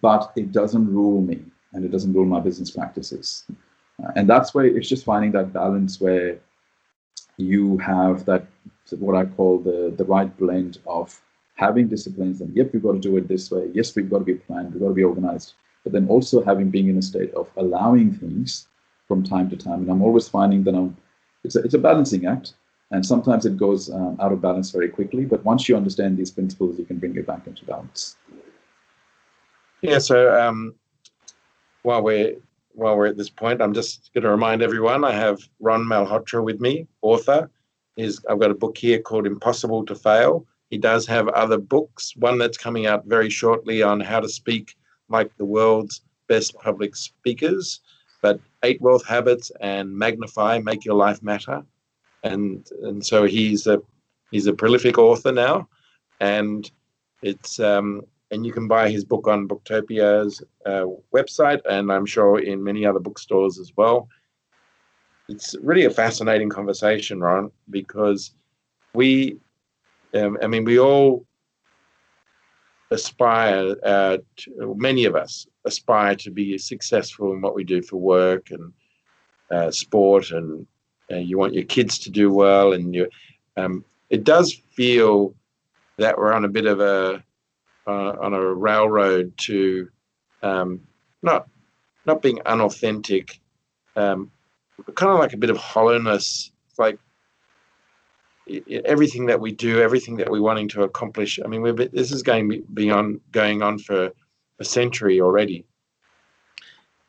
but 0.00 0.32
it 0.36 0.52
doesn't 0.52 0.92
rule 0.92 1.20
me 1.20 1.40
and 1.72 1.84
it 1.84 1.90
doesn't 1.90 2.12
rule 2.12 2.26
my 2.26 2.40
business 2.40 2.70
practices. 2.70 3.44
Uh, 4.02 4.12
and 4.16 4.28
that's 4.28 4.54
where 4.54 4.66
it's 4.66 4.88
just 4.88 5.04
finding 5.04 5.32
that 5.32 5.52
balance 5.52 6.00
where 6.00 6.38
you 7.36 7.78
have 7.78 8.24
that 8.26 8.46
what 8.98 9.14
I 9.14 9.24
call 9.24 9.58
the 9.58 9.94
the 9.96 10.04
right 10.04 10.36
blend 10.36 10.78
of 10.86 11.20
having 11.54 11.88
disciplines 11.88 12.40
and 12.40 12.54
yep, 12.56 12.72
we've 12.72 12.82
got 12.82 12.92
to 12.92 12.98
do 12.98 13.16
it 13.16 13.28
this 13.28 13.50
way. 13.50 13.70
Yes, 13.72 13.94
we've 13.94 14.10
got 14.10 14.18
to 14.18 14.24
be 14.24 14.34
planned, 14.34 14.72
we've 14.72 14.82
got 14.82 14.88
to 14.88 14.94
be 14.94 15.04
organized, 15.04 15.54
but 15.84 15.92
then 15.92 16.08
also 16.08 16.42
having 16.42 16.70
being 16.70 16.88
in 16.88 16.98
a 16.98 17.02
state 17.02 17.32
of 17.34 17.48
allowing 17.56 18.12
things 18.12 18.66
from 19.06 19.22
time 19.22 19.48
to 19.50 19.56
time. 19.56 19.80
And 19.82 19.90
I'm 19.90 20.02
always 20.02 20.28
finding 20.28 20.64
that 20.64 20.74
I'm 20.74 20.96
it's 21.44 21.56
a, 21.56 21.60
it's 21.60 21.74
a 21.74 21.78
balancing 21.78 22.26
act, 22.26 22.54
and 22.90 23.04
sometimes 23.04 23.46
it 23.46 23.56
goes 23.56 23.90
um, 23.90 24.16
out 24.20 24.32
of 24.32 24.40
balance 24.40 24.70
very 24.70 24.88
quickly. 24.88 25.24
But 25.24 25.44
once 25.44 25.68
you 25.68 25.76
understand 25.76 26.16
these 26.16 26.30
principles, 26.30 26.78
you 26.78 26.84
can 26.84 26.98
bring 26.98 27.16
it 27.16 27.26
back 27.26 27.46
into 27.46 27.64
balance. 27.64 28.16
Yeah. 29.82 29.98
So 29.98 30.40
um, 30.40 30.74
while 31.82 32.02
we're 32.02 32.36
while 32.72 32.96
we're 32.96 33.06
at 33.06 33.16
this 33.16 33.30
point, 33.30 33.60
I'm 33.60 33.74
just 33.74 34.10
going 34.14 34.24
to 34.24 34.30
remind 34.30 34.62
everyone 34.62 35.04
I 35.04 35.12
have 35.12 35.40
Ron 35.60 35.82
Malhotra 35.82 36.42
with 36.42 36.60
me, 36.60 36.86
author. 37.02 37.50
Is 37.96 38.24
I've 38.30 38.40
got 38.40 38.50
a 38.50 38.54
book 38.54 38.78
here 38.78 39.00
called 39.00 39.26
Impossible 39.26 39.84
to 39.86 39.94
Fail. 39.94 40.46
He 40.70 40.78
does 40.78 41.06
have 41.06 41.28
other 41.28 41.58
books, 41.58 42.14
one 42.16 42.38
that's 42.38 42.56
coming 42.56 42.86
out 42.86 43.04
very 43.06 43.28
shortly 43.28 43.82
on 43.82 44.00
how 44.00 44.20
to 44.20 44.28
speak 44.28 44.76
like 45.08 45.36
the 45.36 45.44
world's 45.44 46.02
best 46.28 46.54
public 46.54 46.94
speakers, 46.94 47.80
but 48.22 48.38
Eight 48.62 48.80
Wealth 48.80 49.04
Habits 49.04 49.50
and 49.60 49.92
Magnify 49.92 50.60
Make 50.60 50.84
Your 50.84 50.94
Life 50.94 51.22
Matter. 51.22 51.64
And 52.22 52.66
and 52.82 53.04
so 53.04 53.24
he's 53.24 53.66
a 53.66 53.80
he's 54.30 54.46
a 54.46 54.52
prolific 54.52 54.98
author 54.98 55.32
now, 55.32 55.68
and 56.20 56.70
it's 57.22 57.58
um, 57.60 58.02
and 58.30 58.46
you 58.46 58.52
can 58.52 58.68
buy 58.68 58.90
his 58.90 59.04
book 59.04 59.26
on 59.26 59.48
Booktopia's 59.48 60.42
uh, 60.66 60.84
website, 61.14 61.60
and 61.68 61.90
I'm 61.92 62.06
sure 62.06 62.38
in 62.38 62.62
many 62.62 62.86
other 62.86 63.00
bookstores 63.00 63.58
as 63.58 63.72
well. 63.76 64.08
It's 65.28 65.54
really 65.62 65.84
a 65.84 65.90
fascinating 65.90 66.48
conversation, 66.48 67.20
Ron, 67.20 67.50
because 67.70 68.34
we, 68.94 69.36
um, 70.14 70.36
I 70.42 70.48
mean, 70.48 70.64
we 70.64 70.78
all 70.80 71.24
aspire, 72.90 73.76
uh, 73.84 74.18
many 74.58 75.04
of 75.04 75.14
us 75.14 75.46
aspire 75.64 76.16
to 76.16 76.30
be 76.30 76.58
successful 76.58 77.32
in 77.32 77.40
what 77.40 77.54
we 77.54 77.62
do 77.62 77.80
for 77.82 77.96
work 77.96 78.50
and 78.50 78.72
uh, 79.52 79.70
sport, 79.70 80.32
and 80.32 80.66
uh, 81.10 81.16
you 81.16 81.38
want 81.38 81.54
your 81.54 81.64
kids 81.64 81.98
to 82.00 82.10
do 82.10 82.32
well, 82.32 82.72
and 82.72 82.94
you. 82.94 83.08
Um, 83.56 83.84
it 84.10 84.24
does 84.24 84.52
feel 84.74 85.34
that 85.98 86.16
we're 86.18 86.32
on 86.32 86.44
a 86.44 86.48
bit 86.48 86.66
of 86.66 86.80
a 86.80 87.22
uh, 87.86 88.16
on 88.20 88.34
a 88.34 88.54
railroad 88.54 89.36
to 89.38 89.88
um, 90.42 90.80
not 91.22 91.48
not 92.06 92.22
being 92.22 92.40
unauthentic, 92.46 93.40
um, 93.96 94.30
kind 94.94 95.12
of 95.12 95.18
like 95.18 95.32
a 95.32 95.36
bit 95.36 95.50
of 95.50 95.56
hollowness. 95.56 96.50
It's 96.68 96.78
like 96.78 96.98
everything 98.84 99.26
that 99.26 99.40
we 99.40 99.52
do, 99.52 99.80
everything 99.80 100.16
that 100.16 100.30
we're 100.30 100.42
wanting 100.42 100.68
to 100.68 100.82
accomplish. 100.82 101.38
I 101.44 101.48
mean, 101.48 101.62
we've 101.62 101.76
this 101.76 102.12
is 102.12 102.22
going 102.22 102.64
beyond 102.74 103.20
going 103.32 103.62
on 103.62 103.78
for 103.78 104.10
a 104.58 104.64
century 104.64 105.20
already. 105.20 105.64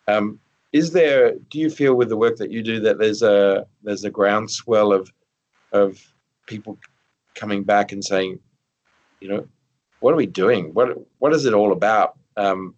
Um, 0.08 0.39
is 0.74 0.91
there? 0.91 1.36
Do 1.49 1.59
you 1.59 1.69
feel 1.69 1.95
with 1.95 2.09
the 2.09 2.17
work 2.17 2.38
that 2.38 2.51
you 2.51 2.61
do 2.63 2.80
that 2.82 2.97
there's 2.97 3.22
a 3.22 3.65
there's 3.84 4.03
a 4.03 4.09
groundswell 4.09 4.93
of 4.93 5.11
of 5.72 6.01
people 6.47 6.78
coming 7.36 7.63
back 7.63 7.91
and 7.91 8.03
saying, 8.03 8.39
you 9.19 9.30
know, 9.30 9.47
what 9.99 10.13
are 10.13 10.17
we 10.17 10.26
doing? 10.26 10.74
What 10.74 10.97
what 11.19 11.34
is 11.34 11.45
it 11.45 11.53
all 11.53 11.72
about? 11.72 12.17
Um, 12.38 12.76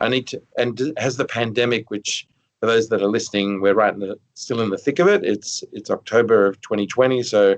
I 0.00 0.08
need 0.08 0.26
to. 0.28 0.42
And 0.58 0.92
has 0.96 1.16
the 1.16 1.24
pandemic, 1.24 1.90
which 1.90 2.26
for 2.60 2.66
those 2.66 2.88
that 2.88 3.02
are 3.02 3.08
listening, 3.08 3.60
we're 3.60 3.74
right 3.74 3.92
in 3.92 4.00
the 4.00 4.18
still 4.34 4.60
in 4.60 4.70
the 4.70 4.78
thick 4.78 4.98
of 4.98 5.08
it. 5.08 5.24
It's 5.24 5.62
it's 5.72 5.90
October 5.90 6.46
of 6.46 6.60
2020, 6.62 7.22
so 7.22 7.56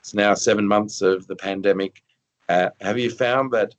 it's 0.00 0.14
now 0.14 0.34
seven 0.34 0.66
months 0.66 1.02
of 1.02 1.26
the 1.26 1.36
pandemic. 1.36 2.02
Uh, 2.48 2.70
have 2.80 2.98
you 2.98 3.10
found 3.10 3.52
that 3.52 3.74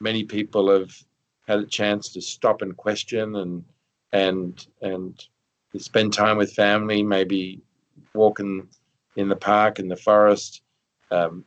many 0.00 0.24
people 0.24 0.70
have 0.70 0.92
had 1.48 1.60
a 1.60 1.66
chance 1.66 2.10
to 2.10 2.20
stop 2.20 2.60
and 2.60 2.76
question 2.76 3.36
and 3.36 3.64
and 4.12 4.66
and 4.80 5.24
spend 5.78 6.12
time 6.12 6.36
with 6.36 6.52
family, 6.52 7.02
maybe 7.02 7.60
walking 8.14 8.68
in 9.16 9.28
the 9.28 9.36
park 9.36 9.78
in 9.78 9.88
the 9.88 9.96
forest, 9.96 10.62
um, 11.10 11.44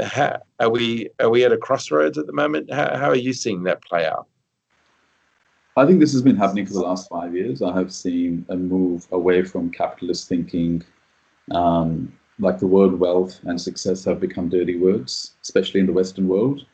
how, 0.00 0.40
are 0.60 0.70
we 0.70 1.08
are 1.20 1.30
we 1.30 1.44
at 1.44 1.52
a 1.52 1.56
crossroads 1.56 2.18
at 2.18 2.26
the 2.26 2.32
moment? 2.32 2.72
How, 2.72 2.96
how 2.96 3.08
are 3.10 3.16
you 3.16 3.32
seeing 3.32 3.62
that 3.64 3.82
play 3.82 4.06
out? 4.06 4.26
I 5.76 5.86
think 5.86 5.98
this 5.98 6.12
has 6.12 6.22
been 6.22 6.36
happening 6.36 6.66
for 6.66 6.74
the 6.74 6.80
last 6.80 7.08
five 7.08 7.34
years. 7.34 7.60
I 7.60 7.76
have 7.76 7.92
seen 7.92 8.46
a 8.48 8.56
move 8.56 9.08
away 9.10 9.42
from 9.42 9.70
capitalist 9.70 10.28
thinking, 10.28 10.84
um, 11.50 12.12
like 12.38 12.58
the 12.58 12.66
word 12.66 12.98
wealth 12.98 13.40
and 13.44 13.60
success 13.60 14.04
have 14.04 14.20
become 14.20 14.48
dirty 14.48 14.76
words, 14.76 15.32
especially 15.42 15.80
in 15.80 15.86
the 15.86 15.92
Western 15.92 16.28
world, 16.28 16.64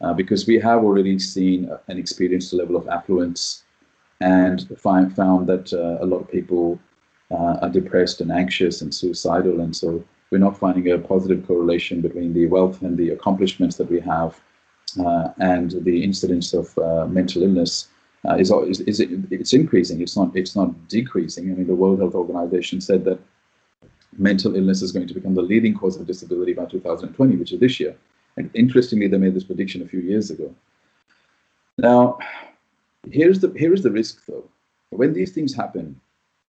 uh, 0.00 0.14
because 0.14 0.46
we 0.46 0.58
have 0.58 0.84
already 0.84 1.18
seen 1.18 1.70
and 1.88 1.98
experienced 1.98 2.54
a 2.54 2.56
level 2.56 2.76
of 2.76 2.88
affluence 2.88 3.64
and 4.20 4.66
find, 4.78 5.14
found 5.14 5.46
that 5.48 5.72
uh, 5.72 6.02
a 6.02 6.06
lot 6.06 6.18
of 6.18 6.30
people 6.30 6.78
uh, 7.30 7.58
are 7.62 7.70
depressed 7.70 8.20
and 8.20 8.30
anxious 8.30 8.80
and 8.80 8.94
suicidal. 8.94 9.60
And 9.60 9.74
so 9.74 10.04
we're 10.30 10.38
not 10.38 10.58
finding 10.58 10.90
a 10.90 10.98
positive 10.98 11.46
correlation 11.46 12.00
between 12.00 12.32
the 12.32 12.46
wealth 12.46 12.82
and 12.82 12.96
the 12.96 13.10
accomplishments 13.10 13.76
that 13.76 13.90
we 13.90 14.00
have 14.00 14.40
uh, 15.04 15.28
and 15.38 15.72
the 15.84 16.02
incidence 16.02 16.54
of 16.54 16.76
uh, 16.78 17.06
mental 17.06 17.42
illness. 17.42 17.88
Uh, 18.28 18.34
is, 18.36 18.50
is, 18.50 18.80
is 18.80 19.00
it, 19.00 19.10
it's 19.30 19.52
increasing. 19.52 20.00
It's 20.00 20.16
not 20.16 20.34
it's 20.34 20.56
not 20.56 20.88
decreasing. 20.88 21.50
I 21.50 21.54
mean, 21.54 21.66
the 21.66 21.76
World 21.76 22.00
Health 22.00 22.14
Organization 22.14 22.80
said 22.80 23.04
that 23.04 23.20
mental 24.18 24.56
illness 24.56 24.82
is 24.82 24.90
going 24.90 25.06
to 25.06 25.14
become 25.14 25.34
the 25.34 25.42
leading 25.42 25.74
cause 25.74 25.96
of 25.96 26.06
disability 26.06 26.52
by 26.52 26.64
2020, 26.64 27.36
which 27.36 27.52
is 27.52 27.60
this 27.60 27.78
year. 27.78 27.94
And 28.36 28.50
interestingly, 28.54 29.06
they 29.06 29.18
made 29.18 29.34
this 29.34 29.44
prediction 29.44 29.82
a 29.82 29.86
few 29.86 30.00
years 30.00 30.30
ago. 30.30 30.52
Now, 31.78 32.18
here's 33.10 33.40
the 33.40 33.52
here 33.56 33.72
is 33.72 33.82
the 33.82 33.90
risk 33.90 34.24
though. 34.26 34.44
When 34.90 35.12
these 35.12 35.32
things 35.32 35.54
happen, 35.54 36.00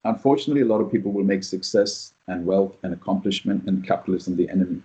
unfortunately, 0.05 0.63
a 0.63 0.67
lot 0.67 0.81
of 0.81 0.91
people 0.91 1.13
will 1.13 1.25
make 1.25 1.45
success 1.45 2.15
and 2.27 2.45
wealth 2.47 2.77
and 2.83 2.93
accomplishment 2.93 3.65
and 3.67 3.87
capitalism 3.87 4.37
the 4.37 4.49
enemy. 4.49 4.83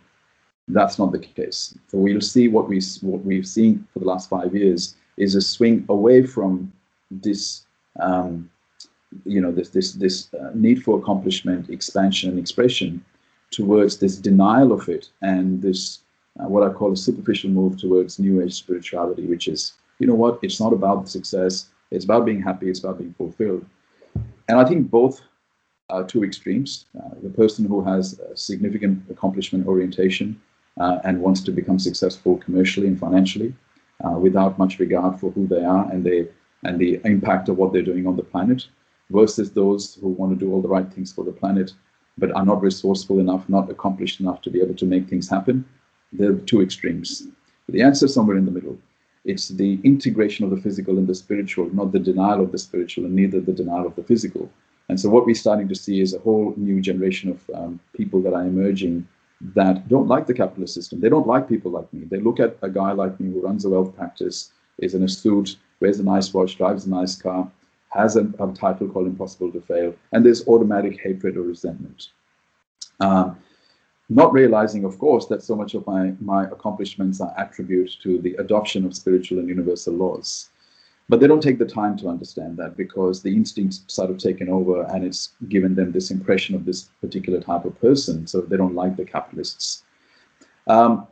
That's 0.67 0.99
not 0.99 1.11
the 1.11 1.19
case. 1.19 1.75
So 1.87 1.97
we'll 1.97 2.21
see 2.21 2.47
what 2.47 2.69
we 2.69 2.81
what 3.01 3.23
we've 3.25 3.47
seen 3.47 3.87
for 3.91 3.99
the 3.99 4.05
last 4.05 4.29
five 4.29 4.55
years 4.55 4.95
is 5.17 5.35
a 5.35 5.41
swing 5.41 5.85
away 5.89 6.25
from 6.25 6.71
this, 7.11 7.65
um, 7.99 8.49
you 9.25 9.41
know, 9.41 9.51
this 9.51 9.69
this 9.69 9.93
this 9.93 10.33
uh, 10.33 10.51
need 10.53 10.83
for 10.83 10.99
accomplishment, 10.99 11.69
expansion, 11.69 12.29
and 12.29 12.39
expression, 12.39 13.03
towards 13.51 13.97
this 13.97 14.15
denial 14.15 14.71
of 14.71 14.87
it 14.89 15.09
and 15.21 15.61
this 15.61 16.01
uh, 16.39 16.47
what 16.47 16.63
I 16.63 16.71
call 16.71 16.93
a 16.93 16.97
superficial 16.97 17.49
move 17.49 17.77
towards 17.77 18.19
new 18.19 18.41
age 18.41 18.53
spirituality, 18.53 19.25
which 19.25 19.47
is, 19.47 19.73
you 19.99 20.07
know 20.07 20.15
what, 20.15 20.39
it's 20.41 20.59
not 20.59 20.73
about 20.73 21.09
success, 21.09 21.69
it's 21.91 22.05
about 22.05 22.25
being 22.25 22.41
happy, 22.41 22.69
it's 22.69 22.79
about 22.79 22.97
being 22.97 23.13
fulfilled. 23.13 23.65
And 24.47 24.59
I 24.59 24.65
think 24.65 24.89
both 24.89 25.21
are 25.89 26.03
two 26.03 26.23
extremes. 26.23 26.85
Uh, 26.97 27.15
the 27.23 27.29
person 27.29 27.65
who 27.65 27.81
has 27.83 28.19
significant 28.35 29.03
accomplishment 29.09 29.67
orientation 29.67 30.39
uh, 30.79 30.99
and 31.03 31.21
wants 31.21 31.41
to 31.41 31.51
become 31.51 31.79
successful 31.79 32.37
commercially 32.37 32.87
and 32.87 32.99
financially 32.99 33.53
uh, 34.05 34.11
without 34.11 34.57
much 34.57 34.79
regard 34.79 35.19
for 35.19 35.31
who 35.31 35.47
they 35.47 35.63
are 35.63 35.89
and 35.91 36.03
they 36.03 36.27
and 36.63 36.77
the 36.77 36.99
impact 37.05 37.47
of 37.47 37.57
what 37.57 37.71
they're 37.71 37.81
doing 37.81 38.05
on 38.05 38.17
the 38.17 38.23
planet 38.23 38.67
versus 39.09 39.51
those 39.51 39.95
who 39.95 40.09
want 40.09 40.31
to 40.31 40.45
do 40.45 40.51
all 40.51 40.61
the 40.61 40.67
right 40.67 40.91
things 40.93 41.11
for 41.11 41.23
the 41.23 41.31
planet 41.31 41.71
but 42.17 42.31
are 42.33 42.45
not 42.45 42.61
resourceful 42.61 43.19
enough, 43.19 43.47
not 43.47 43.69
accomplished 43.71 44.19
enough 44.19 44.41
to 44.41 44.49
be 44.49 44.61
able 44.61 44.75
to 44.75 44.85
make 44.85 45.07
things 45.07 45.29
happen. 45.29 45.65
They're 46.11 46.33
two 46.33 46.61
extremes. 46.61 47.27
The 47.69 47.81
answer 47.81 48.07
is 48.07 48.13
somewhere 48.13 48.37
in 48.37 48.45
the 48.45 48.51
middle. 48.51 48.77
It's 49.31 49.49
the 49.49 49.79
integration 49.83 50.43
of 50.45 50.51
the 50.51 50.61
physical 50.65 50.97
and 50.99 51.07
the 51.07 51.19
spiritual, 51.23 51.65
not 51.79 51.91
the 51.91 52.05
denial 52.11 52.41
of 52.45 52.51
the 52.51 52.57
spiritual 52.67 53.05
and 53.05 53.15
neither 53.15 53.39
the 53.39 53.59
denial 53.61 53.85
of 53.85 53.95
the 53.95 54.07
physical. 54.11 54.49
And 54.89 54.99
so 54.99 55.07
what 55.13 55.25
we're 55.27 55.45
starting 55.45 55.69
to 55.69 55.75
see 55.75 56.01
is 56.01 56.13
a 56.13 56.19
whole 56.19 56.53
new 56.57 56.81
generation 56.81 57.27
of 57.29 57.39
um, 57.57 57.79
people 57.99 58.19
that 58.23 58.33
are 58.33 58.47
emerging 58.53 59.07
that 59.59 59.87
don't 59.87 60.07
like 60.07 60.25
the 60.25 60.33
capitalist 60.33 60.73
system. 60.73 60.99
They 60.99 61.09
don't 61.09 61.27
like 61.27 61.47
people 61.47 61.71
like 61.71 61.91
me. 61.93 62.05
They 62.05 62.19
look 62.19 62.39
at 62.39 62.57
a 62.61 62.69
guy 62.69 62.91
like 62.91 63.19
me 63.19 63.31
who 63.31 63.41
runs 63.41 63.65
a 63.65 63.69
wealth 63.69 63.95
practice, 63.95 64.51
is 64.79 64.95
in 64.95 65.03
a 65.03 65.07
suit, 65.21 65.57
wears 65.79 65.99
a 65.99 66.03
nice 66.03 66.33
watch, 66.33 66.57
drives 66.57 66.85
a 66.85 66.89
nice 66.89 67.15
car, 67.15 67.49
has 67.89 68.15
a, 68.15 68.23
a 68.39 68.51
title 68.53 68.87
called 68.89 69.07
Impossible 69.07 69.51
to 69.51 69.61
Fail, 69.61 69.93
and 70.11 70.25
there's 70.25 70.47
automatic 70.47 70.99
hatred 71.01 71.37
or 71.37 71.43
resentment. 71.43 72.09
Um, 72.99 73.37
not 74.09 74.33
realizing, 74.33 74.83
of 74.83 74.97
course, 74.97 75.27
that 75.27 75.43
so 75.43 75.55
much 75.55 75.75
of 75.75 75.85
my, 75.85 76.13
my 76.19 76.45
accomplishments 76.45 77.21
are 77.21 77.33
attributed 77.37 77.95
to 78.01 78.19
the 78.19 78.33
adoption 78.35 78.85
of 78.85 78.95
spiritual 78.95 79.37
and 79.39 79.47
universal 79.47 79.93
laws. 79.93 80.49
But 81.07 81.19
they 81.19 81.27
don't 81.27 81.41
take 81.41 81.59
the 81.59 81.65
time 81.65 81.97
to 81.97 82.07
understand 82.07 82.57
that 82.57 82.77
because 82.77 83.21
the 83.21 83.35
instincts 83.35 83.83
sort 83.87 84.11
of 84.11 84.17
taken 84.17 84.49
over 84.49 84.83
and 84.83 85.03
it's 85.03 85.29
given 85.47 85.75
them 85.75 85.91
this 85.91 86.11
impression 86.11 86.55
of 86.55 86.65
this 86.65 86.89
particular 87.01 87.39
type 87.39 87.65
of 87.65 87.79
person. 87.81 88.27
So 88.27 88.41
they 88.41 88.57
don't 88.57 88.75
like 88.75 88.95
the 88.95 89.05
capitalists. 89.05 89.83
Um, 90.67 91.07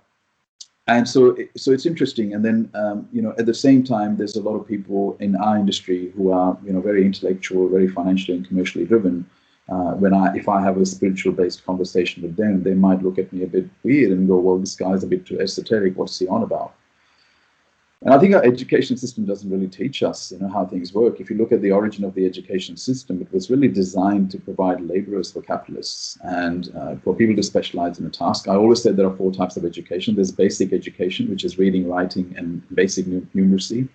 and 0.87 1.07
so, 1.07 1.35
so 1.55 1.71
it's 1.71 1.85
interesting. 1.85 2.33
And 2.33 2.45
then, 2.45 2.69
um, 2.73 3.09
you 3.11 3.21
know, 3.21 3.33
at 3.37 3.45
the 3.45 3.53
same 3.53 3.83
time, 3.83 4.17
there's 4.17 4.37
a 4.37 4.41
lot 4.41 4.55
of 4.55 4.67
people 4.67 5.17
in 5.19 5.35
our 5.35 5.57
industry 5.57 6.11
who 6.15 6.31
are, 6.31 6.57
you 6.63 6.71
know, 6.71 6.81
very 6.81 7.03
intellectual, 7.03 7.67
very 7.67 7.87
financially 7.87 8.37
and 8.37 8.47
commercially 8.47 8.85
driven, 8.85 9.27
uh, 9.69 9.91
when 9.93 10.13
I, 10.13 10.35
if 10.35 10.47
I 10.47 10.61
have 10.61 10.77
a 10.77 10.85
spiritual 10.85 11.33
based 11.33 11.65
conversation 11.65 12.23
with 12.23 12.35
them, 12.35 12.63
they 12.63 12.73
might 12.73 13.03
look 13.03 13.17
at 13.19 13.31
me 13.33 13.43
a 13.43 13.47
bit 13.47 13.67
weird 13.83 14.11
and 14.11 14.27
go, 14.27 14.37
well, 14.37 14.57
this 14.57 14.75
guy's 14.75 15.03
a 15.03 15.07
bit 15.07 15.25
too 15.25 15.39
esoteric. 15.41 15.97
What's 15.97 16.17
he 16.17 16.27
on 16.27 16.43
about? 16.43 16.73
And 18.03 18.13
I 18.13 18.19
think 18.19 18.35
our 18.35 18.43
education 18.43 18.95
system 18.95 19.25
doesn't 19.25 19.49
really 19.49 19.67
teach 19.67 20.03
us, 20.03 20.31
you 20.31 20.37
know, 20.37 20.49
how 20.49 20.65
things 20.65 20.93
work. 20.93 21.19
If 21.19 21.31
you 21.31 21.35
look 21.35 21.51
at 21.51 21.63
the 21.63 21.71
origin 21.71 22.03
of 22.05 22.13
the 22.13 22.27
education 22.27 22.77
system, 22.77 23.19
it 23.21 23.33
was 23.33 23.49
really 23.49 23.67
designed 23.67 24.29
to 24.31 24.37
provide 24.37 24.81
laborers 24.81 25.31
for 25.31 25.41
capitalists 25.41 26.17
and 26.21 26.71
uh, 26.77 26.95
for 26.97 27.15
people 27.15 27.35
to 27.35 27.43
specialize 27.43 27.97
in 27.99 28.05
a 28.05 28.09
task. 28.09 28.47
I 28.47 28.55
always 28.55 28.83
said 28.83 28.97
there 28.97 29.07
are 29.07 29.15
four 29.15 29.31
types 29.31 29.57
of 29.57 29.65
education. 29.65 30.13
There's 30.13 30.31
basic 30.31 30.73
education, 30.73 31.27
which 31.27 31.43
is 31.43 31.57
reading, 31.57 31.89
writing, 31.89 32.35
and 32.37 32.61
basic 32.75 33.07
numeracy. 33.07 33.89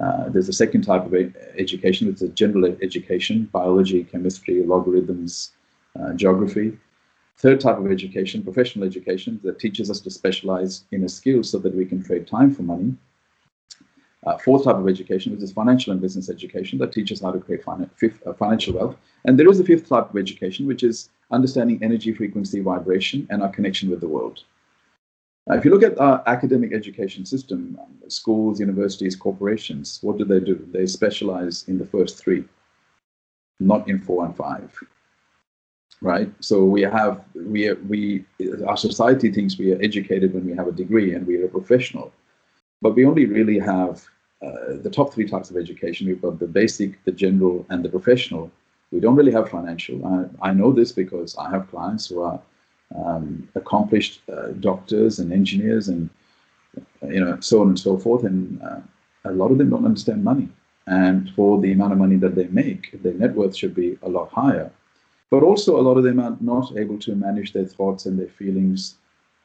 Uh, 0.00 0.28
there's 0.28 0.48
a 0.48 0.52
second 0.52 0.82
type 0.82 1.04
of 1.06 1.14
education, 1.56 2.08
which 2.08 2.22
is 2.22 2.30
general 2.30 2.76
education, 2.82 3.48
biology, 3.52 4.04
chemistry, 4.04 4.62
logarithms, 4.64 5.52
uh, 5.98 6.12
geography. 6.14 6.76
Third 7.38 7.60
type 7.60 7.78
of 7.78 7.90
education, 7.90 8.42
professional 8.42 8.84
education, 8.84 9.40
that 9.44 9.58
teaches 9.58 9.90
us 9.90 10.00
to 10.00 10.10
specialize 10.10 10.84
in 10.92 11.04
a 11.04 11.08
skill 11.08 11.42
so 11.42 11.58
that 11.58 11.74
we 11.74 11.84
can 11.84 12.02
trade 12.02 12.26
time 12.26 12.54
for 12.54 12.62
money. 12.62 12.94
Uh, 14.26 14.36
fourth 14.38 14.64
type 14.64 14.76
of 14.76 14.88
education, 14.88 15.32
which 15.32 15.42
is 15.42 15.52
financial 15.52 15.92
and 15.92 16.00
business 16.00 16.28
education, 16.28 16.78
that 16.78 16.92
teaches 16.92 17.20
how 17.20 17.30
to 17.30 17.38
create 17.38 17.64
fifth, 17.96 18.20
uh, 18.26 18.32
financial 18.32 18.74
wealth. 18.74 18.96
And 19.24 19.38
there 19.38 19.48
is 19.48 19.60
a 19.60 19.64
fifth 19.64 19.88
type 19.88 20.10
of 20.10 20.16
education, 20.16 20.66
which 20.66 20.82
is 20.82 21.10
understanding 21.30 21.78
energy, 21.82 22.12
frequency, 22.12 22.60
vibration, 22.60 23.26
and 23.30 23.42
our 23.42 23.50
connection 23.50 23.90
with 23.90 24.00
the 24.00 24.08
world. 24.08 24.42
Now, 25.48 25.56
if 25.56 25.64
you 25.64 25.70
look 25.70 25.82
at 25.82 25.98
our 25.98 26.22
academic 26.26 26.74
education 26.74 27.24
system, 27.24 27.78
um, 27.80 28.10
schools, 28.10 28.60
universities, 28.60 29.16
corporations, 29.16 29.98
what 30.02 30.18
do 30.18 30.24
they 30.26 30.40
do? 30.40 30.68
They 30.72 30.86
specialize 30.86 31.64
in 31.68 31.78
the 31.78 31.86
first 31.86 32.18
three, 32.18 32.44
not 33.58 33.88
in 33.88 33.98
four 33.98 34.26
and 34.26 34.36
five. 34.36 34.78
Right? 36.02 36.30
So 36.40 36.64
we 36.64 36.82
have, 36.82 37.24
we, 37.34 37.72
we, 37.72 38.24
our 38.66 38.76
society 38.76 39.32
thinks 39.32 39.58
we 39.58 39.72
are 39.72 39.82
educated 39.82 40.34
when 40.34 40.44
we 40.46 40.54
have 40.54 40.68
a 40.68 40.72
degree 40.72 41.14
and 41.14 41.26
we 41.26 41.38
are 41.38 41.46
a 41.46 41.48
professional. 41.48 42.12
But 42.82 42.94
we 42.94 43.06
only 43.06 43.24
really 43.24 43.58
have 43.58 44.04
uh, 44.44 44.76
the 44.82 44.90
top 44.90 45.14
three 45.14 45.26
types 45.26 45.50
of 45.50 45.56
education. 45.56 46.06
We've 46.06 46.22
got 46.22 46.38
the 46.38 46.46
basic, 46.46 47.02
the 47.04 47.10
general, 47.10 47.64
and 47.70 47.82
the 47.82 47.88
professional. 47.88 48.52
We 48.92 49.00
don't 49.00 49.16
really 49.16 49.32
have 49.32 49.48
financial. 49.48 50.06
I, 50.06 50.50
I 50.50 50.52
know 50.52 50.72
this 50.72 50.92
because 50.92 51.36
I 51.36 51.50
have 51.50 51.70
clients 51.70 52.06
who 52.06 52.20
are 52.22 52.40
um, 52.94 53.48
accomplished 53.54 54.20
uh, 54.30 54.48
doctors 54.60 55.18
and 55.18 55.32
engineers 55.32 55.88
and 55.88 56.08
you 57.08 57.20
know 57.20 57.38
so 57.40 57.60
on 57.60 57.68
and 57.68 57.78
so 57.78 57.98
forth. 57.98 58.24
And 58.24 58.60
uh, 58.62 58.80
a 59.24 59.32
lot 59.32 59.50
of 59.50 59.58
them 59.58 59.70
don't 59.70 59.84
understand 59.84 60.24
money. 60.24 60.48
And 60.86 61.30
for 61.36 61.60
the 61.60 61.72
amount 61.72 61.92
of 61.92 61.98
money 61.98 62.16
that 62.16 62.34
they 62.34 62.46
make 62.46 63.02
their 63.02 63.12
net 63.12 63.34
worth 63.34 63.54
should 63.54 63.74
be 63.74 63.98
a 64.02 64.08
lot 64.08 64.30
higher. 64.32 64.70
But 65.30 65.42
also 65.42 65.78
a 65.78 65.82
lot 65.82 65.98
of 65.98 66.04
them 66.04 66.18
are 66.18 66.36
not 66.40 66.78
able 66.78 66.98
to 67.00 67.14
manage 67.14 67.52
their 67.52 67.66
thoughts 67.66 68.06
and 68.06 68.18
their 68.18 68.28
feelings 68.28 68.96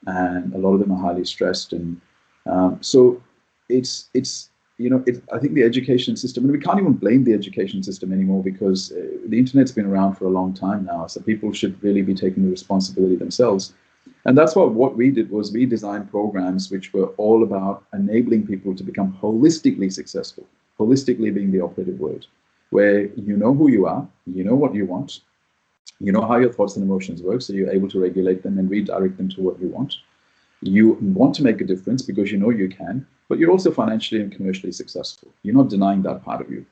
and 0.07 0.53
a 0.53 0.57
lot 0.57 0.73
of 0.73 0.79
them 0.79 0.91
are 0.91 1.01
highly 1.01 1.25
stressed. 1.25 1.73
And 1.73 1.99
um, 2.45 2.77
so 2.81 3.21
it's 3.69 4.09
it's 4.13 4.49
you 4.77 4.89
know, 4.89 5.03
it, 5.05 5.23
I 5.31 5.37
think 5.37 5.53
the 5.53 5.63
education 5.63 6.15
system, 6.15 6.43
and 6.43 6.51
we 6.51 6.59
can't 6.59 6.79
even 6.79 6.93
blame 6.93 7.23
the 7.23 7.33
education 7.33 7.83
system 7.83 8.11
anymore 8.11 8.43
because 8.43 8.91
uh, 8.91 8.95
the 9.27 9.37
internet's 9.37 9.71
been 9.71 9.85
around 9.85 10.15
for 10.15 10.25
a 10.25 10.29
long 10.29 10.53
time 10.53 10.85
now. 10.85 11.05
So 11.07 11.21
people 11.21 11.53
should 11.53 11.81
really 11.83 12.01
be 12.01 12.15
taking 12.15 12.43
the 12.43 12.49
responsibility 12.49 13.15
themselves. 13.15 13.73
And 14.25 14.37
that's 14.37 14.55
what 14.55 14.73
what 14.73 14.97
we 14.97 15.11
did 15.11 15.29
was 15.29 15.51
we 15.51 15.65
designed 15.65 16.09
programs 16.09 16.71
which 16.71 16.91
were 16.93 17.07
all 17.17 17.43
about 17.43 17.85
enabling 17.93 18.47
people 18.47 18.75
to 18.75 18.83
become 18.83 19.17
holistically 19.21 19.91
successful. 19.91 20.45
Holistically 20.79 21.33
being 21.33 21.51
the 21.51 21.61
operative 21.61 21.99
word, 21.99 22.25
where 22.71 23.05
you 23.13 23.37
know 23.37 23.53
who 23.53 23.69
you 23.69 23.85
are, 23.85 24.07
you 24.25 24.43
know 24.43 24.55
what 24.55 24.73
you 24.73 24.85
want, 24.85 25.19
you 25.99 26.11
know 26.11 26.25
how 26.25 26.37
your 26.37 26.51
thoughts 26.51 26.75
and 26.75 26.83
emotions 26.83 27.21
work, 27.21 27.41
so 27.41 27.53
you're 27.53 27.71
able 27.71 27.89
to 27.89 27.99
regulate 27.99 28.41
them 28.41 28.57
and 28.57 28.69
redirect 28.69 29.17
them 29.17 29.29
to 29.29 29.41
what 29.41 29.59
you 29.61 29.67
want. 29.67 29.93
You 30.61 30.97
want 31.01 31.35
to 31.35 31.43
make 31.43 31.61
a 31.61 31.65
difference 31.65 32.01
because 32.01 32.31
you 32.31 32.39
know 32.39 32.49
you 32.49 32.69
can, 32.69 33.05
but 33.33 33.39
you're 33.39 33.49
also 33.49 33.71
financially 33.71 34.21
and 34.21 34.31
commercially 34.31 34.71
successful. 34.71 35.27
You're 35.41 35.55
not 35.55 35.69
denying 35.69 36.03
that 36.03 36.23
part 36.23 36.39
of 36.39 36.51
you. 36.51 36.63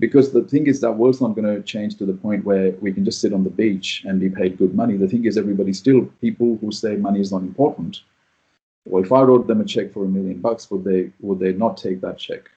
Because 0.00 0.32
the 0.32 0.42
thing 0.42 0.66
is 0.66 0.80
that 0.80 0.90
world's 0.90 1.20
not 1.20 1.36
going 1.36 1.46
to 1.46 1.62
change 1.62 1.96
to 1.98 2.04
the 2.04 2.12
point 2.12 2.44
where 2.44 2.72
we 2.80 2.92
can 2.92 3.04
just 3.04 3.20
sit 3.20 3.32
on 3.32 3.44
the 3.44 3.50
beach 3.50 4.02
and 4.04 4.18
be 4.18 4.28
paid 4.28 4.58
good 4.58 4.74
money. 4.74 4.96
The 4.96 5.06
thing 5.06 5.26
is 5.26 5.38
everybody's 5.38 5.78
still 5.78 6.06
people 6.20 6.58
who 6.60 6.72
say 6.72 6.96
money 6.96 7.20
is 7.20 7.30
not 7.30 7.42
important. 7.42 8.00
well, 8.84 9.04
if 9.04 9.12
I 9.12 9.22
wrote 9.22 9.46
them 9.46 9.60
a 9.60 9.64
check 9.64 9.92
for 9.92 10.04
a 10.04 10.08
million 10.08 10.40
bucks, 10.40 10.68
would 10.72 10.82
they 10.82 11.12
would 11.20 11.38
they 11.38 11.52
not 11.52 11.76
take 11.76 12.00
that 12.00 12.18
check? 12.18 12.50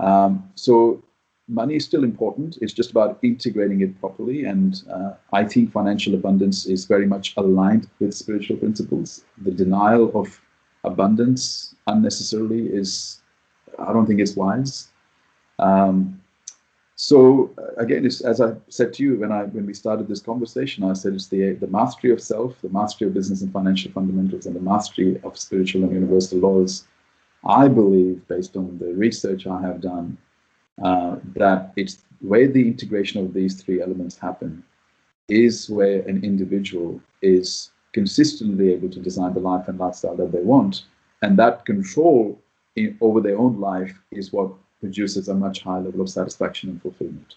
Um, 0.00 0.50
so 0.56 1.04
money 1.46 1.76
is 1.76 1.84
still 1.84 2.02
important. 2.02 2.58
It's 2.60 2.72
just 2.72 2.90
about 2.90 3.20
integrating 3.22 3.82
it 3.82 4.00
properly. 4.00 4.46
And 4.46 4.82
uh, 4.90 5.12
I 5.32 5.44
think 5.44 5.70
financial 5.70 6.14
abundance 6.16 6.66
is 6.66 6.86
very 6.86 7.06
much 7.06 7.34
aligned 7.36 7.88
with 8.00 8.14
spiritual 8.14 8.56
principles. 8.56 9.24
The 9.46 9.52
denial 9.52 10.10
of 10.20 10.40
abundance 10.86 11.74
unnecessarily 11.86 12.68
is, 12.68 13.20
I 13.78 13.92
don't 13.92 14.06
think, 14.06 14.20
is 14.20 14.36
wise. 14.36 14.88
Um, 15.58 16.20
so 16.96 17.50
uh, 17.58 17.74
again, 17.76 18.06
as 18.06 18.40
I 18.40 18.54
said 18.68 18.94
to 18.94 19.02
you 19.02 19.18
when 19.18 19.30
I 19.30 19.44
when 19.44 19.66
we 19.66 19.74
started 19.74 20.08
this 20.08 20.20
conversation, 20.20 20.82
I 20.82 20.94
said 20.94 21.12
it's 21.12 21.28
the 21.28 21.52
the 21.52 21.66
mastery 21.66 22.10
of 22.10 22.22
self, 22.22 22.60
the 22.62 22.70
mastery 22.70 23.08
of 23.08 23.14
business 23.14 23.42
and 23.42 23.52
financial 23.52 23.92
fundamentals, 23.92 24.46
and 24.46 24.56
the 24.56 24.60
mastery 24.60 25.20
of 25.22 25.38
spiritual 25.38 25.84
and 25.84 25.92
universal 25.92 26.38
laws. 26.38 26.86
I 27.44 27.68
believe, 27.68 28.26
based 28.28 28.56
on 28.56 28.78
the 28.78 28.92
research 28.94 29.46
I 29.46 29.60
have 29.60 29.80
done, 29.80 30.16
uh, 30.82 31.16
that 31.34 31.72
it's 31.76 31.98
where 32.20 32.48
the 32.48 32.66
integration 32.66 33.24
of 33.24 33.34
these 33.34 33.62
three 33.62 33.82
elements 33.82 34.16
happen 34.16 34.64
is 35.28 35.68
where 35.68 36.00
an 36.08 36.24
individual 36.24 37.00
is 37.20 37.70
consistently 38.00 38.66
able 38.74 38.90
to 38.90 39.00
design 39.08 39.32
the 39.32 39.40
life 39.40 39.68
and 39.68 39.78
lifestyle 39.78 40.16
that 40.16 40.30
they 40.30 40.44
want, 40.54 40.74
and 41.22 41.32
that 41.38 41.64
control 41.64 42.38
in, 42.80 42.86
over 43.00 43.20
their 43.22 43.38
own 43.38 43.54
life 43.58 43.94
is 44.10 44.34
what 44.34 44.50
produces 44.80 45.28
a 45.28 45.34
much 45.34 45.62
higher 45.62 45.80
level 45.80 46.02
of 46.02 46.10
satisfaction 46.10 46.68
and 46.70 46.82
fulfillment. 46.82 47.30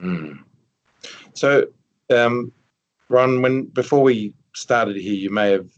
Mm. 0.00 0.40
So, 1.34 1.66
um, 2.10 2.50
Ron, 3.08 3.42
when 3.42 3.66
before 3.82 4.02
we 4.02 4.34
started 4.54 4.96
here, 4.96 5.14
you 5.24 5.30
may 5.30 5.52
have 5.52 5.70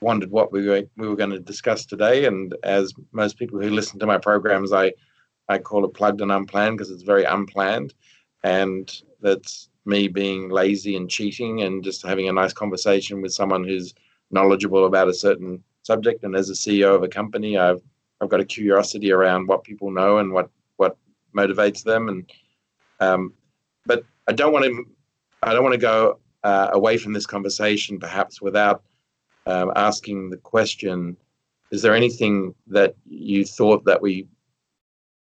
wondered 0.00 0.30
what 0.30 0.52
we 0.52 0.60
were 0.68 0.84
we 0.96 1.08
were 1.08 1.20
going 1.22 1.36
to 1.36 1.50
discuss 1.52 1.84
today. 1.84 2.26
And 2.26 2.54
as 2.62 2.94
most 3.10 3.38
people 3.40 3.60
who 3.60 3.70
listen 3.70 3.98
to 3.98 4.06
my 4.06 4.18
programs, 4.18 4.72
I 4.72 4.92
I 5.48 5.58
call 5.58 5.84
it 5.84 5.94
plugged 5.94 6.20
and 6.20 6.30
unplanned 6.30 6.76
because 6.76 6.92
it's 6.92 7.10
very 7.14 7.24
unplanned, 7.24 7.92
and 8.44 8.84
that's 9.20 9.68
me 9.84 10.08
being 10.08 10.48
lazy 10.48 10.96
and 10.96 11.10
cheating 11.10 11.62
and 11.62 11.84
just 11.84 12.02
having 12.02 12.28
a 12.28 12.32
nice 12.32 12.52
conversation 12.52 13.20
with 13.20 13.32
someone 13.32 13.64
who's 13.64 13.94
knowledgeable 14.30 14.86
about 14.86 15.08
a 15.08 15.14
certain 15.14 15.62
subject. 15.82 16.24
And 16.24 16.34
as 16.34 16.50
a 16.50 16.54
CEO 16.54 16.94
of 16.94 17.02
a 17.02 17.08
company, 17.08 17.58
I've 17.58 17.82
I've 18.20 18.28
got 18.28 18.40
a 18.40 18.44
curiosity 18.44 19.12
around 19.12 19.48
what 19.48 19.64
people 19.64 19.90
know 19.90 20.18
and 20.18 20.32
what 20.32 20.50
what 20.76 20.96
motivates 21.36 21.82
them, 21.82 22.08
and 22.08 22.32
um, 23.00 23.34
but 23.86 24.04
I 24.28 24.32
don't 24.32 24.52
want 24.52 24.64
to 24.64 24.84
I 25.42 25.52
don't 25.52 25.62
want 25.62 25.74
to 25.74 25.78
go 25.78 26.20
uh, 26.42 26.70
away 26.72 26.96
from 26.96 27.12
this 27.12 27.26
conversation 27.26 27.98
perhaps 27.98 28.40
without 28.40 28.82
um, 29.46 29.72
asking 29.76 30.30
the 30.30 30.38
question: 30.38 31.16
Is 31.70 31.82
there 31.82 31.94
anything 31.94 32.54
that 32.68 32.94
you 33.04 33.44
thought 33.44 33.84
that 33.84 34.00
we 34.00 34.26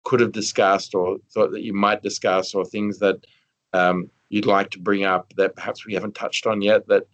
could 0.04 0.20
have 0.20 0.32
discussed, 0.32 0.94
or 0.94 1.18
thought 1.32 1.50
that 1.52 1.62
you 1.62 1.72
might 1.72 2.02
discuss, 2.02 2.54
or 2.54 2.64
things 2.64 2.98
that 2.98 3.16
um, 3.72 4.10
you'd 4.28 4.46
like 4.46 4.70
to 4.70 4.78
bring 4.78 5.04
up 5.04 5.32
that 5.36 5.54
perhaps 5.54 5.86
we 5.86 5.94
haven't 5.94 6.14
touched 6.14 6.46
on 6.46 6.62
yet 6.62 6.86
that 6.88 7.04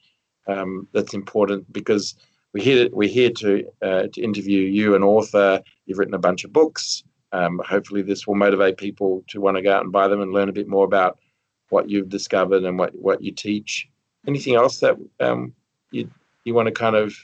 um, 0.46 0.88
that's 0.92 1.14
important 1.14 1.70
because 1.72 2.16
we're 2.52 2.64
here, 2.64 2.88
we're 2.92 3.08
here 3.08 3.30
to, 3.30 3.64
uh, 3.82 4.02
to 4.12 4.22
interview 4.22 4.62
you, 4.62 4.94
an 4.94 5.02
author. 5.02 5.62
You've 5.86 5.98
written 5.98 6.14
a 6.14 6.18
bunch 6.18 6.44
of 6.44 6.52
books. 6.52 7.04
Um, 7.32 7.60
hopefully, 7.64 8.02
this 8.02 8.26
will 8.26 8.34
motivate 8.34 8.76
people 8.76 9.22
to 9.28 9.40
want 9.40 9.56
to 9.56 9.62
go 9.62 9.72
out 9.72 9.84
and 9.84 9.92
buy 9.92 10.08
them 10.08 10.20
and 10.20 10.32
learn 10.32 10.48
a 10.48 10.52
bit 10.52 10.66
more 10.66 10.84
about 10.84 11.18
what 11.68 11.88
you've 11.88 12.08
discovered 12.08 12.64
and 12.64 12.76
what, 12.76 12.92
what 12.96 13.22
you 13.22 13.30
teach. 13.30 13.88
Anything 14.26 14.56
else 14.56 14.80
that 14.80 14.96
um, 15.20 15.54
you 15.92 16.10
you 16.44 16.54
want 16.54 16.66
to 16.66 16.72
kind 16.72 16.96
of, 16.96 17.14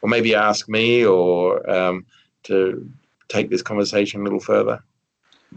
or 0.00 0.08
maybe 0.08 0.34
ask 0.34 0.68
me 0.68 1.04
or 1.04 1.68
um, 1.68 2.06
to 2.44 2.88
take 3.28 3.50
this 3.50 3.62
conversation 3.62 4.20
a 4.20 4.24
little 4.24 4.40
further? 4.40 4.82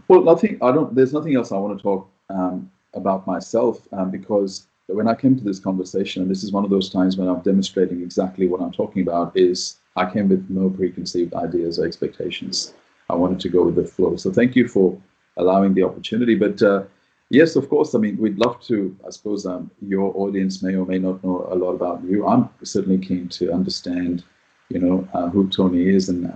Well, 0.08 0.22
nothing. 0.22 0.58
I 0.60 0.72
don't. 0.72 0.94
There's 0.94 1.12
nothing 1.12 1.36
else 1.36 1.52
I 1.52 1.58
want 1.58 1.78
to 1.78 1.82
talk 1.82 2.10
um, 2.28 2.70
about 2.94 3.26
myself 3.26 3.86
um, 3.92 4.10
because 4.10 4.66
when 4.86 5.08
I 5.08 5.14
came 5.14 5.36
to 5.36 5.44
this 5.44 5.60
conversation, 5.60 6.22
and 6.22 6.30
this 6.30 6.42
is 6.42 6.52
one 6.52 6.64
of 6.64 6.70
those 6.70 6.90
times 6.90 7.16
when 7.16 7.28
I'm 7.28 7.40
demonstrating 7.40 8.02
exactly 8.02 8.46
what 8.46 8.60
I'm 8.60 8.72
talking 8.72 9.02
about, 9.02 9.36
is 9.36 9.76
I 9.96 10.10
came 10.10 10.28
with 10.28 10.48
no 10.48 10.70
preconceived 10.70 11.34
ideas 11.34 11.78
or 11.78 11.86
expectations. 11.86 12.74
I 13.08 13.14
wanted 13.14 13.40
to 13.40 13.48
go 13.48 13.64
with 13.64 13.76
the 13.76 13.84
flow. 13.84 14.16
So 14.16 14.30
thank 14.30 14.56
you 14.56 14.68
for 14.68 14.98
allowing 15.36 15.74
the 15.74 15.82
opportunity. 15.82 16.34
But 16.34 16.62
uh, 16.62 16.84
yes, 17.30 17.56
of 17.56 17.68
course, 17.68 17.94
I 17.94 17.98
mean, 17.98 18.16
we'd 18.16 18.38
love 18.38 18.60
to, 18.62 18.96
I 19.06 19.10
suppose 19.10 19.46
um, 19.46 19.70
your 19.80 20.12
audience 20.16 20.62
may 20.62 20.74
or 20.74 20.86
may 20.86 20.98
not 20.98 21.22
know 21.22 21.46
a 21.50 21.54
lot 21.54 21.72
about 21.72 22.02
you. 22.04 22.26
I'm 22.26 22.48
certainly 22.62 22.98
keen 22.98 23.28
to 23.28 23.52
understand, 23.52 24.24
you 24.68 24.78
know, 24.78 25.08
uh, 25.14 25.28
who 25.28 25.48
Tony 25.48 25.88
is 25.88 26.08
and 26.08 26.26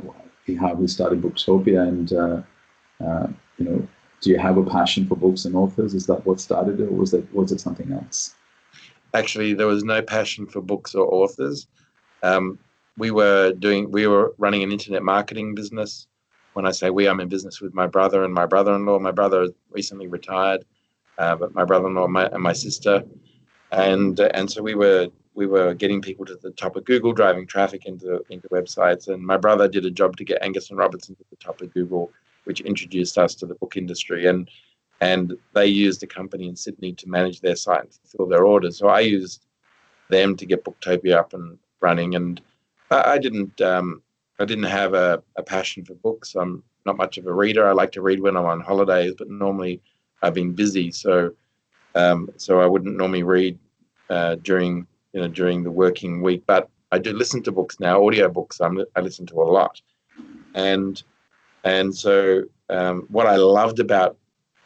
how 0.60 0.76
he 0.76 0.86
started 0.86 1.22
Booktopia 1.22 1.88
and, 1.88 2.12
uh, 2.12 2.42
uh, 3.04 3.26
you 3.58 3.64
know, 3.64 3.88
do 4.20 4.30
you 4.30 4.38
have 4.38 4.56
a 4.56 4.64
passion 4.64 5.06
for 5.06 5.16
books 5.16 5.44
and 5.44 5.54
authors? 5.54 5.94
Is 5.94 6.06
that 6.06 6.24
what 6.26 6.40
started 6.40 6.80
it, 6.80 6.88
or 6.88 6.92
was 6.92 7.14
it 7.14 7.32
was 7.34 7.52
it 7.52 7.60
something 7.60 7.92
else? 7.92 8.34
Actually, 9.14 9.54
there 9.54 9.66
was 9.66 9.84
no 9.84 10.02
passion 10.02 10.46
for 10.46 10.60
books 10.60 10.94
or 10.94 11.06
authors. 11.12 11.66
Um, 12.22 12.58
we 12.96 13.10
were 13.10 13.52
doing 13.52 13.90
we 13.90 14.06
were 14.06 14.34
running 14.38 14.62
an 14.62 14.72
internet 14.72 15.02
marketing 15.02 15.54
business. 15.54 16.06
When 16.54 16.66
I 16.66 16.70
say 16.70 16.88
we, 16.88 17.06
I'm 17.06 17.20
in 17.20 17.28
business 17.28 17.60
with 17.60 17.74
my 17.74 17.86
brother 17.86 18.24
and 18.24 18.32
my 18.32 18.46
brother-in-law. 18.46 18.98
My 19.00 19.10
brother 19.10 19.48
recently 19.70 20.06
retired, 20.06 20.64
uh, 21.18 21.36
but 21.36 21.54
my 21.54 21.64
brother-in-law 21.64 22.04
and 22.04 22.12
my, 22.12 22.26
and 22.26 22.42
my 22.42 22.54
sister, 22.54 23.04
and 23.72 24.18
and 24.18 24.50
so 24.50 24.62
we 24.62 24.74
were 24.74 25.08
we 25.34 25.46
were 25.46 25.74
getting 25.74 26.00
people 26.00 26.24
to 26.24 26.36
the 26.36 26.52
top 26.52 26.76
of 26.76 26.86
Google, 26.86 27.12
driving 27.12 27.46
traffic 27.46 27.84
into 27.84 28.24
into 28.30 28.48
websites. 28.48 29.08
And 29.08 29.22
my 29.22 29.36
brother 29.36 29.68
did 29.68 29.84
a 29.84 29.90
job 29.90 30.16
to 30.16 30.24
get 30.24 30.42
Angus 30.42 30.70
and 30.70 30.78
Robertson 30.78 31.14
to 31.16 31.24
the 31.28 31.36
top 31.36 31.60
of 31.60 31.74
Google 31.74 32.10
which 32.46 32.60
introduced 32.62 33.18
us 33.18 33.34
to 33.36 33.46
the 33.46 33.54
book 33.54 33.76
industry. 33.76 34.26
And 34.26 34.50
and 35.00 35.36
they 35.52 35.66
used 35.66 36.02
a 36.02 36.06
company 36.06 36.48
in 36.48 36.56
Sydney 36.56 36.92
to 36.94 37.08
manage 37.08 37.40
their 37.40 37.56
site 37.56 37.82
and 37.82 37.92
fulfill 37.92 38.28
their 38.28 38.46
orders. 38.46 38.78
So 38.78 38.88
I 38.88 39.00
used 39.00 39.44
them 40.08 40.36
to 40.36 40.46
get 40.46 40.64
Booktopia 40.64 41.16
up 41.16 41.34
and 41.34 41.58
running. 41.80 42.14
And 42.14 42.40
I, 42.90 43.18
didn't 43.18 43.60
um, 43.60 44.02
I 44.38 44.44
didn't 44.44 44.64
have 44.64 44.94
a, 44.94 45.22
a 45.36 45.42
passion 45.42 45.84
for 45.84 45.94
books. 45.94 46.34
I'm 46.34 46.62
not 46.86 46.96
much 46.96 47.18
of 47.18 47.26
a 47.26 47.34
reader. 47.34 47.68
I 47.68 47.72
like 47.72 47.92
to 47.92 48.02
read 48.02 48.20
when 48.20 48.36
I'm 48.36 48.46
on 48.46 48.60
holidays, 48.60 49.14
but 49.18 49.28
normally 49.28 49.82
I've 50.22 50.34
been 50.34 50.52
busy, 50.52 50.90
so 50.90 51.32
um, 51.94 52.30
so 52.36 52.60
I 52.60 52.66
wouldn't 52.66 52.96
normally 52.96 53.22
read 53.22 53.58
uh, 54.08 54.36
during 54.36 54.86
you 55.12 55.20
know 55.20 55.28
during 55.28 55.62
the 55.62 55.70
working 55.70 56.22
week. 56.22 56.44
But 56.46 56.68
I 56.92 56.98
do 56.98 57.12
listen 57.12 57.42
to 57.42 57.52
books 57.52 57.80
now, 57.80 58.06
audio 58.06 58.28
books. 58.28 58.60
I'm, 58.60 58.82
I 58.94 59.00
listen 59.00 59.26
to 59.26 59.42
a 59.42 59.44
lot, 59.44 59.82
and 60.54 61.02
and 61.66 61.92
so, 61.94 62.44
um, 62.70 63.06
what 63.08 63.26
I 63.26 63.36
loved 63.36 63.80
about 63.80 64.16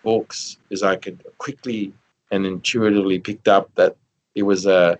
books 0.04 0.58
is 0.68 0.82
I 0.82 0.96
could 0.96 1.24
quickly 1.38 1.94
and 2.30 2.44
intuitively 2.44 3.18
picked 3.18 3.48
up 3.48 3.74
that 3.76 3.96
it 4.34 4.42
was 4.42 4.66
a 4.66 4.98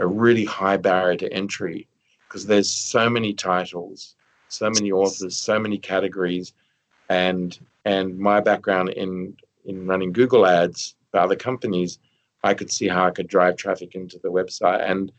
a 0.00 0.06
really 0.06 0.44
high 0.44 0.76
barrier 0.76 1.16
to 1.16 1.32
entry 1.32 1.86
because 2.26 2.46
there's 2.46 2.70
so 2.70 3.08
many 3.08 3.32
titles, 3.32 4.16
so 4.48 4.68
many 4.68 4.90
authors, 4.90 5.36
so 5.36 5.60
many 5.60 5.78
categories, 5.78 6.52
and 7.08 7.56
and 7.84 8.18
my 8.18 8.40
background 8.40 8.88
in 8.90 9.36
in 9.64 9.86
running 9.86 10.12
Google 10.12 10.44
ads 10.44 10.96
for 11.12 11.20
other 11.20 11.36
companies, 11.36 12.00
I 12.42 12.54
could 12.54 12.70
see 12.72 12.88
how 12.88 13.06
I 13.06 13.10
could 13.12 13.28
drive 13.28 13.56
traffic 13.56 13.94
into 13.94 14.18
the 14.18 14.32
website 14.32 14.90
and 14.90 15.12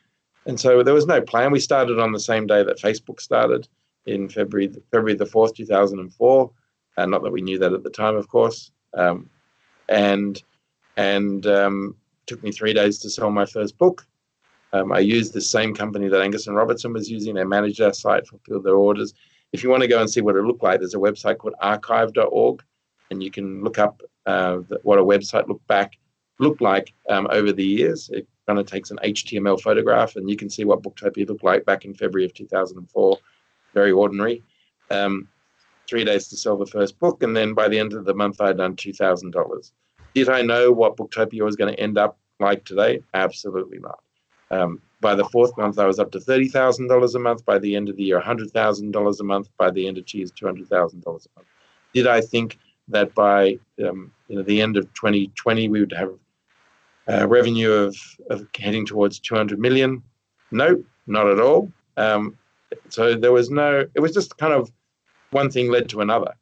and 0.46 0.60
so 0.60 0.84
there 0.84 0.94
was 0.94 1.06
no 1.06 1.22
plan. 1.22 1.52
We 1.52 1.60
started 1.60 1.98
on 1.98 2.12
the 2.12 2.20
same 2.20 2.46
day 2.48 2.64
that 2.64 2.80
Facebook 2.80 3.22
started, 3.22 3.68
in 4.10 4.30
February 4.30 4.72
February 4.92 5.16
the 5.16 5.26
fourth, 5.26 5.56
two 5.56 5.66
thousand 5.66 6.00
and 6.00 6.14
four. 6.14 6.52
And 6.98 7.12
not 7.12 7.24
that 7.24 7.32
we 7.32 7.42
knew 7.42 7.58
that 7.60 7.74
at 7.74 7.84
the 7.84 7.90
time, 7.90 8.16
of 8.16 8.28
course. 8.28 8.72
Um, 8.94 9.30
and 9.88 10.42
and 10.98 11.46
um, 11.48 11.96
took 12.26 12.44
me 12.44 12.52
three 12.52 12.74
days 12.74 13.00
to 13.00 13.10
sell 13.10 13.30
my 13.30 13.46
first 13.46 13.78
book. 13.78 14.06
Um, 14.74 14.92
I 14.92 15.00
used 15.00 15.34
the 15.34 15.42
same 15.42 15.74
company 15.74 16.08
that 16.10 16.22
Angus 16.22 16.48
and 16.48 16.56
Robertson 16.56 16.94
was 16.94 17.10
using. 17.10 17.36
They 17.36 17.44
managed 17.44 17.82
our 17.82 17.94
site, 17.94 18.28
fulfilled 18.28 18.64
their 18.64 18.76
orders. 18.76 19.14
If 19.52 19.64
you 19.64 19.70
want 19.70 19.82
to 19.82 19.88
go 19.88 20.00
and 20.00 20.10
see 20.10 20.22
what 20.22 20.36
it 20.36 20.44
looked 20.44 20.62
like, 20.62 20.80
there's 20.80 20.94
a 20.94 21.00
website 21.00 21.40
called 21.40 21.56
archive.org, 21.60 22.64
and 23.10 23.24
you 23.24 23.32
can 23.32 23.64
look 23.64 23.80
up 23.80 24.02
uh, 24.28 24.58
what 24.84 25.00
a 25.00 25.04
website 25.04 25.48
looked 25.48 25.66
back 25.68 25.98
looked 26.38 26.62
like 26.62 26.94
um, 27.10 27.28
over 27.32 27.52
the 27.52 27.66
years. 27.66 28.10
It 28.14 28.28
kind 28.48 28.60
of 28.60 28.66
takes 28.66 28.92
an 28.92 29.00
HTML 29.04 29.60
photograph, 29.60 30.16
and 30.16 30.30
you 30.30 30.36
can 30.36 30.50
see 30.50 30.66
what 30.66 30.84
Booktopia 30.84 31.28
looked 31.28 31.44
like 31.44 31.66
back 31.66 31.86
in 31.86 31.94
February 31.94 32.26
of 32.26 32.34
2004 32.34 33.18
very 33.80 33.92
ordinary. 33.92 34.44
Um, 34.92 35.28
three 35.90 36.04
days 36.04 36.28
to 36.28 36.38
sell 36.38 36.58
the 36.58 36.74
first 36.78 37.00
book, 37.00 37.24
and 37.24 37.36
then 37.36 37.54
by 37.54 37.68
the 37.68 37.80
end 37.80 37.94
of 37.94 38.06
the 38.06 38.14
month, 38.14 38.42
I'd 38.42 38.58
done 38.58 38.76
two 38.76 38.94
thousand 38.94 39.32
dollars. 39.32 39.72
Did 40.14 40.30
I 40.30 40.42
know 40.42 40.72
what 40.72 40.98
Booktopia 40.98 41.44
was 41.44 41.56
going 41.56 41.74
to 41.74 41.80
end 41.80 41.98
up 41.98 42.18
like 42.40 42.66
today? 42.66 43.02
Absolutely 43.14 43.80
not. 43.80 44.00
Um, 44.52 44.82
by 45.02 45.14
the 45.16 45.26
fourth 45.26 45.56
month, 45.58 45.80
I 45.80 45.86
was 45.86 46.00
up 46.00 46.12
to 46.12 46.20
thirty 46.20 46.50
thousand 46.50 46.88
dollars 46.88 47.16
a 47.16 47.20
month. 47.20 47.46
By 47.46 47.58
the 47.60 47.76
end 47.76 47.90
of 47.90 47.96
the 47.96 48.04
year, 48.04 48.20
hundred 48.20 48.52
thousand 48.52 48.92
dollars 48.92 49.20
a 49.20 49.24
month. 49.24 49.50
By 49.58 49.70
the 49.72 49.88
end 49.88 49.98
of 49.98 50.06
cheese, 50.06 50.32
two 50.32 50.46
hundred 50.46 50.68
thousand 50.68 51.04
dollars 51.04 51.28
a 51.28 51.40
month. 51.40 51.48
Did 51.94 52.08
I 52.08 52.22
think 52.22 52.58
that 52.90 53.14
by 53.16 53.58
um, 53.88 54.12
you 54.28 54.36
know 54.36 54.44
the 54.44 54.62
end 54.62 54.76
of 54.78 54.86
2020 54.94 55.70
we 55.70 55.80
would 55.80 55.94
have 55.94 56.12
a 57.08 57.28
revenue 57.28 57.72
of, 57.72 57.96
of 58.30 58.48
heading 58.60 58.86
towards 58.86 59.20
200 59.20 59.60
million? 59.60 60.04
No, 60.52 60.84
not 61.08 61.28
at 61.28 61.40
all. 61.40 61.72
Um, 61.98 62.38
so 62.90 63.16
there 63.16 63.32
was 63.32 63.50
no. 63.50 63.86
It 63.96 64.00
was 64.00 64.14
just 64.14 64.38
kind 64.38 64.54
of 64.54 64.72
one 65.32 65.50
thing 65.50 65.70
led 65.70 65.90
to 65.90 66.02
another, 66.02 66.34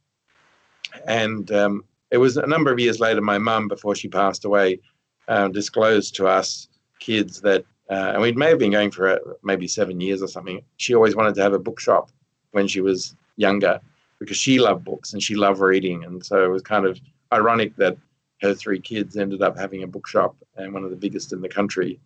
and 1.07 1.51
um, 1.51 1.83
it 2.11 2.17
was 2.17 2.37
a 2.37 2.47
number 2.47 2.71
of 2.71 2.79
years 2.79 2.99
later. 2.99 3.21
My 3.21 3.37
mum, 3.37 3.67
before 3.67 3.95
she 3.95 4.07
passed 4.07 4.45
away, 4.45 4.79
um, 5.27 5.51
disclosed 5.51 6.15
to 6.15 6.27
us 6.27 6.67
kids 6.99 7.41
that, 7.41 7.63
uh, 7.89 8.11
and 8.13 8.21
we 8.21 8.31
may 8.31 8.49
have 8.49 8.59
been 8.59 8.71
going 8.71 8.91
for 8.91 9.19
maybe 9.43 9.67
seven 9.67 10.01
years 10.01 10.21
or 10.21 10.27
something. 10.27 10.61
She 10.77 10.95
always 10.95 11.15
wanted 11.15 11.35
to 11.35 11.41
have 11.41 11.53
a 11.53 11.59
bookshop 11.59 12.11
when 12.51 12.67
she 12.67 12.81
was 12.81 13.15
younger 13.35 13.79
because 14.19 14.37
she 14.37 14.59
loved 14.59 14.83
books 14.83 15.13
and 15.13 15.21
she 15.21 15.35
loved 15.35 15.59
reading, 15.59 16.03
and 16.03 16.25
so 16.25 16.43
it 16.43 16.49
was 16.49 16.61
kind 16.61 16.85
of 16.85 16.99
ironic 17.33 17.75
that 17.77 17.97
her 18.41 18.53
three 18.53 18.79
kids 18.79 19.17
ended 19.17 19.41
up 19.41 19.57
having 19.57 19.83
a 19.83 19.87
bookshop 19.87 20.35
and 20.55 20.73
one 20.73 20.83
of 20.83 20.89
the 20.91 20.95
biggest 20.95 21.33
in 21.33 21.41
the 21.41 21.49
country. 21.49 21.99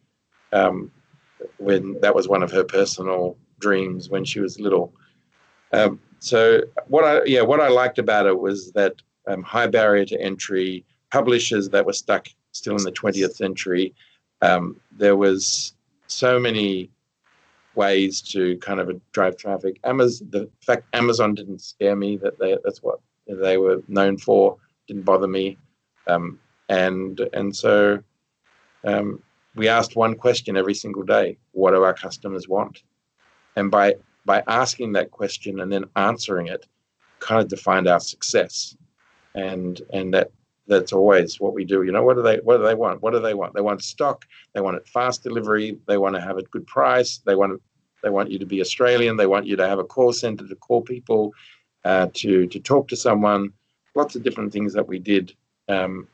Um, 0.54 0.92
when 1.62 2.00
that 2.02 2.16
was 2.16 2.28
one 2.28 2.44
of 2.44 2.52
her 2.52 2.64
personal 2.64 3.38
dreams 3.60 4.10
when 4.10 4.26
she 4.26 4.40
was 4.40 4.60
little. 4.60 4.94
Um, 5.72 6.00
so 6.20 6.62
what 6.88 7.04
I 7.04 7.24
yeah 7.26 7.42
what 7.42 7.62
I 7.62 7.70
liked 7.70 8.00
about 8.00 8.26
it 8.26 8.38
was 8.38 8.72
that 8.74 8.96
um, 9.28 9.44
high 9.44 9.68
barrier 9.68 10.06
to 10.06 10.22
entry 10.22 10.84
publishers 11.12 11.70
that 11.70 11.86
were 11.86 11.94
stuck 11.94 12.28
still 12.52 12.76
in 12.76 12.84
the 12.84 12.92
20th 12.92 13.36
century. 13.36 13.94
Um, 14.42 14.78
there 14.92 15.16
was 15.16 15.74
so 16.08 16.40
many 16.40 16.90
ways 17.76 18.22
to 18.22 18.58
kind 18.58 18.80
of 18.80 19.00
drive 19.12 19.38
traffic. 19.38 19.80
Amazon, 19.84 20.28
the 20.32 20.50
fact 20.66 20.84
Amazon 20.94 21.36
didn't 21.36 21.62
scare 21.62 21.96
me 21.96 22.18
that 22.18 22.40
they 22.40 22.58
that's 22.64 22.82
what 22.84 23.00
they 23.28 23.58
were 23.58 23.82
known 23.88 24.18
for 24.18 24.58
didn't 24.88 25.04
bother 25.04 25.28
me, 25.28 25.58
um, 26.08 26.40
and 26.70 27.22
and 27.34 27.56
so 27.56 28.00
um, 28.84 29.22
we 29.56 29.68
asked 29.68 29.96
one 29.96 30.16
question 30.16 30.58
every 30.58 30.74
single 30.74 31.04
day: 31.04 31.38
What 31.52 31.72
do 31.72 31.84
our 31.84 31.94
customers 31.94 32.48
want? 32.48 32.84
And 33.56 33.70
by 33.70 33.96
by 34.26 34.44
asking 34.48 34.94
that 34.94 35.12
question 35.12 35.60
and 35.60 35.72
then 35.72 35.86
answering 35.96 36.48
it, 36.48 36.68
kind 37.20 37.42
of 37.42 37.48
defined 37.48 37.88
our 37.88 38.00
success, 38.00 38.76
and 39.36 39.82
and 39.94 40.14
that 40.14 40.32
that's 40.68 40.94
always 40.94 41.40
what 41.40 41.54
we 41.54 41.66
do. 41.66 41.84
You 41.84 41.92
know, 41.92 42.04
what 42.04 42.16
do 42.16 42.22
they 42.22 42.38
what 42.38 42.58
do 42.58 42.64
they 42.64 42.76
want? 42.76 43.02
What 43.02 43.12
do 43.14 43.20
they 43.20 43.34
want? 43.34 43.54
They 43.54 43.62
want 43.62 43.84
stock. 43.84 44.26
They 44.54 44.62
want 44.62 44.78
it 44.78 44.88
fast 44.88 45.24
delivery. 45.24 45.78
They 45.88 45.98
want 45.98 46.16
to 46.16 46.22
have 46.22 46.38
a 46.38 46.44
good 46.44 46.66
price. 46.68 47.18
They 47.26 47.36
want 47.36 47.62
they 48.04 48.10
want 48.10 48.32
you 48.32 48.40
to 48.40 48.46
be 48.46 48.62
Australian. 48.62 49.18
They 49.18 49.28
want 49.28 49.46
you 49.46 49.56
to 49.58 49.68
have 49.68 49.80
a 49.80 49.84
call 49.84 50.14
center 50.14 50.48
to 50.48 50.56
call 50.56 50.82
people, 50.82 51.34
uh, 51.86 52.08
to 52.14 52.48
to 52.48 52.60
talk 52.60 52.88
to 52.90 52.96
someone. 52.96 53.52
Lots 53.96 54.16
of 54.16 54.24
different 54.24 54.54
things 54.54 54.74
that 54.74 54.88
we 54.88 55.00
did, 55.00 55.34
um, 55.68 56.08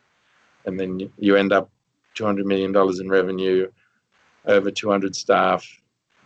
and 0.66 0.80
then 0.80 1.12
you 1.20 1.36
end 1.36 1.54
up 1.54 1.70
two 2.18 2.26
hundred 2.26 2.48
million 2.48 2.72
dollars 2.72 3.00
in 3.00 3.10
revenue, 3.10 3.70
over 4.46 4.72
two 4.72 4.90
hundred 4.90 5.16
staff, 5.16 5.66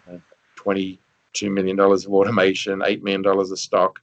uh, 0.09 0.17
twenty-two 0.55 1.49
million 1.49 1.75
dollars 1.75 2.05
of 2.05 2.13
automation, 2.13 2.81
eight 2.85 3.03
million 3.03 3.21
dollars 3.21 3.51
of 3.51 3.59
stock, 3.59 3.99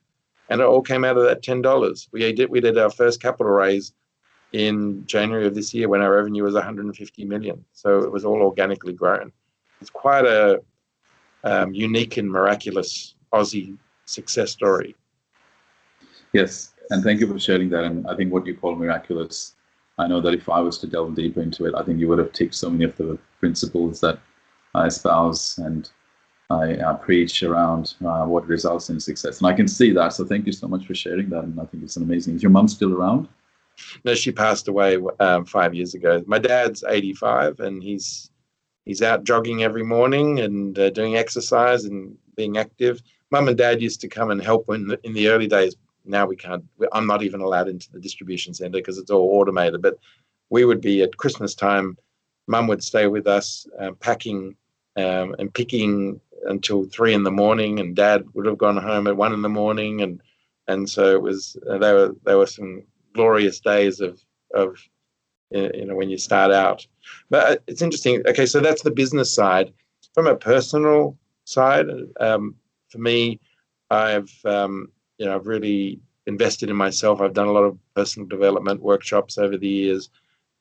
and 0.50 0.60
it 0.60 0.64
all 0.64 0.82
came 0.82 1.04
out 1.04 1.16
of 1.16 1.24
that 1.24 1.42
ten 1.42 1.62
dollars. 1.62 2.08
We 2.12 2.32
did 2.32 2.50
we 2.50 2.60
did 2.60 2.76
our 2.78 2.90
first 2.90 3.22
capital 3.22 3.52
raise 3.52 3.94
in 4.52 5.04
January 5.06 5.46
of 5.46 5.54
this 5.54 5.72
year 5.72 5.88
when 5.88 6.00
our 6.00 6.14
revenue 6.14 6.42
was 6.42 6.54
150 6.54 7.24
million. 7.26 7.62
So 7.72 7.98
it 7.98 8.10
was 8.10 8.24
all 8.24 8.40
organically 8.40 8.94
grown. 8.94 9.30
It's 9.82 9.90
quite 9.90 10.24
a 10.24 10.62
um, 11.44 11.74
unique 11.74 12.16
and 12.16 12.30
miraculous 12.30 13.14
Aussie 13.34 13.76
success 14.06 14.50
story. 14.50 14.96
Yes, 16.32 16.72
and 16.90 17.02
thank 17.04 17.20
you 17.20 17.26
for 17.26 17.38
sharing 17.38 17.68
that. 17.70 17.84
And 17.84 18.06
I 18.06 18.16
think 18.16 18.32
what 18.32 18.46
you 18.46 18.56
call 18.56 18.74
miraculous, 18.74 19.54
I 19.98 20.06
know 20.06 20.20
that 20.20 20.34
if 20.34 20.48
I 20.48 20.60
was 20.60 20.78
to 20.78 20.86
delve 20.86 21.14
deeper 21.14 21.42
into 21.42 21.66
it, 21.66 21.74
I 21.74 21.82
think 21.82 21.98
you 21.98 22.08
would 22.08 22.18
have 22.18 22.32
ticked 22.32 22.54
so 22.54 22.70
many 22.70 22.84
of 22.84 22.96
the 22.96 23.18
principles 23.40 24.00
that 24.00 24.20
I 24.74 24.86
espouse 24.86 25.58
and 25.58 25.90
I 26.50 26.76
uh, 26.76 26.96
preach 26.96 27.42
around 27.42 27.94
uh, 28.04 28.24
what 28.24 28.46
results 28.46 28.90
in 28.90 29.00
success. 29.00 29.38
And 29.38 29.46
I 29.48 29.52
can 29.52 29.68
see 29.68 29.92
that. 29.92 30.12
So 30.14 30.24
thank 30.24 30.46
you 30.46 30.52
so 30.52 30.68
much 30.68 30.86
for 30.86 30.94
sharing 30.94 31.28
that. 31.30 31.44
And 31.44 31.60
I 31.60 31.64
think 31.66 31.82
it's 31.82 31.96
an 31.96 32.04
amazing. 32.04 32.36
Is 32.36 32.42
your 32.42 32.50
mum 32.50 32.68
still 32.68 32.94
around? 32.94 33.28
No, 34.04 34.14
she 34.14 34.32
passed 34.32 34.68
away 34.68 34.98
um, 35.20 35.44
five 35.44 35.74
years 35.74 35.94
ago. 35.94 36.22
My 36.26 36.38
dad's 36.38 36.84
85 36.88 37.60
and 37.60 37.82
he's 37.82 38.30
he's 38.84 39.02
out 39.02 39.24
jogging 39.24 39.62
every 39.62 39.84
morning 39.84 40.40
and 40.40 40.78
uh, 40.78 40.90
doing 40.90 41.16
exercise 41.16 41.84
and 41.84 42.16
being 42.34 42.56
active. 42.56 43.02
Mum 43.30 43.48
and 43.48 43.58
dad 43.58 43.82
used 43.82 44.00
to 44.00 44.08
come 44.08 44.30
and 44.30 44.42
help 44.42 44.68
in 44.70 44.86
the, 44.86 44.98
in 45.04 45.12
the 45.12 45.28
early 45.28 45.46
days. 45.46 45.76
Now 46.08 46.26
we 46.26 46.36
can't. 46.36 46.64
I'm 46.92 47.06
not 47.06 47.22
even 47.22 47.40
allowed 47.40 47.68
into 47.68 47.90
the 47.92 48.00
distribution 48.00 48.54
center 48.54 48.78
because 48.78 48.98
it's 48.98 49.10
all 49.10 49.40
automated. 49.40 49.82
But 49.82 49.98
we 50.50 50.64
would 50.64 50.80
be 50.80 51.02
at 51.02 51.16
Christmas 51.16 51.54
time. 51.54 51.96
Mum 52.46 52.66
would 52.66 52.82
stay 52.82 53.06
with 53.06 53.26
us, 53.26 53.66
uh, 53.78 53.92
packing 54.00 54.56
um, 54.96 55.36
and 55.38 55.52
picking 55.52 56.20
until 56.46 56.84
three 56.84 57.14
in 57.14 57.22
the 57.22 57.30
morning, 57.30 57.78
and 57.78 57.94
Dad 57.94 58.24
would 58.34 58.46
have 58.46 58.58
gone 58.58 58.76
home 58.76 59.06
at 59.06 59.16
one 59.16 59.32
in 59.32 59.42
the 59.42 59.48
morning, 59.48 60.00
and 60.02 60.20
and 60.66 60.88
so 60.88 61.14
it 61.14 61.22
was. 61.22 61.56
Uh, 61.68 61.78
there 61.78 61.94
were 61.94 62.14
there 62.24 62.38
were 62.38 62.46
some 62.46 62.82
glorious 63.14 63.60
days 63.60 64.00
of 64.00 64.20
of 64.54 64.78
you 65.50 65.84
know 65.84 65.94
when 65.94 66.10
you 66.10 66.18
start 66.18 66.52
out. 66.52 66.86
But 67.30 67.50
uh, 67.50 67.56
it's 67.66 67.82
interesting. 67.82 68.22
Okay, 68.26 68.46
so 68.46 68.60
that's 68.60 68.82
the 68.82 68.90
business 68.90 69.32
side. 69.32 69.72
From 70.14 70.26
a 70.26 70.36
personal 70.36 71.16
side, 71.44 71.86
um, 72.20 72.56
for 72.88 72.98
me, 72.98 73.40
I've 73.90 74.32
um, 74.44 74.90
you 75.18 75.26
know 75.26 75.34
I've 75.34 75.46
really 75.46 76.00
invested 76.26 76.70
in 76.70 76.76
myself. 76.76 77.20
I've 77.20 77.34
done 77.34 77.48
a 77.48 77.52
lot 77.52 77.64
of 77.64 77.78
personal 77.94 78.28
development 78.28 78.80
workshops 78.80 79.38
over 79.38 79.56
the 79.56 79.68
years, 79.68 80.10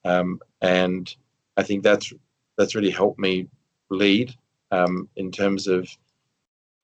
um, 0.05 0.39
and 0.61 1.13
I 1.57 1.63
think 1.63 1.83
that's 1.83 2.13
that's 2.57 2.75
really 2.75 2.89
helped 2.89 3.19
me 3.19 3.47
lead 3.89 4.35
um, 4.71 5.07
in 5.15 5.31
terms 5.31 5.67
of 5.67 5.87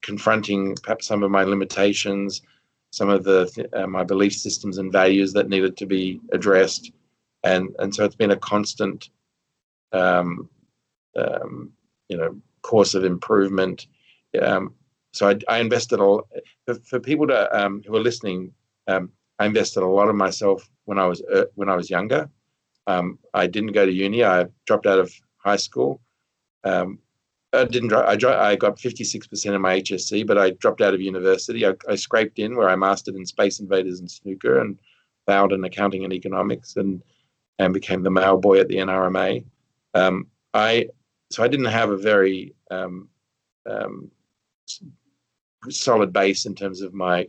confronting 0.02 0.76
perhaps 0.84 1.08
some 1.08 1.24
of 1.24 1.32
my 1.32 1.44
limitations, 1.44 2.42
some 2.92 3.10
of 3.10 3.24
the 3.24 3.70
uh, 3.74 3.88
my 3.88 4.04
belief 4.04 4.34
systems 4.34 4.78
and 4.78 4.92
values 4.92 5.34
that 5.34 5.50
needed 5.50 5.76
to 5.78 5.86
be 5.86 6.20
addressed, 6.32 6.92
and 7.44 7.70
and 7.80 7.94
so 7.94 8.06
it's 8.06 8.16
been 8.16 8.32
a 8.32 8.38
constant, 8.38 9.10
um, 9.92 10.50
um, 11.18 11.72
you 12.10 12.18
know, 12.18 12.36
course 12.62 12.94
of 12.94 13.04
improvement. 13.04 13.88
Um, 14.42 14.74
so 15.14 15.30
I, 15.30 15.38
I, 15.47 15.59
invested 15.59 15.99
a 15.99 16.03
lot 16.03 16.28
for, 16.66 16.76
for 16.76 16.99
people 16.99 17.28
to 17.28 17.57
um, 17.57 17.84
who 17.86 17.95
are 17.95 18.01
listening. 18.01 18.51
Um, 18.88 19.11
I 19.39 19.45
invested 19.45 19.84
a 19.84 19.88
lot 19.88 20.09
of 20.09 20.16
myself 20.16 20.70
when 20.86 20.99
I 20.99 21.05
was 21.05 21.22
uh, 21.34 21.45
when 21.55 21.70
I 21.70 21.76
was 21.76 21.89
younger. 21.89 22.30
Um, 22.88 23.20
I 23.34 23.47
didn't 23.47 23.72
go 23.74 23.86
to 23.86 23.91
uni. 23.91 24.24
I 24.24 24.47
dropped 24.66 24.88
out 24.88 24.99
of 24.99 25.14
high 25.38 25.55
school. 25.55 26.01
Um, 26.64 26.99
I 27.53 27.66
didn't. 27.66 27.93
I, 27.93 28.14
I 28.14 28.55
got 28.55 28.78
56% 28.78 29.55
of 29.55 29.61
my 29.61 29.80
HSC, 29.80 30.26
but 30.26 30.39
I 30.39 30.51
dropped 30.51 30.82
out 30.82 30.95
of 30.95 31.01
university. 31.01 31.66
I, 31.66 31.74
I, 31.88 31.95
scraped 31.95 32.39
in 32.39 32.55
where 32.55 32.68
I 32.68 32.76
mastered 32.76 33.16
in 33.16 33.26
Space 33.26 33.59
Invaders 33.59 33.99
and 33.99 34.09
snooker, 34.09 34.59
and 34.59 34.80
found 35.28 35.51
in 35.51 35.64
accounting 35.64 36.03
and 36.03 36.14
economics, 36.14 36.76
and 36.78 37.03
and 37.59 37.74
became 37.74 38.01
the 38.01 38.09
mail 38.09 38.38
boy 38.38 38.59
at 38.59 38.68
the 38.68 38.78
NRMA. 38.78 39.45
Um, 39.93 40.28
I 40.55 40.89
so 41.32 41.43
I 41.43 41.47
didn't 41.47 41.68
have 41.68 41.91
a 41.91 41.97
very 41.97 42.55
um, 42.72 43.09
solid 45.70 46.14
base 46.14 46.45
in 46.45 46.55
terms 46.55 46.82
of 46.82 46.93
my 46.93 47.28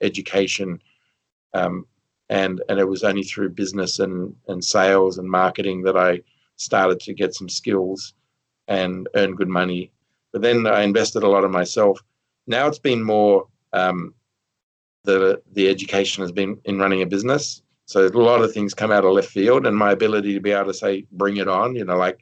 education, 0.00 0.80
um, 1.54 1.86
and 2.28 2.62
and 2.68 2.78
it 2.78 2.88
was 2.88 3.04
only 3.04 3.22
through 3.22 3.50
business 3.50 3.98
and 3.98 4.34
and 4.48 4.64
sales 4.64 5.18
and 5.18 5.28
marketing 5.28 5.82
that 5.82 5.96
I 5.96 6.20
started 6.56 7.00
to 7.00 7.14
get 7.14 7.34
some 7.34 7.48
skills 7.48 8.14
and 8.68 9.08
earn 9.14 9.34
good 9.34 9.48
money. 9.48 9.92
But 10.32 10.42
then 10.42 10.66
I 10.66 10.82
invested 10.82 11.22
a 11.22 11.28
lot 11.28 11.44
in 11.44 11.50
myself. 11.50 12.00
Now 12.46 12.66
it's 12.66 12.78
been 12.78 13.02
more 13.02 13.46
um, 13.72 14.14
the 15.04 15.40
the 15.52 15.68
education 15.68 16.22
has 16.22 16.32
been 16.32 16.58
in 16.64 16.78
running 16.78 17.02
a 17.02 17.06
business. 17.06 17.62
So 17.86 18.06
a 18.06 18.08
lot 18.08 18.42
of 18.42 18.52
things 18.52 18.74
come 18.74 18.90
out 18.90 19.04
of 19.04 19.12
left 19.12 19.30
field, 19.30 19.66
and 19.66 19.76
my 19.76 19.92
ability 19.92 20.34
to 20.34 20.40
be 20.40 20.50
able 20.50 20.66
to 20.66 20.74
say, 20.74 21.06
"Bring 21.12 21.36
it 21.36 21.48
on," 21.48 21.76
you 21.76 21.84
know, 21.84 21.96
like 21.96 22.18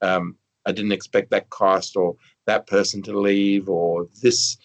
um, 0.00 0.36
I 0.64 0.72
didn't 0.72 0.92
expect 0.92 1.30
that 1.30 1.50
cost 1.50 1.96
or 1.96 2.16
that 2.46 2.66
person 2.66 3.02
to 3.02 3.18
leave 3.18 3.68
or 3.68 4.06
this 4.22 4.56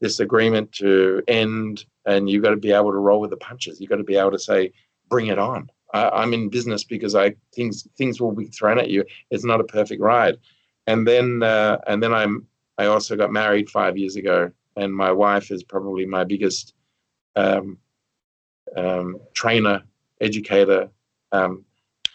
this 0.00 0.20
agreement 0.20 0.72
to 0.72 1.22
end, 1.28 1.84
and 2.06 2.28
you've 2.28 2.42
got 2.42 2.50
to 2.50 2.56
be 2.56 2.72
able 2.72 2.92
to 2.92 2.98
roll 2.98 3.20
with 3.20 3.30
the 3.30 3.36
punches. 3.36 3.80
You've 3.80 3.90
got 3.90 3.96
to 3.96 4.04
be 4.04 4.16
able 4.16 4.32
to 4.32 4.38
say, 4.38 4.72
"Bring 5.08 5.28
it 5.28 5.38
on." 5.38 5.70
I, 5.92 6.08
I'm 6.10 6.34
in 6.34 6.48
business 6.48 6.84
because 6.84 7.14
I 7.14 7.34
things 7.54 7.86
things 7.96 8.20
will 8.20 8.32
be 8.32 8.46
thrown 8.46 8.78
at 8.78 8.90
you. 8.90 9.04
It's 9.30 9.44
not 9.44 9.60
a 9.60 9.64
perfect 9.64 10.00
ride 10.00 10.38
and 10.90 11.06
then 11.06 11.42
uh, 11.42 11.78
and 11.86 12.02
then 12.02 12.12
I'm 12.12 12.46
I 12.78 12.86
also 12.86 13.16
got 13.16 13.32
married 13.32 13.70
five 13.70 13.96
years 13.96 14.16
ago, 14.16 14.50
and 14.76 14.94
my 14.94 15.12
wife 15.12 15.50
is 15.50 15.62
probably 15.62 16.06
my 16.06 16.24
biggest 16.24 16.74
um, 17.36 17.78
um, 18.76 19.18
trainer, 19.34 19.82
educator. 20.20 20.90
Um, 21.32 21.64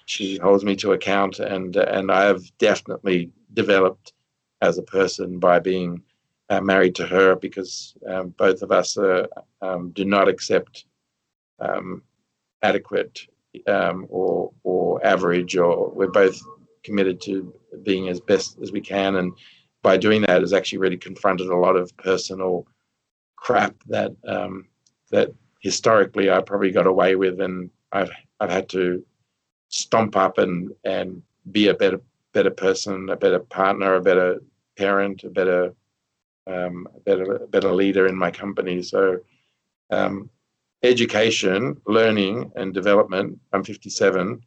she 0.08 0.38
holds 0.38 0.64
me 0.64 0.76
to 0.78 0.94
account, 0.94 1.40
and 1.40 1.76
and 1.76 2.12
I 2.12 2.26
have 2.26 2.44
definitely 2.58 3.32
developed 3.54 4.14
as 4.62 4.78
a 4.78 4.84
person 4.84 5.40
by 5.40 5.60
being 5.60 6.02
uh, 6.50 6.62
married 6.62 6.96
to 6.96 7.06
her 7.08 7.36
because 7.36 7.96
um, 8.08 8.30
both 8.38 8.62
of 8.62 8.72
us 8.72 8.98
uh, 8.98 9.26
um, 9.62 9.92
do 9.92 10.06
not 10.06 10.28
accept 10.28 10.86
um, 11.60 12.02
adequate 12.62 13.20
or 13.68 14.52
or 14.64 15.06
average, 15.06 15.56
or 15.56 15.90
we're 15.92 16.08
both 16.08 16.40
committed 16.84 17.22
to 17.22 17.54
being 17.84 18.10
as 18.10 18.20
best 18.20 18.58
as 18.62 18.72
we 18.72 18.82
can. 18.82 19.16
And 19.16 19.34
by 19.82 19.98
doing 19.98 20.22
that 20.24 20.42
has 20.42 20.54
actually 20.54 20.80
really 20.80 20.98
confronted 20.98 21.48
a 21.48 21.56
lot 21.56 21.76
of 21.76 21.96
personal 21.98 22.68
crap 23.36 23.76
that 23.88 24.12
um, 24.28 24.68
that 25.12 25.32
historically 25.62 26.30
I 26.30 26.42
probably 26.42 26.72
got 26.72 26.88
away 26.88 27.16
with, 27.16 27.40
and 27.42 27.70
I've 27.92 28.12
I've 28.40 28.52
had 28.52 28.70
to 28.70 29.04
stomp 29.70 30.16
up 30.16 30.38
and 30.38 30.72
and 30.84 31.22
be 31.52 31.68
a 31.70 31.74
better 31.74 32.02
better 32.34 32.52
person, 32.52 33.10
a 33.10 33.16
better 33.16 33.40
partner, 33.40 33.96
a 33.96 34.02
better 34.02 34.42
parent, 34.78 35.24
a 35.24 35.30
better 35.30 35.74
um, 36.48 36.88
a 37.08 37.48
better 37.48 37.74
leader 37.74 38.08
in 38.08 38.16
my 38.16 38.32
company. 38.32 38.82
So 38.82 39.20
um, 39.92 40.30
education, 40.84 41.80
learning, 41.88 42.52
and 42.56 42.74
development. 42.74 43.40
I'm 43.54 43.64
57. 43.64 44.42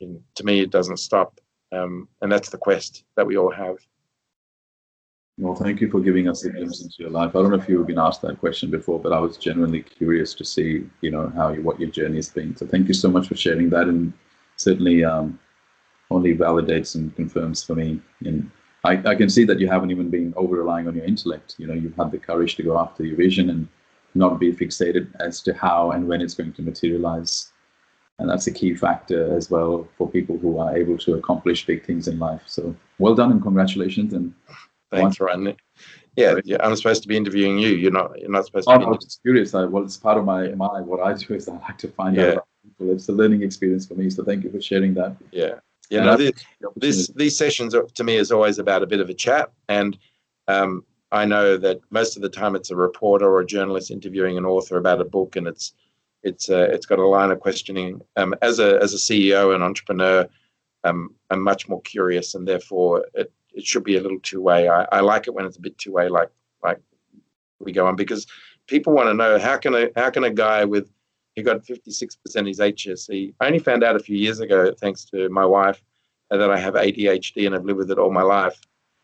And 0.00 0.20
to 0.34 0.44
me, 0.44 0.60
it 0.60 0.70
doesn't 0.70 0.98
stop, 0.98 1.40
um, 1.70 2.08
and 2.20 2.30
that's 2.30 2.50
the 2.50 2.58
quest 2.58 3.04
that 3.16 3.26
we 3.26 3.36
all 3.36 3.52
have. 3.52 3.76
Well, 5.38 5.54
thank 5.54 5.80
you 5.80 5.90
for 5.90 6.00
giving 6.00 6.28
us 6.28 6.44
a 6.44 6.50
glimpse 6.50 6.82
into 6.82 6.96
your 6.98 7.10
life. 7.10 7.30
I 7.30 7.40
don't 7.40 7.50
know 7.50 7.56
if 7.56 7.68
you've 7.68 7.86
been 7.86 7.98
asked 7.98 8.20
that 8.22 8.38
question 8.38 8.70
before, 8.70 8.98
but 9.00 9.12
I 9.12 9.18
was 9.18 9.38
genuinely 9.38 9.82
curious 9.82 10.34
to 10.34 10.44
see, 10.44 10.84
you 11.00 11.10
know, 11.10 11.32
how 11.34 11.52
you, 11.52 11.62
what 11.62 11.80
your 11.80 11.88
journey 11.88 12.16
has 12.16 12.28
been. 12.28 12.54
So 12.56 12.66
thank 12.66 12.86
you 12.86 12.94
so 12.94 13.08
much 13.08 13.28
for 13.28 13.36
sharing 13.36 13.70
that, 13.70 13.88
and 13.88 14.12
certainly 14.56 15.04
um, 15.04 15.38
only 16.10 16.34
validates 16.34 16.96
and 16.96 17.14
confirms 17.16 17.62
for 17.62 17.74
me. 17.74 18.00
And 18.24 18.50
I, 18.84 19.00
I 19.04 19.14
can 19.14 19.28
see 19.28 19.44
that 19.44 19.60
you 19.60 19.68
haven't 19.68 19.90
even 19.90 20.10
been 20.10 20.34
over 20.36 20.56
relying 20.56 20.88
on 20.88 20.94
your 20.94 21.04
intellect. 21.04 21.54
You 21.58 21.66
know, 21.68 21.74
you've 21.74 21.96
had 21.96 22.10
the 22.10 22.18
courage 22.18 22.56
to 22.56 22.62
go 22.62 22.78
after 22.78 23.04
your 23.04 23.16
vision 23.16 23.50
and 23.50 23.68
not 24.14 24.40
be 24.40 24.52
fixated 24.52 25.08
as 25.20 25.40
to 25.42 25.54
how 25.54 25.92
and 25.92 26.08
when 26.08 26.20
it's 26.20 26.34
going 26.34 26.52
to 26.54 26.62
materialize. 26.62 27.52
And 28.18 28.28
that's 28.28 28.46
a 28.46 28.52
key 28.52 28.74
factor 28.74 29.34
as 29.36 29.50
well 29.50 29.88
for 29.96 30.08
people 30.08 30.36
who 30.36 30.58
are 30.58 30.76
able 30.76 30.98
to 30.98 31.14
accomplish 31.14 31.64
big 31.64 31.84
things 31.84 32.08
in 32.08 32.18
life. 32.18 32.42
So 32.46 32.74
well 32.98 33.14
done 33.14 33.32
and 33.32 33.42
congratulations. 33.42 34.12
And 34.12 34.34
thanks, 34.90 35.18
Ryan. 35.20 35.56
Yeah, 36.16 36.40
yeah, 36.44 36.58
I'm 36.60 36.76
supposed 36.76 37.02
to 37.02 37.08
be 37.08 37.16
interviewing 37.16 37.58
you. 37.58 37.70
You're 37.70 37.90
not. 37.90 38.20
You're 38.20 38.30
not 38.30 38.44
supposed 38.44 38.68
to. 38.68 38.74
Oh, 38.74 38.78
be 38.78 38.84
I 38.84 38.88
was 38.88 39.18
curious. 39.22 39.54
I, 39.54 39.64
well, 39.64 39.82
it's 39.82 39.96
part 39.96 40.18
of 40.18 40.26
my 40.26 40.48
my 40.48 40.80
what 40.82 41.00
I 41.00 41.14
do 41.14 41.34
is 41.34 41.48
I 41.48 41.54
like 41.54 41.78
to 41.78 41.88
find 41.88 42.16
yeah. 42.16 42.22
out 42.22 42.32
about 42.32 42.48
people. 42.62 42.92
It's 42.92 43.08
a 43.08 43.12
learning 43.12 43.42
experience 43.42 43.86
for 43.86 43.94
me. 43.94 44.10
So 44.10 44.22
thank 44.22 44.44
you 44.44 44.50
for 44.50 44.60
sharing 44.60 44.92
that. 44.94 45.16
Yeah, 45.30 45.54
yeah. 45.92 46.04
No, 46.04 46.16
this, 46.16 46.32
this 46.76 47.08
these 47.08 47.36
sessions 47.36 47.74
are, 47.74 47.84
to 47.84 48.04
me 48.04 48.16
is 48.16 48.32
always 48.32 48.58
about 48.58 48.82
a 48.82 48.86
bit 48.86 49.00
of 49.00 49.10
a 49.10 49.14
chat, 49.14 49.52
and 49.68 49.98
um, 50.48 50.84
I 51.10 51.26
know 51.26 51.58
that 51.58 51.80
most 51.90 52.16
of 52.16 52.22
the 52.22 52.28
time 52.30 52.56
it's 52.56 52.70
a 52.70 52.76
reporter 52.76 53.26
or 53.26 53.40
a 53.40 53.46
journalist 53.46 53.90
interviewing 53.90 54.38
an 54.38 54.46
author 54.46 54.78
about 54.78 55.00
a 55.00 55.04
book, 55.04 55.36
and 55.36 55.46
it's 55.46 55.74
it's 56.22 56.48
uh, 56.48 56.68
it's 56.70 56.86
got 56.86 56.98
a 56.98 57.06
line 57.06 57.30
of 57.30 57.40
questioning. 57.40 58.00
Um, 58.16 58.34
as 58.40 58.58
a 58.58 58.78
as 58.80 58.94
a 58.94 58.96
CEO 58.96 59.54
and 59.54 59.62
entrepreneur, 59.62 60.26
um, 60.84 61.14
I'm 61.30 61.42
much 61.42 61.68
more 61.68 61.82
curious, 61.82 62.34
and 62.34 62.48
therefore 62.48 63.06
it, 63.14 63.30
it 63.54 63.66
should 63.66 63.84
be 63.84 63.96
a 63.96 64.00
little 64.00 64.20
two 64.20 64.40
way. 64.40 64.68
I, 64.68 64.86
I 64.90 65.00
like 65.00 65.26
it 65.26 65.34
when 65.34 65.44
it's 65.44 65.58
a 65.58 65.60
bit 65.60 65.76
two 65.76 65.92
way, 65.92 66.08
like 66.08 66.30
like 66.62 66.80
we 67.58 67.72
go 67.72 67.86
on, 67.86 67.96
because 67.96 68.26
people 68.66 68.94
want 68.94 69.08
to 69.08 69.14
know 69.14 69.38
how 69.38 69.58
can 69.58 69.74
a 69.74 69.88
how 69.94 70.08
can 70.08 70.24
a 70.24 70.30
guy 70.30 70.64
with 70.64 70.90
he 71.34 71.42
got 71.42 71.64
56% 71.64 72.46
his 72.46 72.58
HSC. 72.58 73.34
I 73.40 73.46
only 73.46 73.58
found 73.58 73.82
out 73.82 73.96
a 73.96 74.00
few 74.00 74.16
years 74.16 74.40
ago, 74.40 74.72
thanks 74.78 75.04
to 75.06 75.28
my 75.28 75.46
wife, 75.46 75.82
that 76.30 76.50
I 76.50 76.58
have 76.58 76.74
ADHD 76.74 77.46
and 77.46 77.54
I've 77.54 77.64
lived 77.64 77.78
with 77.78 77.90
it 77.90 77.98
all 77.98 78.12
my 78.12 78.22
life. 78.22 78.60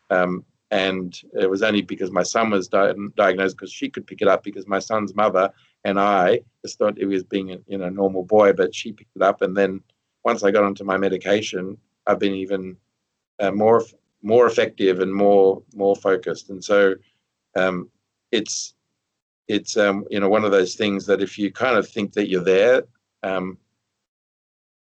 Um, 0.09 0.45
and 0.71 1.19
it 1.39 1.49
was 1.49 1.63
only 1.63 1.81
because 1.81 2.11
my 2.11 2.23
son 2.23 2.51
was 2.51 2.67
di- 2.67 2.93
diagnosed 3.15 3.57
because 3.57 3.71
she 3.71 3.89
could 3.89 4.05
pick 4.05 4.21
it 4.21 4.27
up 4.27 4.43
because 4.43 4.67
my 4.67 4.79
son's 4.79 5.15
mother 5.15 5.51
and 5.83 5.99
I 5.99 6.41
just 6.63 6.77
thought 6.77 6.97
he 6.97 7.05
was 7.05 7.23
being 7.23 7.51
a 7.51 7.57
you 7.67 7.77
know 7.77 7.89
normal 7.89 8.23
boy, 8.23 8.53
but 8.53 8.75
she 8.75 8.91
picked 8.91 9.15
it 9.15 9.21
up. 9.21 9.41
And 9.41 9.55
then 9.55 9.81
once 10.23 10.43
I 10.43 10.51
got 10.51 10.63
onto 10.63 10.83
my 10.83 10.97
medication, 10.97 11.77
I've 12.05 12.19
been 12.19 12.35
even 12.35 12.77
uh, 13.39 13.51
more 13.51 13.83
more 14.21 14.45
effective 14.45 14.99
and 14.99 15.13
more 15.13 15.63
more 15.73 15.95
focused. 15.95 16.49
And 16.49 16.63
so 16.63 16.95
um, 17.55 17.89
it's 18.31 18.75
it's 19.49 19.75
um, 19.75 20.05
you 20.09 20.19
know 20.19 20.29
one 20.29 20.45
of 20.45 20.51
those 20.51 20.75
things 20.75 21.05
that 21.07 21.21
if 21.21 21.37
you 21.37 21.51
kind 21.51 21.77
of 21.77 21.89
think 21.89 22.13
that 22.13 22.29
you're 22.29 22.43
there, 22.43 22.83
um, 23.23 23.57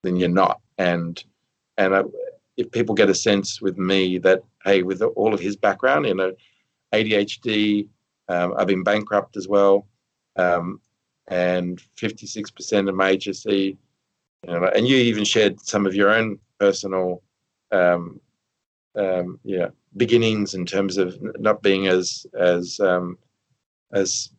then 0.02 0.16
you're 0.16 0.28
not. 0.28 0.60
And 0.78 1.22
and 1.76 1.94
I, 1.94 2.02
if 2.56 2.72
people 2.72 2.94
get 2.94 3.10
a 3.10 3.14
sense 3.14 3.60
with 3.60 3.76
me 3.76 4.18
that 4.18 4.42
hey, 4.64 4.82
with 4.82 5.02
all 5.02 5.34
of 5.34 5.40
his 5.40 5.56
background, 5.56 6.06
you 6.06 6.14
know, 6.14 6.32
ADHD, 6.92 7.86
um, 8.28 8.54
I've 8.56 8.66
been 8.66 8.82
bankrupt 8.82 9.36
as 9.36 9.46
well, 9.46 9.86
um, 10.36 10.80
and 11.28 11.80
56% 12.00 12.88
of 12.88 12.94
my 12.94 13.16
HSC, 13.16 13.76
you 14.46 14.52
know, 14.52 14.64
and 14.74 14.88
you 14.88 14.96
even 14.96 15.24
shared 15.24 15.60
some 15.60 15.86
of 15.86 15.94
your 15.94 16.10
own 16.10 16.38
personal, 16.58 17.22
um, 17.72 18.20
um, 18.96 19.38
yeah, 19.44 19.68
beginnings 19.98 20.54
in 20.54 20.64
terms 20.64 20.96
of 20.96 21.18
not 21.38 21.62
being 21.62 21.88
as 21.88 22.26
as 22.38 22.80
um, 22.80 23.18
as 23.92 24.30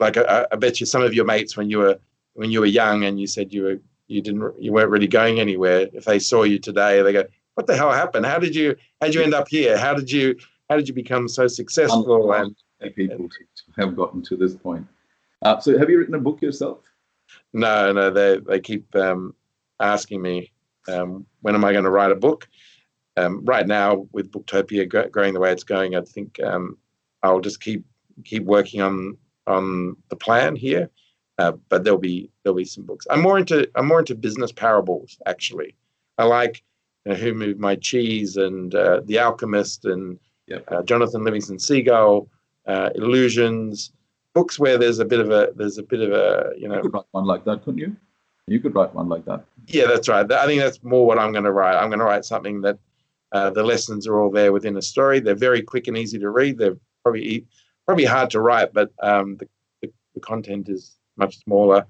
like 0.00 0.16
I, 0.16 0.46
I 0.50 0.56
bet 0.56 0.80
you 0.80 0.86
some 0.86 1.02
of 1.02 1.14
your 1.14 1.24
mates 1.24 1.56
when 1.56 1.70
you 1.70 1.78
were 1.78 1.98
when 2.34 2.50
you 2.50 2.60
were 2.60 2.66
young 2.66 3.04
and 3.04 3.20
you 3.20 3.26
said 3.26 3.52
you 3.52 3.62
were 3.62 3.78
you 4.08 4.20
didn't 4.20 4.54
you 4.60 4.72
weren't 4.72 4.90
really 4.90 5.06
going 5.06 5.40
anywhere 5.40 5.88
if 5.92 6.04
they 6.04 6.18
saw 6.18 6.42
you 6.42 6.58
today 6.58 7.02
they 7.02 7.12
go 7.12 7.24
what 7.54 7.66
the 7.66 7.76
hell 7.76 7.92
happened? 7.92 8.26
How 8.26 8.38
did 8.38 8.54
you 8.54 8.76
how 9.00 9.06
did 9.06 9.14
you 9.14 9.22
end 9.22 9.34
up 9.34 9.48
here? 9.48 9.78
How 9.78 9.94
did 9.94 10.10
you 10.10 10.36
how 10.68 10.76
did 10.76 10.88
you 10.88 10.94
become 10.94 11.28
so 11.28 11.46
successful? 11.46 12.32
And 12.32 12.54
people 12.94 13.28
to 13.28 13.44
have 13.78 13.96
gotten 13.96 14.22
to 14.22 14.36
this 14.36 14.54
point. 14.54 14.86
Uh, 15.42 15.58
so 15.58 15.78
have 15.78 15.88
you 15.88 15.98
written 15.98 16.14
a 16.14 16.20
book 16.20 16.42
yourself? 16.42 16.80
No 17.52 17.92
no 17.92 18.10
they 18.10 18.38
they 18.38 18.60
keep 18.60 18.94
um, 18.96 19.34
asking 19.80 20.20
me 20.20 20.52
um, 20.88 21.26
when 21.40 21.54
am 21.54 21.64
i 21.64 21.72
going 21.72 21.84
to 21.84 21.90
write 21.90 22.12
a 22.12 22.16
book? 22.16 22.48
Um, 23.16 23.44
right 23.44 23.66
now 23.66 24.08
with 24.12 24.32
booktopia 24.32 25.10
growing 25.12 25.34
the 25.34 25.40
way 25.40 25.52
it's 25.52 25.62
going 25.62 25.94
i 25.94 26.00
think 26.00 26.40
um, 26.42 26.76
i'll 27.22 27.40
just 27.40 27.60
keep 27.60 27.84
keep 28.24 28.42
working 28.42 28.80
on 28.80 29.16
on 29.46 29.96
the 30.08 30.16
plan 30.16 30.56
here 30.56 30.90
uh, 31.38 31.52
but 31.68 31.84
there'll 31.84 31.98
be 31.98 32.30
there'll 32.42 32.56
be 32.56 32.64
some 32.64 32.84
books. 32.84 33.06
I'm 33.10 33.20
more 33.20 33.38
into 33.38 33.68
I'm 33.74 33.86
more 33.86 34.00
into 34.00 34.14
business 34.14 34.52
parables 34.52 35.18
actually. 35.26 35.74
I 36.18 36.24
like 36.24 36.62
you 37.04 37.12
know, 37.12 37.18
Who 37.18 37.34
Moved 37.34 37.58
My 37.58 37.76
Cheese 37.76 38.36
and 38.36 38.74
uh, 38.74 39.00
The 39.04 39.18
Alchemist 39.18 39.84
and 39.84 40.18
yep. 40.46 40.64
uh, 40.68 40.82
Jonathan 40.82 41.24
Livingston 41.24 41.58
Seagull, 41.58 42.28
uh, 42.66 42.90
Illusions, 42.94 43.92
books 44.32 44.58
where 44.58 44.78
there's 44.78 45.00
a 45.00 45.04
bit 45.04 45.20
of 45.20 45.30
a 45.30 45.50
there's 45.56 45.78
a 45.78 45.82
bit 45.82 46.00
of 46.00 46.12
a 46.12 46.52
you 46.56 46.68
know. 46.68 46.76
You 46.76 46.82
could 46.82 46.94
write 46.94 47.04
one 47.10 47.26
like 47.26 47.44
that, 47.44 47.64
couldn't 47.64 47.78
you? 47.78 47.96
You 48.46 48.60
could 48.60 48.74
write 48.74 48.94
one 48.94 49.08
like 49.08 49.24
that. 49.24 49.44
Yeah, 49.66 49.86
that's 49.86 50.08
right. 50.08 50.30
I 50.30 50.46
think 50.46 50.60
that's 50.60 50.82
more 50.84 51.06
what 51.06 51.18
I'm 51.18 51.32
going 51.32 51.44
to 51.44 51.52
write. 51.52 51.76
I'm 51.76 51.88
going 51.88 51.98
to 51.98 52.04
write 52.04 52.26
something 52.26 52.60
that 52.60 52.78
uh, 53.32 53.50
the 53.50 53.62
lessons 53.62 54.06
are 54.06 54.20
all 54.20 54.30
there 54.30 54.52
within 54.52 54.76
a 54.76 54.82
story. 54.82 55.18
They're 55.18 55.34
very 55.34 55.62
quick 55.62 55.88
and 55.88 55.96
easy 55.96 56.18
to 56.18 56.28
read. 56.28 56.58
They're 56.58 56.76
probably 57.02 57.46
probably 57.86 58.04
hard 58.04 58.30
to 58.30 58.40
write, 58.40 58.72
but 58.72 58.90
um, 59.02 59.36
the, 59.36 59.48
the, 59.82 59.92
the 60.14 60.20
content 60.20 60.68
is 60.68 60.96
much 61.16 61.38
smaller. 61.44 61.86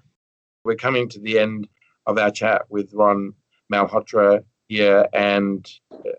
We're 0.64 0.76
coming 0.76 1.08
to 1.10 1.20
the 1.20 1.38
end 1.38 1.68
of 2.06 2.18
our 2.18 2.30
chat 2.30 2.62
with 2.68 2.92
Ron 2.92 3.34
Malhotra 3.72 4.44
here 4.68 5.06
and 5.12 5.70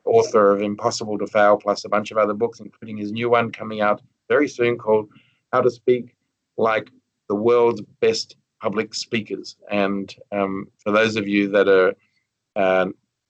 author 0.06 0.52
of 0.52 0.62
Impossible 0.62 1.18
to 1.18 1.28
Fail, 1.28 1.58
plus 1.58 1.86
a 1.86 1.90
bunch 1.90 2.12
of 2.12 2.18
other 2.18 2.34
books, 2.34 2.60
including 2.60 2.98
his 2.98 3.12
new 3.12 3.30
one 3.30 3.52
coming 3.52 3.82
out 3.82 4.02
very 4.30 4.48
soon 4.48 4.78
called 4.78 5.10
How 5.52 5.62
to 5.62 5.72
Speak 5.72 6.16
Like 6.58 6.90
the 7.28 7.36
World's 7.36 7.82
Best 8.00 8.38
Public 8.62 8.94
Speakers. 8.94 9.58
And 9.72 10.14
um, 10.32 10.68
for 10.84 10.92
those 10.92 11.16
of 11.16 11.28
you 11.28 11.50
that 11.50 11.68
are, 11.68 11.94
uh, 12.56 12.88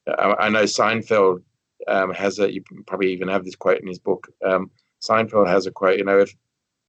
I 0.07 0.49
know 0.49 0.63
Seinfeld 0.63 1.41
um, 1.87 2.13
has 2.13 2.39
a, 2.39 2.53
you 2.53 2.63
probably 2.85 3.11
even 3.11 3.27
have 3.27 3.43
this 3.43 3.55
quote 3.55 3.79
in 3.79 3.87
his 3.87 3.99
book. 3.99 4.27
Um, 4.45 4.69
Seinfeld 5.01 5.47
has 5.47 5.65
a 5.65 5.71
quote, 5.71 5.97
you 5.97 6.05
know, 6.05 6.19
if 6.19 6.35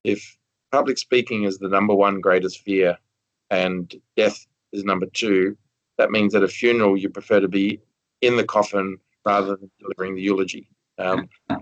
if 0.05 0.37
public 0.73 0.99
speaking 0.99 1.45
is 1.45 1.59
the 1.59 1.69
number 1.69 1.95
one 1.95 2.21
greatest 2.21 2.61
fear, 2.61 2.99
and 3.51 3.95
death 4.17 4.47
is 4.73 4.85
number 4.85 5.07
two. 5.07 5.57
That 5.99 6.11
means 6.11 6.35
at 6.35 6.43
a 6.43 6.49
funeral, 6.49 6.97
you 6.97 7.09
prefer 7.09 7.41
to 7.41 7.49
be 7.49 7.81
in 8.21 8.37
the 8.37 8.45
coffin 8.45 8.99
rather 9.25 9.57
than 9.57 9.71
delivering 9.81 10.15
the 10.15 10.23
eulogy. 10.23 10.69
Um, 10.99 11.29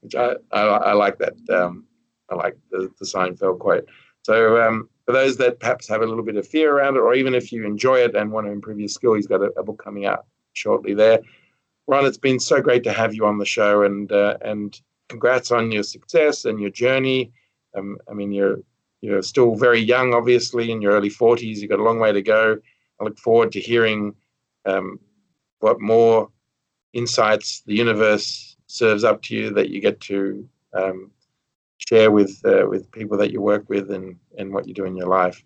which 0.00 0.14
I, 0.14 0.34
I, 0.52 0.60
I, 0.62 0.92
like 0.92 1.18
that. 1.18 1.34
Um, 1.50 1.84
I 2.30 2.34
like 2.34 2.56
the, 2.70 2.90
the 2.98 3.04
Seinfeld 3.04 3.58
quote. 3.58 3.86
So 4.22 4.60
um, 4.60 4.88
for 5.06 5.12
those 5.12 5.36
that 5.38 5.60
perhaps 5.60 5.88
have 5.88 6.02
a 6.02 6.06
little 6.06 6.24
bit 6.24 6.36
of 6.36 6.46
fear 6.46 6.74
around 6.74 6.96
it, 6.96 7.00
or 7.00 7.14
even 7.14 7.34
if 7.34 7.52
you 7.52 7.64
enjoy 7.64 8.00
it 8.00 8.14
and 8.14 8.30
want 8.30 8.46
to 8.46 8.52
improve 8.52 8.78
your 8.78 8.88
skill, 8.88 9.14
he's 9.14 9.26
got 9.26 9.42
a, 9.42 9.50
a 9.58 9.62
book 9.62 9.82
coming 9.82 10.06
out 10.06 10.26
shortly 10.52 10.94
there. 10.94 11.20
Ron, 11.86 12.04
it's 12.04 12.18
been 12.18 12.38
so 12.38 12.60
great 12.60 12.84
to 12.84 12.92
have 12.92 13.14
you 13.14 13.24
on 13.24 13.38
the 13.38 13.46
show, 13.46 13.82
and 13.82 14.12
uh, 14.12 14.36
and 14.42 14.78
congrats 15.08 15.50
on 15.50 15.72
your 15.72 15.82
success 15.82 16.44
and 16.44 16.60
your 16.60 16.70
journey. 16.70 17.32
Um, 17.76 17.98
I 18.10 18.14
mean, 18.14 18.32
you're 18.32 18.58
you're 19.00 19.22
still 19.22 19.54
very 19.54 19.80
young, 19.80 20.12
obviously, 20.12 20.72
in 20.72 20.82
your 20.82 20.92
early 20.92 21.10
40s. 21.10 21.58
You've 21.58 21.70
got 21.70 21.78
a 21.78 21.84
long 21.84 22.00
way 22.00 22.12
to 22.12 22.22
go. 22.22 22.58
I 23.00 23.04
look 23.04 23.18
forward 23.18 23.52
to 23.52 23.60
hearing 23.60 24.14
um, 24.64 24.98
what 25.60 25.80
more 25.80 26.30
insights 26.92 27.62
the 27.66 27.74
universe 27.74 28.56
serves 28.66 29.04
up 29.04 29.22
to 29.22 29.36
you 29.36 29.50
that 29.50 29.70
you 29.70 29.80
get 29.80 30.00
to 30.00 30.48
um, 30.72 31.12
share 31.76 32.10
with 32.10 32.40
uh, 32.44 32.66
with 32.68 32.90
people 32.90 33.16
that 33.18 33.32
you 33.32 33.40
work 33.40 33.68
with 33.68 33.90
and 33.90 34.16
and 34.36 34.52
what 34.52 34.66
you 34.66 34.74
do 34.74 34.84
in 34.84 34.96
your 34.96 35.08
life. 35.08 35.42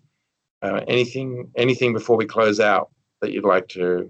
Uh, 0.61 0.81
anything 0.87 1.51
anything 1.55 1.93
before 1.93 2.17
we 2.17 2.25
close 2.25 2.59
out 2.59 2.89
that 3.21 3.31
you'd 3.31 3.45
like 3.45 3.67
to 3.67 4.09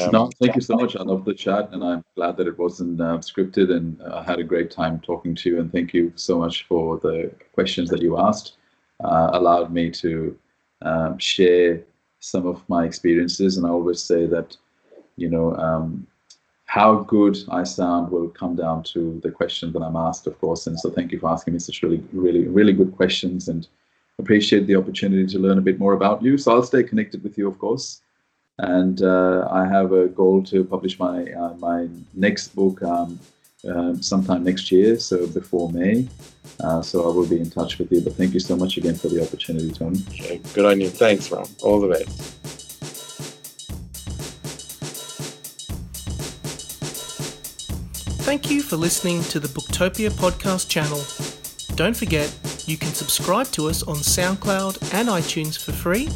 Um, 0.00 0.10
no, 0.12 0.30
thank 0.38 0.54
you 0.54 0.60
so 0.60 0.76
much. 0.76 0.96
I 0.96 1.02
love 1.02 1.24
the 1.24 1.32
chat, 1.32 1.70
and 1.72 1.82
I'm 1.82 2.04
glad 2.14 2.36
that 2.36 2.46
it 2.46 2.58
wasn't 2.58 3.00
uh, 3.00 3.18
scripted. 3.18 3.74
And 3.74 4.02
I 4.02 4.22
had 4.22 4.38
a 4.38 4.44
great 4.44 4.70
time 4.70 5.00
talking 5.00 5.34
to 5.36 5.48
you. 5.48 5.60
And 5.60 5.72
thank 5.72 5.94
you 5.94 6.12
so 6.14 6.38
much 6.38 6.64
for 6.64 6.98
the 6.98 7.30
questions 7.54 7.88
that 7.90 8.02
you 8.02 8.18
asked. 8.18 8.56
Uh, 9.02 9.30
allowed 9.32 9.72
me 9.72 9.90
to 9.90 10.36
um, 10.82 11.16
share 11.18 11.80
some 12.20 12.46
of 12.46 12.68
my 12.68 12.84
experiences. 12.84 13.56
And 13.56 13.66
I 13.66 13.70
always 13.70 14.02
say 14.02 14.26
that, 14.26 14.56
you 15.16 15.30
know, 15.30 15.56
um, 15.56 16.06
how 16.66 16.96
good 16.96 17.38
I 17.48 17.62
sound 17.62 18.10
will 18.10 18.28
come 18.28 18.56
down 18.56 18.82
to 18.92 19.18
the 19.22 19.30
questions 19.30 19.72
that 19.72 19.80
I'm 19.80 19.96
asked, 19.96 20.26
of 20.26 20.38
course. 20.38 20.66
And 20.66 20.78
so, 20.78 20.90
thank 20.90 21.12
you 21.12 21.18
for 21.18 21.30
asking 21.30 21.54
me 21.54 21.60
such 21.60 21.82
really, 21.82 22.04
really, 22.12 22.46
really 22.46 22.74
good 22.74 22.94
questions. 22.94 23.48
And 23.48 23.66
appreciate 24.18 24.66
the 24.66 24.76
opportunity 24.76 25.26
to 25.28 25.38
learn 25.38 25.56
a 25.56 25.62
bit 25.62 25.78
more 25.78 25.94
about 25.94 26.22
you. 26.22 26.36
So 26.36 26.52
I'll 26.52 26.62
stay 26.62 26.82
connected 26.82 27.22
with 27.22 27.38
you, 27.38 27.48
of 27.48 27.58
course 27.58 28.02
and 28.58 29.02
uh, 29.02 29.46
I 29.50 29.66
have 29.66 29.92
a 29.92 30.08
goal 30.08 30.42
to 30.44 30.64
publish 30.64 30.98
my 30.98 31.24
uh, 31.32 31.54
my 31.58 31.88
next 32.14 32.54
book 32.56 32.82
um, 32.82 33.18
uh, 33.68 33.94
sometime 34.00 34.44
next 34.44 34.72
year, 34.72 34.98
so 34.98 35.26
before 35.28 35.70
May. 35.70 36.08
Uh, 36.60 36.82
so 36.82 37.04
I 37.08 37.14
will 37.14 37.26
be 37.26 37.38
in 37.38 37.50
touch 37.50 37.78
with 37.78 37.92
you. 37.92 38.00
But 38.00 38.14
thank 38.14 38.34
you 38.34 38.40
so 38.40 38.56
much 38.56 38.76
again 38.76 38.96
for 38.96 39.08
the 39.08 39.22
opportunity, 39.22 39.70
Tony. 39.70 40.00
Okay, 40.08 40.40
good 40.54 40.64
on 40.64 40.80
you. 40.80 40.90
Thanks, 40.90 41.30
Ron. 41.30 41.46
All 41.62 41.80
the 41.80 41.88
best. 41.88 42.34
Thank 48.22 48.50
you 48.50 48.60
for 48.62 48.76
listening 48.76 49.22
to 49.24 49.40
the 49.40 49.48
Booktopia 49.48 50.10
podcast 50.10 50.68
channel. 50.68 51.00
Don't 51.76 51.96
forget, 51.96 52.34
you 52.66 52.76
can 52.76 52.92
subscribe 52.92 53.46
to 53.52 53.68
us 53.68 53.82
on 53.84 53.96
SoundCloud 53.96 54.92
and 54.92 55.08
iTunes 55.08 55.56
for 55.56 55.72
free 55.72 56.08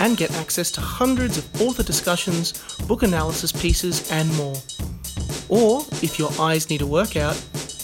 and 0.00 0.16
get 0.16 0.34
access 0.36 0.70
to 0.72 0.80
hundreds 0.80 1.38
of 1.38 1.60
author 1.60 1.82
discussions, 1.82 2.52
book 2.86 3.02
analysis 3.02 3.52
pieces, 3.52 4.10
and 4.10 4.34
more. 4.36 4.56
Or, 5.48 5.84
if 6.02 6.18
your 6.18 6.30
eyes 6.40 6.68
need 6.70 6.82
a 6.82 6.86
workout, 6.86 7.36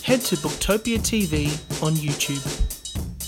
head 0.03 0.21
to 0.23 0.37
Booktopia 0.37 0.99
TV 0.99 1.49
on 1.83 1.95
YouTube. 1.95 2.43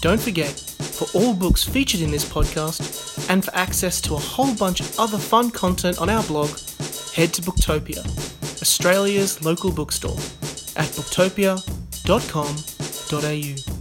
Don't 0.01 0.21
forget, 0.21 0.51
for 0.51 1.07
all 1.19 1.35
books 1.35 1.65
featured 1.65 2.01
in 2.01 2.11
this 2.11 2.25
podcast, 2.25 3.29
and 3.31 3.45
for 3.45 3.55
access 3.55 4.01
to 4.03 4.15
a 4.15 4.19
whole 4.19 4.55
bunch 4.55 4.81
of 4.81 5.01
other 5.01 5.19
fun 5.19 5.51
content 5.51 5.99
on 5.99 6.11
our 6.11 6.23
blog, 6.25 6.51
head 7.15 7.33
to 7.35 7.43
Booktopia, 7.43 8.05
Australia's 8.61 9.43
local 9.45 9.73
bookstore, 9.73 10.17
at 10.77 10.89
booktopia.com.au. 10.95 13.76